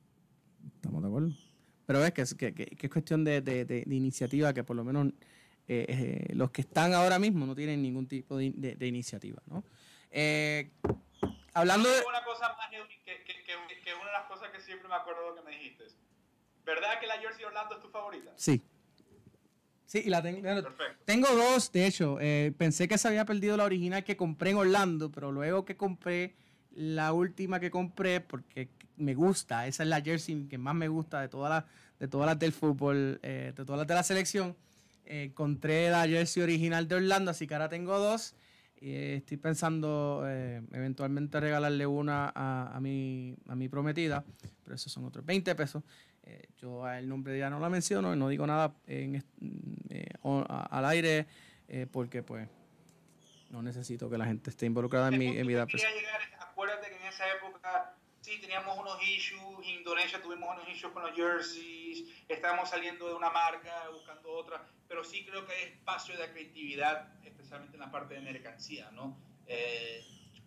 Estamos 0.76 1.02
de 1.02 1.09
acuerdo. 1.09 1.53
Pero 1.87 2.01
ves 2.01 2.12
que, 2.12 2.55
que, 2.55 2.76
es 2.80 2.91
cuestión 2.91 3.24
de, 3.24 3.41
de, 3.41 3.64
de, 3.64 3.95
iniciativa 3.95 4.53
que 4.53 4.64
por 4.64 4.76
lo 4.76 4.85
menos 4.85 5.12
eh, 5.68 6.28
los 6.35 6.51
que 6.51 6.62
están 6.62 6.95
ahora 6.95 7.18
mismo 7.18 7.47
no 7.47 7.55
tienen 7.55 7.82
ningún 7.82 8.07
tipo 8.07 8.39
de, 8.39 8.76
iniciativa, 8.80 9.43
¿no? 9.47 9.64
Eh, 10.11 10.70
hablando 11.53 11.89
de... 11.89 12.03
Una 12.09 12.24
cosa 12.24 12.55
más, 12.57 12.70
que, 12.70 13.95
una 13.95 14.07
de 14.07 14.12
las 14.12 14.26
cosas 14.28 14.51
que 14.51 14.61
siempre 14.61 14.89
me 14.89 14.95
acuerdo 14.95 15.22
de 15.22 15.28
lo 15.28 15.35
que 15.37 15.43
me 15.43 15.51
dijiste. 15.51 15.85
¿Verdad 16.64 16.99
que 17.01 17.07
la 17.07 17.18
Jersey 17.18 17.45
Orlando 17.45 17.74
es 17.74 17.82
tu 17.82 17.89
favorita? 17.89 18.32
Sí. 18.37 18.62
Sí, 19.85 20.03
y 20.07 20.09
la 20.09 20.22
tengo. 20.22 20.41
Tengo 21.05 21.28
dos, 21.28 21.70
de 21.70 21.87
hecho. 21.87 22.18
Eh, 22.20 22.53
pensé 22.57 22.89
que 22.89 22.97
se 22.97 23.07
había 23.07 23.24
perdido 23.26 23.57
la 23.57 23.64
original 23.64 24.03
que 24.03 24.16
compré 24.16 24.51
en 24.51 24.57
Orlando, 24.57 25.11
pero 25.12 25.30
luego 25.30 25.64
que 25.64 25.76
compré 25.76 26.35
la 26.75 27.12
última 27.12 27.61
que 27.61 27.70
compré, 27.70 28.20
porque 28.20 28.68
me 28.97 29.14
gusta, 29.14 29.66
esa 29.66 29.83
es 29.83 29.89
la 29.89 30.01
jersey 30.01 30.47
que 30.47 30.59
más 30.59 30.75
me 30.75 30.89
gusta 30.89 31.20
de 31.20 31.29
todas 31.29 31.51
las, 31.51 31.64
de 31.99 32.09
todas 32.09 32.27
las 32.27 32.39
del 32.39 32.53
fútbol, 32.53 33.20
eh, 33.22 33.53
de 33.57 33.64
todas 33.64 33.79
las 33.79 33.87
de 33.87 33.95
la 33.95 34.03
selección. 34.03 34.57
encontré 35.05 35.91
la 35.91 36.07
jersey 36.07 36.43
original 36.43 36.89
de 36.89 36.97
Orlando, 36.97 37.31
así 37.31 37.47
que 37.47 37.55
ahora 37.55 37.68
tengo 37.68 37.99
dos. 37.99 38.35
Y 38.81 38.93
estoy 39.14 39.39
pensando 39.39 40.25
eh, 40.27 40.61
eventualmente 40.72 41.41
regalarle 41.41 41.87
una 41.87 42.31
a, 42.35 42.77
a, 42.77 42.81
mi, 42.81 43.35
a 43.49 43.55
mi 43.55 43.68
prometida, 43.68 44.25
pero 44.62 44.75
esos 44.75 44.93
son 44.93 45.05
otros 45.05 45.25
20 45.25 45.55
pesos. 45.55 45.83
Eh, 46.22 46.49
yo 46.61 46.87
el 46.89 47.09
nombre 47.09 47.39
ya 47.39 47.49
no 47.49 47.61
la 47.61 47.70
menciono, 47.70 48.14
no 48.14 48.29
digo 48.29 48.47
nada 48.47 48.75
en, 48.87 49.25
eh, 49.89 50.09
al 50.22 50.85
aire 50.87 51.27
porque 51.91 52.22
pues 52.22 52.47
no 53.51 53.62
necesito 53.62 54.11
que 54.11 54.18
la 54.18 54.27
gente 54.27 54.51
esté 54.51 54.66
involucrada 54.66 55.09
en 55.09 55.18
mi, 55.18 55.29
en 55.29 55.47
mi 55.47 55.55
vida 55.55 55.66
personal. 55.66 55.95
Acuérdate 56.55 56.88
que 56.88 56.94
en 56.94 57.07
esa 57.07 57.28
época 57.32 57.96
sí 58.20 58.40
teníamos 58.40 58.78
unos 58.78 59.02
issues, 59.02 59.66
Indonesia 59.66 60.22
tuvimos 60.22 60.57
unos 60.57 60.68
issues 60.68 60.92
con 60.92 61.02
los 61.02 61.16
jerseys, 61.16 62.09
estábamos 62.28 62.70
saliendo 62.70 63.09
de 63.09 63.14
una 63.14 63.28
marca, 63.28 63.88
buscando 63.92 64.30
otra, 64.30 64.64
pero 64.86 65.02
sí 65.02 65.26
creo 65.26 65.44
que 65.44 65.52
hay 65.52 65.62
espacio 65.64 66.16
de 66.16 66.30
creatividad, 66.30 67.12
especialmente 67.24 67.74
en 67.74 67.80
la 67.80 67.90
parte 67.90 68.14
de 68.14 68.20
mercancía, 68.20 68.88
¿no? 68.92 69.18
Eh, 69.48 70.00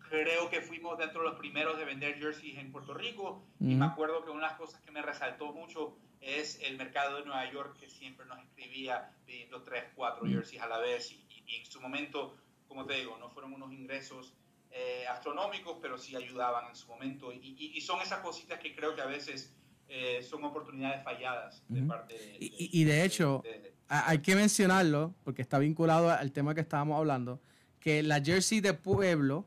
creo 0.08 0.48
que 0.48 0.62
fuimos 0.62 0.96
dentro 0.96 1.20
de 1.20 1.28
los 1.28 1.38
primeros 1.38 1.76
de 1.76 1.84
vender 1.84 2.18
jerseys 2.18 2.56
en 2.56 2.72
Puerto 2.72 2.94
Rico 2.94 3.44
y 3.60 3.74
me 3.74 3.84
acuerdo 3.84 4.24
que 4.24 4.30
una 4.30 4.44
de 4.44 4.48
las 4.48 4.56
cosas 4.56 4.80
que 4.80 4.90
me 4.90 5.02
resaltó 5.02 5.52
mucho 5.52 5.98
es 6.22 6.58
el 6.62 6.78
mercado 6.78 7.18
de 7.18 7.26
Nueva 7.26 7.52
York 7.52 7.76
que 7.78 7.90
siempre 7.90 8.24
nos 8.24 8.38
escribía 8.38 9.12
pidiendo 9.26 9.62
tres, 9.62 9.84
cuatro 9.94 10.26
jerseys 10.26 10.62
a 10.62 10.68
la 10.68 10.78
vez 10.78 11.12
y, 11.12 11.22
y 11.46 11.56
en 11.56 11.66
su 11.66 11.82
momento, 11.82 12.34
como 12.66 12.86
te 12.86 12.94
digo, 12.94 13.18
no 13.18 13.28
fueron 13.28 13.52
unos 13.52 13.70
ingresos 13.74 14.32
eh, 14.70 15.06
astronómicos, 15.08 15.78
pero 15.80 15.98
sí 15.98 16.16
ayudaban 16.16 16.68
en 16.68 16.76
su 16.76 16.86
momento. 16.88 17.32
Y, 17.32 17.80
son 17.80 18.00
esas 18.00 18.20
cositas 18.20 18.58
que 18.58 18.74
creo 18.74 18.94
que 18.94 19.00
a 19.00 19.06
veces 19.06 19.54
eh, 19.88 20.22
son 20.22 20.44
oportunidades 20.44 21.02
falladas 21.02 21.62
de 21.68 21.82
parte 21.82 22.14
de, 22.14 22.36
y, 22.40 22.84
de 22.84 23.04
hecho, 23.04 23.42
hay 23.88 24.18
que 24.18 24.34
mencionarlo, 24.34 25.14
porque 25.24 25.42
está 25.42 25.58
vinculado 25.58 26.10
al 26.10 26.32
tema 26.32 26.54
que 26.54 26.60
estábamos 26.60 26.98
hablando, 26.98 27.40
que 27.80 28.02
la 28.02 28.20
jersey 28.22 28.60
de 28.60 28.74
pueblo 28.74 29.46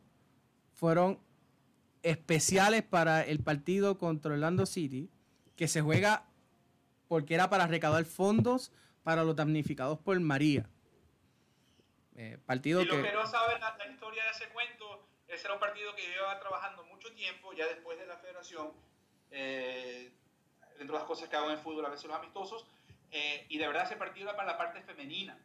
fueron 0.73 1.19
especiales 2.01 2.81
para 2.81 3.21
el 3.23 3.39
partido 3.39 3.97
contra 3.97 4.33
Orlando 4.33 4.65
City, 4.65 5.09
que 5.55 5.67
se 5.67 5.81
juega 5.81 6.25
porque 7.07 7.35
era 7.35 7.49
para 7.49 7.67
recaudar 7.67 8.05
fondos 8.05 8.71
para 9.03 9.23
los 9.23 9.35
damnificados 9.35 9.99
por 9.99 10.19
María. 10.19 10.69
Eh, 12.15 12.37
partido 12.45 12.81
y 12.81 12.85
los 12.85 12.97
que, 12.97 13.11
no 13.13 13.25
saben 13.25 13.59
la, 13.59 13.75
historia 13.91 14.23
de 14.23 14.29
ese 14.31 14.49
cuento, 14.49 14.80
ese 15.31 15.47
era 15.47 15.53
un 15.53 15.59
partido 15.59 15.95
que 15.95 16.07
llevaba 16.07 16.39
trabajando 16.39 16.83
mucho 16.85 17.13
tiempo, 17.13 17.53
ya 17.53 17.65
después 17.65 17.97
de 17.97 18.05
la 18.05 18.17
federación, 18.17 18.73
eh, 19.31 20.11
dentro 20.77 20.95
de 20.95 20.99
las 20.99 21.07
cosas 21.07 21.29
que 21.29 21.35
hago 21.35 21.49
en 21.49 21.57
fútbol, 21.59 21.85
a 21.85 21.89
veces 21.89 22.05
los 22.05 22.17
amistosos, 22.17 22.65
eh, 23.11 23.45
y 23.49 23.57
de 23.57 23.67
verdad 23.67 23.83
ese 23.85 23.95
partido 23.95 24.27
era 24.27 24.35
para 24.35 24.51
la 24.51 24.57
parte 24.57 24.81
femenina. 24.81 25.37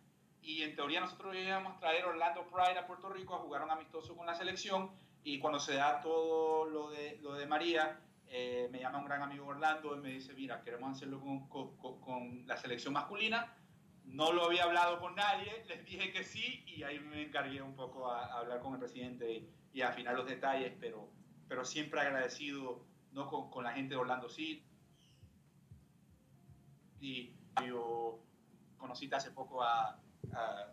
Y 0.42 0.62
en 0.62 0.74
teoría 0.76 1.00
nosotros 1.00 1.34
íbamos 1.34 1.76
a 1.76 1.80
traer 1.80 2.04
Orlando 2.04 2.48
Pride 2.48 2.78
a 2.78 2.86
Puerto 2.86 3.08
Rico 3.08 3.34
a 3.34 3.38
jugar 3.38 3.62
un 3.62 3.70
amistoso 3.70 4.16
con 4.16 4.26
la 4.26 4.34
selección, 4.34 4.90
y 5.22 5.38
cuando 5.38 5.58
se 5.58 5.74
da 5.74 6.00
todo 6.00 6.66
lo 6.66 6.90
de, 6.90 7.18
lo 7.20 7.34
de 7.34 7.46
María, 7.46 8.00
me 8.28 8.80
llama 8.80 8.98
un 8.98 9.04
gran 9.04 9.22
amigo 9.22 9.46
Orlando 9.46 9.96
y 9.96 10.00
me 10.00 10.10
dice, 10.10 10.34
mira, 10.34 10.62
queremos 10.62 10.96
hacerlo 10.96 11.20
con, 11.20 11.48
con, 11.48 12.00
con 12.00 12.46
la 12.46 12.56
selección 12.56 12.92
masculina, 12.92 13.56
no 14.06 14.32
lo 14.32 14.44
había 14.44 14.64
hablado 14.64 14.98
con 15.00 15.14
nadie, 15.14 15.64
les 15.68 15.84
dije 15.84 16.12
que 16.12 16.24
sí 16.24 16.64
y 16.66 16.82
ahí 16.82 16.98
me 17.00 17.22
encargué 17.22 17.62
un 17.62 17.74
poco 17.74 18.10
a, 18.10 18.38
hablar 18.38 18.60
con 18.60 18.74
el 18.74 18.78
presidente 18.78 19.30
y, 19.30 19.52
a 19.82 19.88
afinar 19.88 20.14
los 20.14 20.26
detalles, 20.26 20.72
pero, 20.80 21.10
pero 21.48 21.64
siempre 21.64 22.00
agradecido 22.00 22.84
¿no? 23.12 23.28
con, 23.28 23.50
con 23.50 23.64
la 23.64 23.72
gente 23.72 23.94
de 23.94 24.00
Orlando 24.00 24.28
City. 24.28 24.64
Y 27.00 27.34
yo 27.66 28.20
conocí 28.78 29.08
hace 29.12 29.30
poco 29.30 29.62
a, 29.62 30.00
a, 30.32 30.72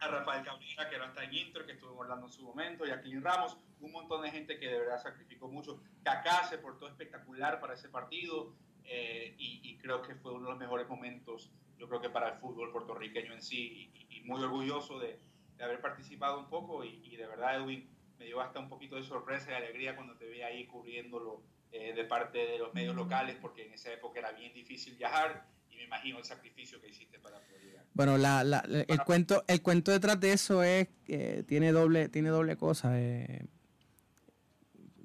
Rafael 0.00 0.44
Cabrera, 0.44 0.88
que 0.88 0.96
era 0.96 1.06
hasta 1.06 1.24
en 1.24 1.32
Inter, 1.32 1.64
que 1.64 1.72
estuvo 1.72 1.92
en 1.92 1.98
Orlando 1.98 2.26
en 2.26 2.32
su 2.32 2.42
momento, 2.42 2.84
y 2.84 2.90
a 2.90 3.00
Clint 3.00 3.24
Ramos, 3.24 3.56
un 3.80 3.92
montón 3.92 4.22
de 4.22 4.30
gente 4.30 4.58
que 4.58 4.68
de 4.68 4.80
verdad 4.80 5.00
sacrificó 5.00 5.48
mucho. 5.48 5.80
Kaká 6.02 6.44
se 6.48 6.58
portó 6.58 6.88
espectacular 6.88 7.60
para 7.60 7.74
ese 7.74 7.88
partido 7.88 8.52
eh, 8.84 9.34
y, 9.38 9.60
y 9.62 9.78
creo 9.78 10.02
que 10.02 10.16
fue 10.16 10.32
uno 10.32 10.46
de 10.46 10.50
los 10.50 10.58
mejores 10.58 10.88
momentos 10.88 11.52
yo 11.82 11.88
creo 11.88 12.00
que 12.00 12.10
para 12.10 12.28
el 12.28 12.38
fútbol 12.38 12.70
puertorriqueño 12.70 13.32
en 13.32 13.42
sí, 13.42 13.90
y, 14.08 14.20
muy 14.20 14.40
orgulloso 14.40 15.00
de, 15.00 15.18
haber 15.64 15.80
participado 15.80 16.38
un 16.38 16.48
poco, 16.48 16.84
y, 16.84 17.16
de 17.16 17.26
verdad, 17.26 17.56
Edwin, 17.56 17.88
me 18.18 18.26
dio 18.26 18.40
hasta 18.40 18.58
un 18.60 18.68
poquito 18.68 18.96
de 18.96 19.02
sorpresa 19.02 19.50
y 19.50 19.54
alegría 19.54 19.94
cuando 19.96 20.16
te 20.16 20.28
vi 20.28 20.42
ahí 20.42 20.66
cubriéndolo 20.66 21.42
eh, 21.72 21.92
de 21.94 22.04
parte 22.04 22.38
de 22.38 22.58
los 22.58 22.72
medios 22.74 22.94
locales, 22.94 23.36
porque 23.40 23.66
en 23.66 23.72
esa 23.72 23.92
época 23.92 24.20
era 24.20 24.32
bien 24.32 24.52
difícil 24.54 24.96
viajar, 24.96 25.46
y 25.70 25.76
me 25.76 25.84
imagino 25.84 26.18
el 26.18 26.24
sacrificio 26.24 26.80
que 26.80 26.88
hiciste 26.88 27.18
para 27.18 27.40
poder 27.40 27.62
llegar. 27.62 27.84
Bueno, 27.94 28.18
la, 28.18 28.44
la, 28.44 28.60
el, 28.60 29.00
cuento, 29.04 29.44
el 29.48 29.62
cuento 29.62 29.90
detrás 29.90 30.18
de 30.20 30.32
eso 30.32 30.62
es 30.62 30.88
que 31.04 31.44
tiene 31.44 31.72
doble, 31.72 32.08
tiene 32.08 32.28
doble 32.28 32.56
cosa. 32.56 32.98
Eh, 33.00 33.46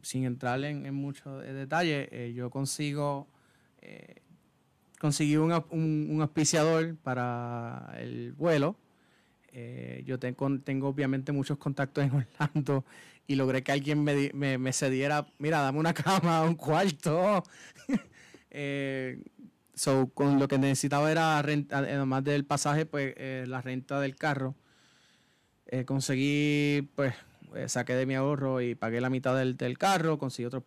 sin 0.01 0.23
entrar 0.25 0.63
en, 0.63 0.85
en 0.85 0.93
mucho 0.93 1.39
detalle, 1.39 2.07
eh, 2.11 2.33
yo 2.33 2.49
consigo 2.49 3.27
conseguí 4.99 5.37
un, 5.37 5.51
un, 5.69 6.21
auspiciador 6.21 6.95
para 6.97 7.93
el 7.97 8.33
vuelo. 8.33 8.75
Eh, 9.51 10.03
yo 10.05 10.19
tengo, 10.19 10.59
tengo 10.59 10.87
obviamente 10.87 11.31
muchos 11.31 11.57
contactos 11.57 12.03
en 12.03 12.11
Orlando 12.11 12.85
y 13.25 13.35
logré 13.35 13.63
que 13.63 13.71
alguien 13.71 14.03
me, 14.03 14.31
me, 14.33 14.57
me 14.57 14.73
cediera, 14.73 15.27
mira, 15.39 15.61
dame 15.61 15.79
una 15.79 15.93
cama, 15.95 16.43
un 16.43 16.55
cuarto. 16.55 17.43
eh, 18.51 19.21
so, 19.73 20.09
con 20.13 20.39
lo 20.39 20.47
que 20.47 20.57
necesitaba 20.57 21.11
era, 21.11 21.41
renta, 21.41 21.79
además 21.79 22.23
del 22.23 22.45
pasaje, 22.45 22.85
pues 22.85 23.13
eh, 23.17 23.45
la 23.47 23.61
renta 23.61 23.99
del 23.99 24.15
carro. 24.15 24.55
Eh, 25.67 25.83
conseguí, 25.85 26.89
pues, 26.95 27.13
saqué 27.67 27.93
de 27.95 28.05
mi 28.05 28.15
ahorro 28.15 28.61
y 28.61 28.75
pagué 28.75 29.01
la 29.01 29.09
mitad 29.09 29.35
del, 29.35 29.57
del 29.57 29.77
carro, 29.77 30.17
conseguí 30.17 30.45
otro, 30.45 30.63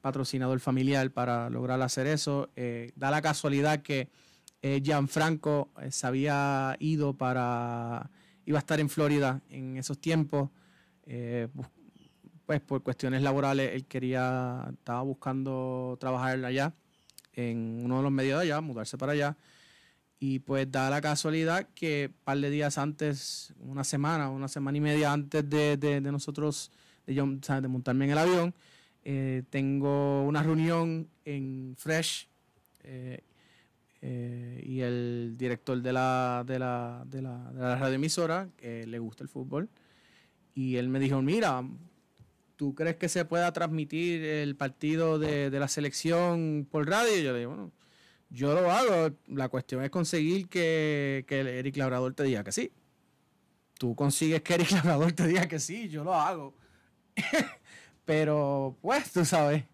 patrocinador 0.00 0.60
familiar 0.60 1.10
para 1.10 1.50
lograr 1.50 1.80
hacer 1.82 2.06
eso. 2.06 2.50
Eh, 2.56 2.92
da 2.96 3.10
la 3.10 3.22
casualidad 3.22 3.82
que 3.82 4.08
eh, 4.62 4.80
Gianfranco 4.82 5.70
eh, 5.80 5.90
se 5.90 6.06
había 6.06 6.76
ido 6.78 7.14
para, 7.14 8.10
iba 8.44 8.58
a 8.58 8.60
estar 8.60 8.80
en 8.80 8.88
Florida 8.88 9.40
en 9.50 9.76
esos 9.76 9.98
tiempos, 9.98 10.50
pues 12.46 12.60
por 12.60 12.82
cuestiones 12.82 13.22
laborales 13.22 13.74
él 13.74 13.86
quería, 13.86 14.68
estaba 14.72 15.02
buscando 15.02 15.96
trabajar 16.00 16.44
allá, 16.44 16.74
en 17.32 17.80
uno 17.84 17.98
de 17.98 18.02
los 18.02 18.12
medios 18.12 18.38
de 18.38 18.46
allá, 18.46 18.60
mudarse 18.60 18.98
para 18.98 19.12
allá. 19.12 19.36
Y 20.18 20.40
pues 20.40 20.70
da 20.70 20.90
la 20.90 21.00
casualidad 21.00 21.68
que 21.74 22.10
un 22.12 22.24
par 22.24 22.38
de 22.38 22.50
días 22.50 22.76
antes, 22.76 23.54
una 23.60 23.84
semana, 23.84 24.28
una 24.28 24.48
semana 24.48 24.76
y 24.76 24.80
media 24.80 25.12
antes 25.12 25.48
de, 25.48 25.76
de, 25.76 26.00
nosotros, 26.00 26.70
de, 27.06 27.22
montarme 27.22 28.04
en 28.04 28.10
el 28.10 28.18
avión, 28.18 28.54
eh, 29.02 29.44
tengo 29.48 30.22
una 30.24 30.42
reunión 30.42 31.08
en 31.24 31.74
Fresh 31.78 32.28
eh, 32.82 33.22
eh, 34.02 34.62
y 34.64 34.80
el 34.80 35.34
director 35.36 35.80
de 35.80 35.92
la, 35.92 36.44
de 36.46 36.58
la, 36.58 37.04
de 37.06 37.22
la, 37.22 37.52
de 37.52 37.60
la 37.60 37.76
radioemisora, 37.76 38.48
que 38.56 38.86
le 38.86 38.98
gusta 38.98 39.22
el 39.22 39.28
fútbol, 39.28 39.68
y 40.54 40.76
él 40.76 40.88
me 40.88 40.98
dijo, 40.98 41.22
mira, 41.22 41.62
¿tú 42.56 42.74
crees 42.74 42.96
que 42.96 43.08
se 43.08 43.24
pueda 43.24 43.52
transmitir 43.52 44.24
el 44.24 44.56
partido 44.56 45.18
de, 45.18 45.50
de 45.50 45.60
la 45.60 45.68
selección 45.68 46.66
por 46.70 46.88
radio? 46.88 47.16
Y 47.16 47.22
yo 47.22 47.32
le 47.32 47.38
digo, 47.40 47.50
bueno, 47.50 47.72
yo 48.30 48.54
lo 48.54 48.70
hago, 48.70 49.14
la 49.26 49.48
cuestión 49.48 49.82
es 49.82 49.90
conseguir 49.90 50.48
que, 50.48 51.24
que 51.26 51.40
Eric 51.40 51.76
Labrador 51.76 52.14
te 52.14 52.22
diga 52.22 52.44
que 52.44 52.52
sí. 52.52 52.72
Tú 53.74 53.94
consigues 53.96 54.42
que 54.42 54.54
Eric 54.54 54.70
Labrador 54.84 55.12
te 55.12 55.26
diga 55.26 55.48
que 55.48 55.58
sí, 55.58 55.88
yo 55.88 56.04
lo 56.04 56.14
hago. 56.14 56.54
Pero, 58.04 58.76
pues, 58.80 59.12
tú 59.12 59.24
sabes. 59.24 59.64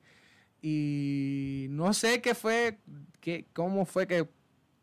Y 0.68 1.68
no 1.70 1.94
sé 1.94 2.20
qué 2.20 2.34
fue, 2.34 2.80
qué, 3.20 3.46
cómo 3.52 3.86
fue 3.86 4.08
que 4.08 4.28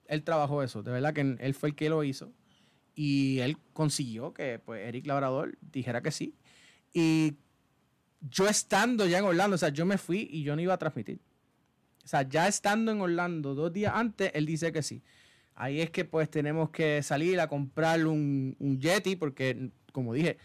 él 0.05 0.23
trabajó 0.23 0.63
eso. 0.63 0.81
De 0.81 0.93
verdad 0.93 1.13
que 1.13 1.36
él 1.38 1.53
fue 1.53 1.67
el 1.67 1.75
que 1.75 1.89
lo 1.89 2.05
hizo. 2.05 2.31
Y 2.95 3.39
él 3.39 3.57
consiguió 3.73 4.34
que 4.34 4.59
pues, 4.59 4.88
Eric 4.88 5.05
Labrador 5.05 5.57
dijera 5.59 6.01
que 6.01 6.11
sí. 6.11 6.38
Y 6.93 7.36
yo 8.21 8.47
estando 8.47 9.05
ya 9.07 9.17
en 9.17 9.25
Orlando, 9.25 9.55
o 9.55 9.57
sea, 9.57 9.69
yo 9.69 9.86
me 9.86 9.97
fui 9.97 10.25
y 10.31 10.43
yo 10.43 10.55
no 10.55 10.61
iba 10.61 10.73
a 10.73 10.77
transmitir. 10.77 11.19
O 12.05 12.07
sea, 12.07 12.21
ya 12.21 12.47
estando 12.47 12.93
en 12.93 13.01
Orlando 13.01 13.53
dos 13.53 13.73
días 13.73 13.91
antes, 13.93 14.31
él 14.36 14.45
dice 14.45 14.71
que 14.71 14.84
sí. 14.84 15.03
Ahí 15.53 15.81
es 15.81 15.89
que 15.89 16.05
pues 16.05 16.29
tenemos 16.29 16.69
que 16.69 17.03
salir 17.03 17.41
a 17.41 17.49
comprar 17.49 18.07
un, 18.07 18.55
un 18.57 18.79
Yeti, 18.79 19.17
porque 19.17 19.69
como 19.91 20.13
dije, 20.13 20.38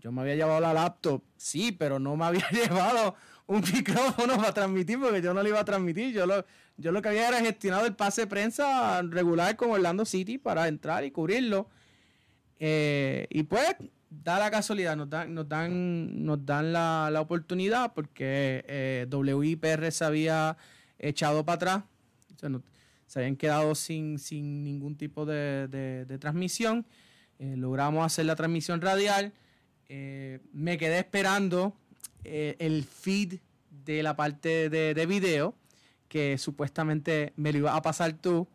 yo 0.00 0.10
me 0.10 0.22
había 0.22 0.36
llevado 0.36 0.60
la 0.60 0.72
laptop, 0.72 1.22
sí, 1.36 1.72
pero 1.72 1.98
no 1.98 2.16
me 2.16 2.24
había 2.24 2.48
llevado 2.50 3.14
un 3.46 3.62
micrófono 3.74 4.36
para 4.36 4.52
transmitir 4.52 4.98
porque 4.98 5.22
yo 5.22 5.32
no 5.34 5.42
lo 5.42 5.48
iba 5.48 5.60
a 5.60 5.64
transmitir. 5.64 6.12
Yo 6.12 6.26
lo, 6.26 6.44
yo 6.76 6.92
lo 6.92 7.02
que 7.02 7.08
había 7.08 7.28
era 7.28 7.40
gestionado 7.40 7.86
el 7.86 7.94
pase 7.94 8.22
de 8.22 8.26
prensa 8.26 9.02
regular 9.02 9.56
con 9.56 9.70
Orlando 9.70 10.04
City 10.04 10.38
para 10.38 10.68
entrar 10.68 11.04
y 11.04 11.10
cubrirlo. 11.10 11.68
Eh, 12.58 13.26
y 13.30 13.42
pues 13.42 13.76
da 14.08 14.38
la 14.38 14.50
casualidad, 14.50 14.96
nos 14.96 15.10
dan, 15.10 15.34
nos 15.34 15.48
dan, 15.48 16.24
nos 16.24 16.44
dan 16.44 16.72
la, 16.72 17.20
oportunidad 17.20 17.92
porque 17.94 18.64
eh, 18.66 19.06
WIPR 19.10 19.90
se 19.92 20.04
había 20.04 20.56
echado 20.98 21.44
para 21.44 21.54
atrás. 21.56 21.84
se 23.06 23.18
habían 23.18 23.36
quedado 23.36 23.74
sin, 23.74 24.18
sin 24.18 24.64
ningún 24.64 24.96
tipo 24.96 25.26
de, 25.26 26.16
transmisión. 26.20 26.86
Eh, 27.38 27.54
logramos 27.56 28.04
hacer 28.04 28.26
la 28.26 28.36
transmisión 28.36 28.80
radial. 28.80 29.32
Eh, 29.88 30.40
me 30.52 30.78
quedé 30.78 30.98
esperando 30.98 31.76
eh, 32.28 32.56
el 32.58 32.84
feed 32.84 33.40
de 33.70 34.02
la 34.02 34.16
parte 34.16 34.68
de, 34.68 34.94
de, 34.94 35.06
video 35.06 35.54
que 36.08 36.38
supuestamente 36.38 37.32
me 37.36 37.52
lo 37.52 37.58
iba 37.58 37.76
a 37.76 37.82
pasar 37.82 38.14
tú. 38.14 38.48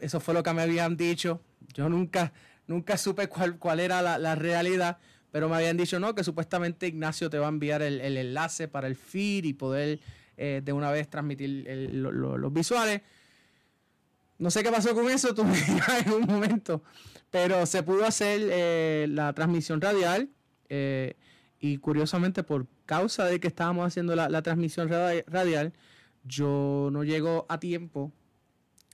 Eso 0.00 0.20
fue 0.20 0.34
lo 0.34 0.42
que 0.42 0.52
me 0.52 0.62
habían 0.62 0.96
dicho. 0.96 1.40
Yo 1.74 1.88
nunca, 1.88 2.32
nunca 2.66 2.96
supe 2.96 3.28
cuál, 3.28 3.58
cuál 3.58 3.80
era 3.80 4.02
la, 4.02 4.18
la 4.18 4.34
realidad, 4.34 4.98
pero 5.30 5.48
me 5.48 5.56
habían 5.56 5.76
dicho 5.76 5.98
no, 5.98 6.14
que 6.14 6.24
supuestamente 6.24 6.86
Ignacio 6.86 7.30
te 7.30 7.38
va 7.38 7.46
a 7.46 7.48
enviar 7.48 7.82
el, 7.82 8.00
el 8.00 8.16
enlace 8.16 8.68
para 8.68 8.86
el 8.86 8.96
feed 8.96 9.44
y 9.44 9.52
poder 9.54 10.00
eh, 10.36 10.60
de 10.64 10.72
una 10.72 10.90
vez 10.90 11.08
transmitir 11.08 11.66
los 11.92 12.52
visuales. 12.52 13.02
No 14.38 14.50
sé 14.50 14.62
qué 14.62 14.70
pasó 14.70 14.94
con 14.94 15.08
eso, 15.10 15.34
tú 15.34 15.44
me 15.44 15.58
en 15.98 16.12
un 16.12 16.22
momento, 16.22 16.82
pero 17.30 17.64
se 17.66 17.82
pudo 17.82 18.04
hacer 18.04 19.08
la 19.08 19.32
transmisión 19.32 19.80
radial 19.80 20.30
eh, 20.74 21.16
y 21.64 21.78
curiosamente, 21.78 22.42
por 22.42 22.66
causa 22.86 23.24
de 23.24 23.38
que 23.38 23.46
estábamos 23.46 23.86
haciendo 23.86 24.16
la, 24.16 24.42
transmisión 24.42 24.88
radial, 24.88 25.72
yo 26.24 26.88
no 26.90 27.04
llego 27.04 27.46
a 27.48 27.60
tiempo 27.60 28.12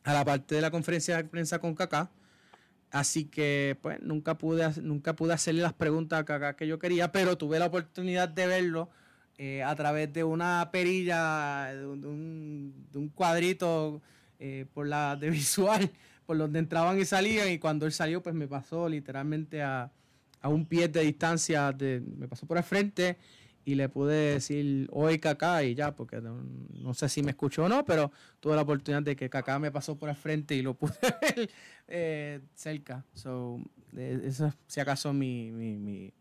a 0.05 0.13
la 0.13 0.23
parte 0.23 0.55
de 0.57 0.61
la 0.61 0.71
conferencia 0.71 1.17
de 1.17 1.25
prensa 1.25 1.61
con 1.61 1.75
Kaká. 1.75 2.11
Así 2.91 3.25
que, 3.25 3.79
pues, 3.81 4.03
nunca 4.03 4.37
pude, 4.37 4.71
nunca 4.83 5.17
pude 5.17 5.33
hacerle 5.33 5.63
las 5.63 5.73
preguntas 5.73 6.21
a 6.21 6.25
Kaká 6.27 6.57
que 6.57 6.67
yo 6.67 6.79
quería, 6.79 7.11
pero 7.11 7.39
tuve 7.39 7.59
la 7.59 7.67
oportunidad 7.67 8.29
de 8.29 8.47
verlo 8.47 8.91
eh, 9.39 9.63
a 9.63 9.75
través 9.75 10.13
de 10.13 10.25
una 10.25 10.69
perilla, 10.71 11.73
de 11.73 11.87
un, 11.87 13.13
cuadrito 13.15 14.03
eh, 14.39 14.67
por 14.75 14.87
la 14.87 15.17
de 15.17 15.31
visual, 15.31 15.91
por 16.27 16.37
donde 16.37 16.59
entraban 16.59 17.01
y 17.01 17.07
salían. 17.07 17.49
Y 17.49 17.59
cuando 17.59 17.87
él 17.87 17.93
salió, 17.93 18.23
pues 18.23 18.35
me 18.35 18.47
pasó 18.47 18.91
literalmente 18.91 19.63
a, 19.63 19.91
a 20.41 20.49
un 20.49 20.67
pie 20.67 20.89
de 20.89 21.03
distancia, 21.03 21.75
me 21.79 22.29
pasó 22.29 22.47
por 22.47 22.57
el 22.57 22.65
frente 22.65 23.19
y 23.65 23.75
le 23.75 23.89
pude 23.89 24.35
decir 24.35 24.89
hoy 24.93 25.19
Kaká 25.19 25.63
y 25.63 25.75
ya, 25.75 25.95
porque 25.95 26.23
no, 26.23 26.95
sé 26.95 27.09
si 27.09 27.23
me 27.23 27.33
escuchó 27.33 27.65
o 27.65 27.69
no, 27.69 27.85
pero 27.85 28.11
tuve 28.41 28.57
la 28.57 28.63
oportunidad 28.63 29.03
de 29.03 29.15
que 29.15 29.29
Kaká 29.29 29.59
me 29.59 29.71
pasó 29.71 29.97
por 29.97 30.09
el 30.09 30.17
frente 30.17 30.55
y 30.55 30.63
lo 30.63 30.73
pude 30.73 30.95
ver 31.21 31.51
eh, 31.87 32.41
cerca. 32.55 33.05
So, 33.13 33.61
eso 33.95 34.55
si 34.67 34.81
acaso 34.81 35.13
mi, 35.13 35.51
mi, 35.51 35.77
mi, 35.77 36.13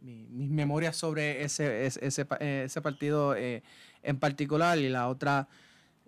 mis 0.00 0.50
memorias 0.50 0.96
sobre 0.96 1.44
ese, 1.44 1.84
ese, 1.84 2.26
ese, 2.40 2.80
partido 2.80 3.36
eh, 3.36 3.62
en 4.02 4.18
particular 4.18 4.78
y 4.78 4.88
la 4.88 5.08
otra... 5.08 5.48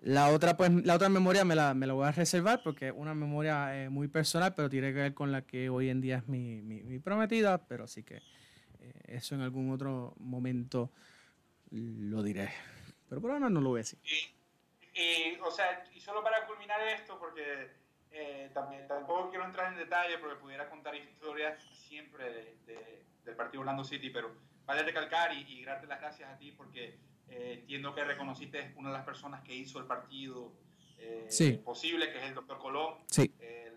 La 0.01 0.29
otra, 0.29 0.55
pues, 0.55 0.71
la 0.85 0.95
otra 0.95 1.09
memoria 1.09 1.43
me 1.43 1.55
la, 1.55 1.73
me 1.73 1.85
la 1.85 1.93
voy 1.93 2.07
a 2.07 2.11
reservar 2.11 2.61
porque 2.63 2.87
es 2.87 2.93
una 2.95 3.13
memoria 3.13 3.83
eh, 3.83 3.89
muy 3.89 4.07
personal, 4.07 4.53
pero 4.55 4.69
tiene 4.69 4.93
que 4.93 4.99
ver 4.99 5.13
con 5.13 5.31
la 5.31 5.41
que 5.41 5.69
hoy 5.69 5.89
en 5.89 5.99
día 5.99 6.17
es 6.17 6.27
mi, 6.27 6.61
mi, 6.61 6.83
mi 6.83 6.99
prometida, 6.99 7.67
pero 7.67 7.85
sí 7.85 8.03
que 8.03 8.21
eh, 8.79 8.93
eso 9.07 9.35
en 9.35 9.41
algún 9.41 9.71
otro 9.71 10.13
momento 10.17 10.91
lo 11.71 12.23
diré. 12.23 12.49
Pero 13.09 13.19
por 13.19 13.31
ahora 13.31 13.49
no 13.49 13.59
lo 13.59 13.69
voy 13.69 13.79
a 13.79 13.83
decir. 13.83 13.99
Y, 14.93 15.37
o 15.43 15.51
sea, 15.51 15.83
y 15.93 15.99
solo 15.99 16.23
para 16.23 16.45
culminar 16.47 16.79
esto, 16.87 17.19
porque 17.19 17.69
eh, 18.11 18.51
también, 18.53 18.87
tampoco 18.87 19.29
quiero 19.29 19.45
entrar 19.45 19.73
en 19.73 19.79
detalle 19.79 20.17
porque 20.17 20.35
pudiera 20.37 20.69
contar 20.69 20.95
historias 20.95 21.61
siempre 21.73 22.55
de, 22.65 23.03
del 23.25 23.35
partido 23.35 23.61
Orlando 23.61 23.83
City, 23.83 24.09
pero 24.11 24.33
vale 24.65 24.83
recalcar 24.83 25.33
y, 25.33 25.41
y 25.59 25.65
darte 25.65 25.87
las 25.87 25.99
gracias 25.99 26.29
a 26.29 26.37
ti 26.37 26.53
porque 26.53 26.97
eh, 27.29 27.57
entiendo 27.59 27.93
que 27.93 28.03
reconociste 28.03 28.73
una 28.75 28.89
de 28.89 28.97
las 28.97 29.05
personas 29.05 29.43
que 29.43 29.55
hizo 29.55 29.79
el 29.79 29.85
partido 29.85 30.53
posible, 31.63 32.11
que 32.11 32.17
es 32.17 32.25
el 32.25 32.35
doctor 32.35 32.59
Colón. 32.59 32.95
Sí. 33.07 33.33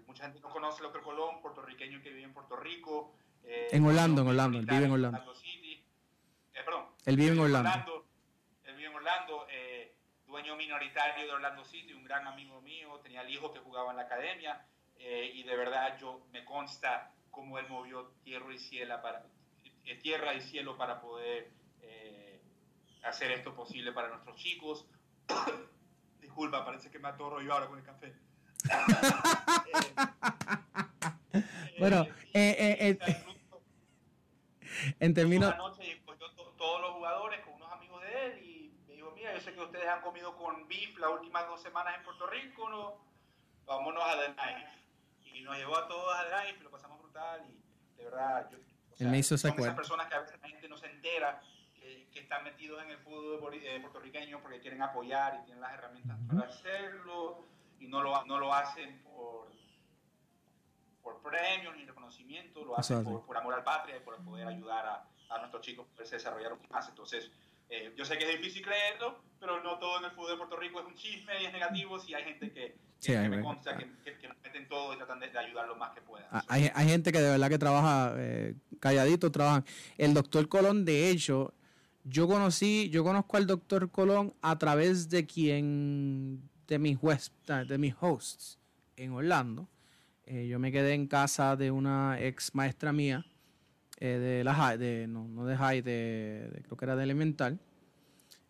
mucha 0.07 0.24
gente 0.24 0.40
no 0.40 0.50
conoce 0.50 0.78
al 0.78 0.84
doctor 0.84 1.03
Colón, 1.03 1.40
puertorriqueño 1.40 2.03
que 2.03 2.11
vive 2.11 2.24
en 2.24 2.32
Puerto 2.32 2.57
Rico. 2.57 3.14
Eh, 3.44 3.68
en 3.72 3.84
Orlando, 3.84 4.22
en 4.22 4.28
Orlando, 4.28 4.59
él 4.59 4.66
vive 4.66 4.84
en 4.84 4.92
Orlando. 4.92 5.18
Eh, 6.55 6.62
perdón, 6.64 6.86
él 7.05 7.16
vive 7.16 7.32
en 7.32 7.38
Orlando. 7.38 8.07
Él 8.64 8.76
vive 8.76 8.88
en 8.88 8.94
Orlando, 8.94 9.46
eh, 9.50 9.94
dueño 10.26 10.57
minoritario 10.57 11.26
de 11.26 11.32
Orlando 11.32 11.64
City, 11.64 11.92
un 11.92 12.05
gran 12.05 12.26
amigo 12.26 12.61
mío, 12.61 13.00
tenía 13.03 13.22
el 13.22 13.30
hijo 13.30 13.53
que 13.53 13.59
jugaba 13.59 13.90
en 13.90 13.96
la 13.96 14.05
academia 14.05 14.66
y 15.05 15.42
de 15.42 15.57
verdad 15.57 15.98
yo 15.98 16.28
me 16.30 16.44
consta 16.44 17.12
cómo 17.32 17.59
él 17.59 17.66
movió 17.68 18.12
tierra 18.22 18.55
y 18.55 18.59
cielo 18.59 19.03
para, 19.03 19.26
tierra 20.00 20.32
y 20.32 20.40
cielo 20.40 20.76
para 20.76 21.00
poder 21.00 21.50
hacer 23.03 23.30
esto 23.32 23.55
posible 23.55 23.92
para 23.92 24.09
nuestros 24.09 24.36
chicos. 24.36 24.86
Disculpa, 26.20 26.64
parece 26.64 26.90
que 26.90 26.98
me 26.98 27.09
atorro 27.09 27.40
yo 27.40 27.53
ahora 27.53 27.68
con 27.68 27.78
el 27.78 27.84
café. 27.84 28.14
bueno, 31.78 32.07
eh, 32.32 32.76
eh, 32.80 32.98
en 35.00 35.14
términos... 35.14 35.55
Una 35.55 35.59
noche 35.59 36.03
cogió 36.05 36.28
todos 36.57 36.80
los 36.80 36.92
jugadores 36.92 37.40
con 37.40 37.55
unos 37.55 37.72
amigos 37.72 38.03
de 38.03 38.26
él 38.26 38.44
y 38.44 38.72
me 38.86 38.94
dijo, 38.94 39.11
mira, 39.12 39.34
yo 39.34 39.40
sé 39.40 39.53
que 39.53 39.61
ustedes 39.61 39.88
han 39.88 40.00
comido 40.00 40.36
con 40.36 40.68
beef 40.68 40.96
las 40.98 41.11
últimas 41.11 41.46
dos 41.46 41.61
semanas 41.61 41.96
en 41.98 42.05
Puerto 42.05 42.26
Rico, 42.28 42.70
¿no? 42.70 43.12
vámonos 43.66 44.03
a 44.05 44.18
The 44.18 44.34
Knife. 44.34 44.78
Y 45.34 45.42
nos 45.42 45.57
llevó 45.57 45.76
a 45.76 45.88
todos 45.88 46.14
a 46.14 46.24
The 46.24 46.30
Knife, 46.30 46.64
lo 46.64 46.70
pasamos 46.70 47.00
brutal 47.00 47.44
y 47.48 47.62
de 47.96 48.05
verdad, 48.05 48.48
yo, 48.50 48.59
o 48.59 48.96
sea, 48.96 49.09
me 49.09 49.18
hizo 49.18 49.38
son 49.38 49.59
esas 49.59 49.74
personas 49.74 50.07
que 50.09 50.14
a 50.14 50.20
veces 50.20 50.40
la 50.40 50.48
gente 50.48 50.68
no 50.68 50.76
se 50.76 50.86
entera 50.86 51.42
están 52.33 52.45
metidos 52.45 52.83
en 52.83 52.91
el 52.91 52.99
fútbol 52.99 53.55
eh, 53.55 53.78
puertorriqueño 53.80 54.41
porque 54.41 54.59
quieren 54.61 54.80
apoyar 54.80 55.39
y 55.41 55.45
tienen 55.45 55.61
las 55.61 55.74
herramientas 55.74 56.18
para 56.26 56.49
hacerlo 56.49 57.45
y 57.78 57.89
no 57.89 58.03
lo, 58.03 58.24
no 58.24 58.39
lo 58.39 58.55
hacen 58.55 59.03
por 59.03 59.53
por 61.03 61.20
premios 61.20 61.76
ni 61.76 61.85
reconocimiento, 61.85 62.64
lo 62.64 62.78
hacen 62.78 63.05
por, 63.05 63.37
amor 63.37 63.55
al 63.55 63.64
patria 63.64 63.97
y 63.97 64.01
por 64.01 64.16
poder 64.24 64.47
ayudar 64.47 64.87
a, 64.87 65.35
a 65.35 65.39
nuestros 65.39 65.62
chicos 65.62 65.87
a 65.87 65.93
poderse 65.93 66.14
desarrollar 66.14 66.57
más. 66.70 66.89
Entonces, 66.89 67.28
eh, 67.68 67.93
yo 67.97 68.05
sé 68.05 68.16
que 68.16 68.30
es 68.30 68.41
difícil 68.41 68.62
creerlo, 68.62 69.20
pero 69.41 69.61
no 69.64 69.78
todo 69.80 69.99
en 69.99 70.05
el 70.05 70.12
fútbol 70.12 70.30
de 70.30 70.37
Puerto 70.37 70.57
Rico 70.57 70.80
es 70.80 70.87
un 70.87 70.95
chisme 70.95 71.43
y 71.43 71.47
es 71.47 71.53
negativo. 71.53 71.99
Si 71.99 72.14
hay 72.14 72.22
gente 72.22 72.53
que, 72.53 72.76
que, 73.01 73.28
me 73.28 73.43
consta 73.43 73.76
que, 73.76 74.16
que, 74.16 74.28
meten 74.45 74.68
todo 74.68 74.95
y 74.95 74.97
tratan 74.97 75.18
de, 75.18 75.37
ayudar 75.37 75.66
lo 75.66 75.74
más 75.74 75.91
que 75.91 76.03
puedan. 76.03 76.28
Ah, 76.30 76.45
hay, 76.47 76.70
hay, 76.72 76.89
gente 76.89 77.11
que 77.11 77.18
de 77.18 77.30
verdad 77.30 77.49
que 77.49 77.59
trabaja 77.59 78.14
eh, 78.16 78.55
calladito, 78.78 79.33
trabajan. 79.33 79.64
El 79.99 80.14
doctor 80.14 80.49
Colón, 80.49 80.85
de 80.85 81.11
hecho, 81.11 81.53
yo 82.05 82.26
conocí, 82.26 82.88
yo 82.90 83.05
conozco 83.05 83.36
al 83.36 83.46
doctor 83.46 83.90
Colón 83.90 84.34
a 84.42 84.59
través 84.59 85.09
de 85.09 85.26
quien, 85.26 86.48
de 86.66 86.78
mis, 86.78 86.98
de 87.68 87.78
mis 87.78 87.94
hosts 88.00 88.59
en 88.96 89.12
Orlando. 89.12 89.68
Eh, 90.24 90.46
yo 90.46 90.59
me 90.59 90.72
quedé 90.72 90.94
en 90.94 91.07
casa 91.07 91.57
de 91.57 91.70
una 91.70 92.20
ex 92.20 92.55
maestra 92.55 92.92
mía, 92.92 93.26
eh, 93.98 94.18
de 94.18 94.44
la 94.44 94.55
high, 94.55 94.78
de, 94.78 95.07
no, 95.07 95.28
no 95.28 95.44
de 95.44 95.57
high, 95.57 95.82
de, 95.82 96.62
creo 96.64 96.76
que 96.76 96.84
era 96.84 96.96
de 96.96 97.05
elemental, 97.05 97.61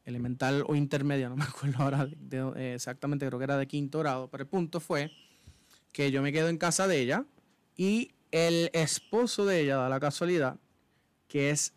elemental 0.04 0.64
o 0.66 0.74
intermedia, 0.74 1.28
no 1.28 1.36
me 1.36 1.44
acuerdo 1.44 1.82
ahora 1.82 2.08
eh, 2.56 2.72
exactamente, 2.74 3.26
creo 3.26 3.38
que 3.38 3.44
era 3.44 3.56
de 3.56 3.66
quinto 3.66 3.98
grado, 3.98 4.28
pero 4.30 4.44
el 4.44 4.48
punto 4.48 4.80
fue 4.80 5.10
que 5.92 6.10
yo 6.10 6.22
me 6.22 6.32
quedo 6.32 6.48
en 6.48 6.58
casa 6.58 6.86
de 6.86 7.00
ella 7.00 7.24
y 7.76 8.12
el 8.30 8.70
esposo 8.72 9.44
de 9.44 9.60
ella, 9.60 9.76
da 9.76 9.88
la 9.88 10.00
casualidad, 10.00 10.58
que 11.28 11.50
es, 11.50 11.74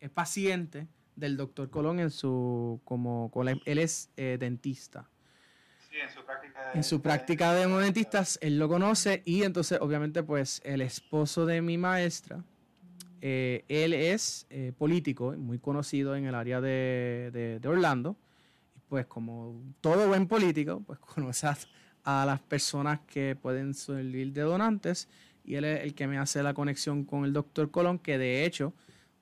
es 0.00 0.10
paciente 0.10 0.86
del 1.14 1.36
doctor 1.36 1.70
Colón 1.70 2.00
en 2.00 2.10
su, 2.10 2.80
como, 2.84 3.30
él 3.64 3.78
es 3.78 4.10
dentista. 4.16 5.08
En 6.02 6.10
su 6.10 6.24
práctica 6.24 6.66
de, 6.66 6.72
en 6.74 6.84
su 6.84 7.00
práctica 7.00 7.54
de 7.54 7.66
momentistas, 7.66 8.38
él 8.42 8.58
lo 8.58 8.68
conoce 8.68 9.22
y 9.24 9.44
entonces 9.44 9.78
obviamente 9.80 10.22
pues 10.22 10.60
el 10.64 10.82
esposo 10.82 11.46
de 11.46 11.62
mi 11.62 11.78
maestra, 11.78 12.44
eh, 13.20 13.64
él 13.68 13.92
es 13.92 14.46
eh, 14.50 14.72
político, 14.76 15.32
muy 15.32 15.58
conocido 15.58 16.14
en 16.14 16.26
el 16.26 16.34
área 16.34 16.60
de, 16.60 17.58
de, 17.60 17.68
Orlando, 17.68 18.16
y 18.76 18.80
pues 18.88 19.06
como 19.06 19.60
todo 19.80 20.08
buen 20.08 20.28
político, 20.28 20.82
pues 20.86 20.98
conoce 21.14 21.46
a, 22.04 22.24
las 22.26 22.40
personas 22.40 23.00
que 23.00 23.34
pueden 23.34 23.74
servir 23.74 24.32
de 24.32 24.42
donantes. 24.42 25.08
Y 25.44 25.54
él 25.54 25.64
es 25.64 25.82
el 25.82 25.94
que 25.94 26.06
me 26.06 26.18
hace 26.18 26.42
la 26.42 26.54
conexión 26.54 27.04
con 27.04 27.24
el 27.24 27.32
doctor 27.32 27.70
Colón, 27.70 27.98
que 27.98 28.18
de 28.18 28.44
hecho, 28.44 28.74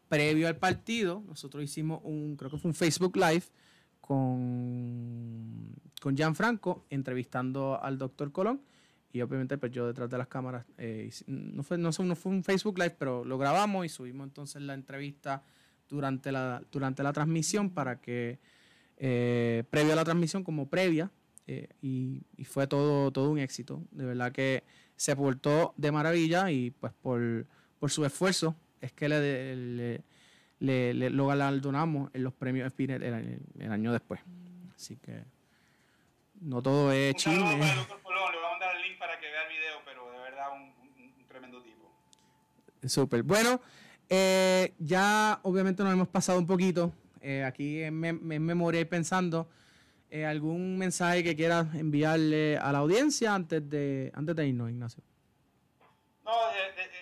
previo 0.08 0.48
al 0.48 0.56
partido, 0.56 1.22
nosotros 1.26 1.64
hicimos 1.64 2.00
un, 2.04 2.36
creo 2.36 2.50
que 2.50 2.58
fue 2.58 2.70
un 2.70 2.74
Facebook 2.74 3.16
Live, 3.16 3.44
con, 4.06 5.74
con 6.00 6.14
Gianfranco 6.14 6.84
entrevistando 6.90 7.82
al 7.82 7.96
doctor 7.96 8.32
Colón. 8.32 8.60
Y 9.12 9.22
obviamente 9.22 9.56
pues 9.56 9.72
yo 9.72 9.86
detrás 9.86 10.10
de 10.10 10.18
las 10.18 10.26
cámaras, 10.26 10.66
eh, 10.76 11.10
no, 11.26 11.62
fue, 11.62 11.78
no, 11.78 11.92
fue 11.92 12.32
un 12.32 12.44
Facebook 12.44 12.78
Live, 12.78 12.96
pero 12.98 13.24
lo 13.24 13.38
grabamos 13.38 13.86
y 13.86 13.88
subimos 13.88 14.26
entonces 14.26 14.60
la 14.60 14.74
entrevista 14.74 15.42
durante 15.88 16.32
la, 16.32 16.62
durante 16.70 17.02
la 17.02 17.12
transmisión 17.12 17.70
para 17.70 18.00
que, 18.00 18.40
eh, 18.96 19.64
previo 19.70 19.92
a 19.92 19.96
la 19.96 20.04
transmisión 20.04 20.42
como 20.42 20.68
previa, 20.68 21.10
eh, 21.46 21.68
y, 21.80 22.24
fue 22.44 22.66
todo, 22.66 23.10
todo 23.10 23.30
un 23.30 23.38
éxito. 23.38 23.82
De 23.90 24.04
verdad 24.04 24.32
que 24.32 24.64
se 24.96 25.14
portó 25.16 25.74
de 25.76 25.92
maravilla 25.92 26.50
y 26.50 26.72
pues 26.72 26.92
por, 26.92 27.46
por 27.78 27.90
su 27.90 28.04
esfuerzo 28.04 28.56
es 28.84 28.92
que 28.92 29.08
le 29.08 30.04
le, 30.60 30.94
le, 30.94 31.10
lo 31.10 31.26
galardonamos 31.26 32.10
en 32.14 32.24
los 32.24 32.32
premios 32.32 32.70
Spinner 32.70 33.02
el, 33.02 33.72
año 33.72 33.92
después. 33.92 34.20
Así 34.74 34.96
que 34.96 35.24
no 36.40 36.62
todo 36.62 36.92
es 36.92 37.14
chisme. 37.16 37.36
le 37.36 37.46
voy 37.46 37.58
a 37.58 38.50
mandar 38.50 38.76
el 38.76 38.82
link 38.82 38.98
para 38.98 39.18
que 39.18 39.26
vea 39.26 39.42
el 39.42 39.48
video, 39.48 39.80
pero 39.84 40.10
de 40.10 40.18
verdad 40.18 40.46
un, 40.52 41.26
tremendo 41.26 41.62
tipo. 41.62 41.90
Súper. 42.86 43.22
Bueno, 43.22 43.60
eh, 44.08 44.74
ya 44.78 45.40
obviamente 45.42 45.82
nos 45.82 45.92
hemos 45.92 46.08
pasado 46.08 46.38
un 46.38 46.46
poquito. 46.46 46.92
Eh, 47.20 47.42
aquí 47.42 47.90
me, 47.90 48.12
me, 48.12 48.38
memoria 48.38 48.86
pensando 48.88 49.48
eh, 50.10 50.26
algún 50.26 50.76
mensaje 50.76 51.24
que 51.24 51.34
quieras 51.34 51.74
enviarle 51.74 52.58
a 52.58 52.70
la 52.70 52.78
audiencia 52.78 53.34
antes 53.34 53.68
de, 53.68 54.12
antes 54.14 54.36
de 54.36 54.46
irnos, 54.46 54.70
Ignacio. 54.70 55.02
No, 56.24 56.32
una 56.32 56.52
vez 56.52 56.93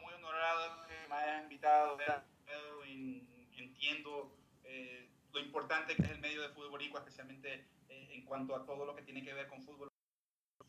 muy 0.00 0.12
muy 0.12 0.22
que 0.86 1.08
me 1.08 1.14
hayas 1.14 1.42
invitado. 1.42 1.98
Entiendo 3.56 4.36
eh, 4.64 5.08
lo 5.32 5.40
importante 5.40 5.96
que 5.96 6.02
es 6.02 6.10
el 6.10 6.20
medio 6.20 6.42
de 6.42 6.48
fútbol 6.50 6.80
especialmente 6.82 7.66
eh, 7.88 8.08
en 8.12 8.24
cuanto 8.24 8.54
a 8.54 8.64
todo 8.64 8.84
lo 8.84 8.94
que 8.94 9.02
tiene 9.02 9.22
que 9.22 9.34
ver 9.34 9.48
con 9.48 9.62
fútbol. 9.62 9.88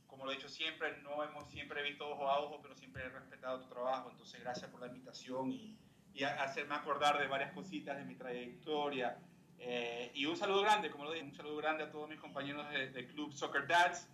Como 0.07 0.25
lo 0.25 0.31
he 0.31 0.35
dicho 0.35 0.49
siempre, 0.49 0.97
no 1.01 1.23
hemos 1.23 1.49
siempre 1.49 1.83
visto 1.83 2.09
ojo 2.09 2.29
a 2.29 2.39
ojo, 2.39 2.61
pero 2.61 2.75
siempre 2.75 3.03
he 3.03 3.09
respetado 3.09 3.61
tu 3.61 3.69
trabajo. 3.69 4.09
Entonces, 4.09 4.41
gracias 4.41 4.69
por 4.71 4.81
la 4.81 4.87
invitación 4.87 5.51
y, 5.51 5.77
y 6.13 6.23
hacerme 6.23 6.75
acordar 6.75 7.19
de 7.19 7.27
varias 7.27 7.53
cositas 7.53 7.97
de 7.97 8.05
mi 8.05 8.15
trayectoria. 8.15 9.19
Eh, 9.59 10.11
y 10.15 10.25
un 10.25 10.35
saludo 10.35 10.61
grande, 10.61 10.89
como 10.89 11.03
lo 11.03 11.11
dije, 11.11 11.25
un 11.25 11.35
saludo 11.35 11.57
grande 11.57 11.83
a 11.83 11.91
todos 11.91 12.09
mis 12.09 12.19
compañeros 12.19 12.69
del 12.71 12.91
de 12.91 13.05
Club 13.07 13.33
Soccer 13.33 13.67
Dads, 13.67 14.09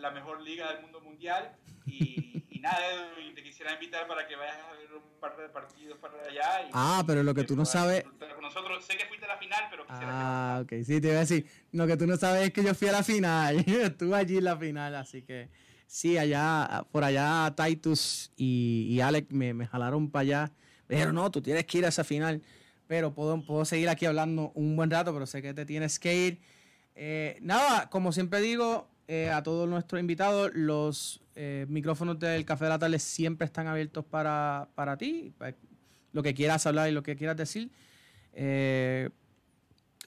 la 0.00 0.10
mejor 0.10 0.42
liga 0.42 0.72
del 0.72 0.82
mundo 0.82 1.00
mundial. 1.00 1.56
Y, 1.86 2.31
nada, 2.62 3.10
te 3.34 3.42
quisiera 3.42 3.74
invitar 3.74 4.06
para 4.06 4.26
que 4.26 4.36
vayas 4.36 4.56
a 4.56 4.72
ver 4.72 4.92
un 4.94 5.20
par 5.20 5.36
de 5.36 5.48
partidos 5.48 5.98
para 5.98 6.14
allá. 6.22 6.68
ah, 6.72 7.02
pero 7.06 7.22
lo 7.22 7.34
que 7.34 7.44
tú 7.44 7.56
no 7.56 7.64
sabes. 7.64 8.04
Con 8.04 8.42
nosotros, 8.42 8.84
sé 8.84 8.96
que 8.96 9.06
fuiste 9.06 9.26
a 9.26 9.28
la 9.28 9.36
final, 9.38 9.64
pero 9.70 9.86
quisiera 9.86 10.08
Ah, 10.56 10.60
ok, 10.62 10.72
sí, 10.84 11.00
te 11.00 11.08
iba 11.08 11.16
a 11.16 11.20
decir. 11.20 11.46
Lo 11.72 11.86
que 11.86 11.96
tú 11.96 12.06
no 12.06 12.16
sabes 12.16 12.44
es 12.44 12.52
que 12.52 12.62
yo 12.62 12.74
fui 12.74 12.88
a 12.88 12.92
la 12.92 13.02
final. 13.02 13.58
Estuve 13.66 14.16
allí 14.16 14.38
en 14.38 14.44
la 14.44 14.56
final, 14.56 14.94
así 14.94 15.22
que 15.22 15.48
Sí, 15.86 16.16
allá, 16.16 16.86
por 16.90 17.04
allá 17.04 17.54
Titus 17.54 18.32
y, 18.36 18.86
y 18.90 19.00
Alex 19.02 19.30
me, 19.30 19.52
me 19.52 19.66
jalaron 19.66 20.10
para 20.10 20.22
allá. 20.22 20.52
Pero 20.86 21.12
no, 21.12 21.30
tú 21.30 21.42
tienes 21.42 21.66
que 21.66 21.78
ir 21.78 21.84
a 21.84 21.88
esa 21.88 22.04
final. 22.04 22.42
Pero 22.86 23.12
puedo, 23.14 23.42
puedo 23.44 23.64
seguir 23.64 23.88
aquí 23.88 24.06
hablando 24.06 24.52
un 24.54 24.74
buen 24.76 24.90
rato, 24.90 25.12
pero 25.12 25.26
sé 25.26 25.42
que 25.42 25.52
te 25.54 25.64
tienes 25.66 25.98
que 25.98 26.14
ir. 26.14 26.40
Eh, 26.94 27.38
nada, 27.40 27.88
como 27.90 28.12
siempre 28.12 28.40
digo 28.40 28.88
eh, 29.08 29.30
a 29.30 29.42
todos 29.42 29.68
nuestros 29.68 30.00
invitados, 30.00 30.50
los 30.54 31.21
eh, 31.34 31.66
micrófonos 31.68 32.18
del 32.18 32.44
Café 32.44 32.64
de 32.64 32.70
la 32.70 32.78
Tarde 32.78 32.98
siempre 32.98 33.46
están 33.46 33.66
abiertos 33.66 34.04
para, 34.04 34.68
para 34.74 34.96
ti, 34.96 35.32
para 35.38 35.56
lo 36.12 36.22
que 36.22 36.34
quieras 36.34 36.66
hablar 36.66 36.88
y 36.88 36.92
lo 36.92 37.02
que 37.02 37.16
quieras 37.16 37.36
decir. 37.36 37.70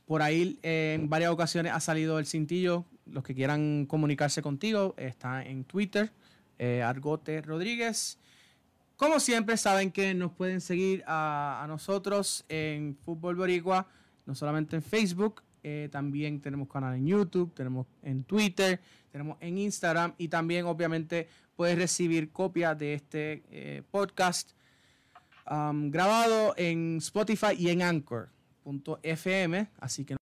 por 0.06 0.22
ahí 0.22 0.60
en 0.62 1.10
varias 1.10 1.32
ocasiones 1.32 1.72
ha 1.74 1.80
salido 1.80 2.20
el 2.20 2.26
cintillo. 2.26 2.86
Los 3.06 3.24
que 3.24 3.36
quieran 3.36 3.86
comunicarse 3.86 4.42
contigo 4.42 4.96
está 4.98 5.44
en 5.44 5.64
Twitter, 5.64 6.12
Argote 6.84 7.42
Rodríguez. 7.42 8.20
Como 8.98 9.20
siempre, 9.20 9.58
saben 9.58 9.92
que 9.92 10.14
nos 10.14 10.32
pueden 10.32 10.62
seguir 10.62 11.04
a, 11.06 11.62
a 11.64 11.68
nosotros 11.68 12.46
en 12.48 12.96
Fútbol 13.04 13.36
Boricua, 13.36 13.88
no 14.26 14.36
solamente 14.36 14.76
en 14.76 14.82
Facebook, 14.82 15.42
eh, 15.68 15.90
también 15.92 16.40
tenemos 16.42 16.68
canal 16.70 16.94
en 16.94 17.08
YouTube, 17.08 17.52
tenemos 17.56 17.88
en 18.04 18.24
Twitter, 18.24 18.80
tenemos 19.12 19.36
en 19.42 19.58
Instagram 19.58 20.14
y 20.20 20.28
también 20.28 20.68
obviamente 20.68 21.28
puedes 21.56 21.76
recibir 21.76 22.32
copias 22.32 22.78
de 22.78 22.94
este 22.94 23.44
eh, 23.50 23.82
podcast 23.90 24.52
um, 25.50 25.90
grabado 25.90 26.54
en 26.56 26.98
Spotify 26.98 27.56
y 27.58 27.70
en 27.70 27.82
Anchor.fm. 27.82 29.68
Así 29.80 30.06
que 30.06 30.18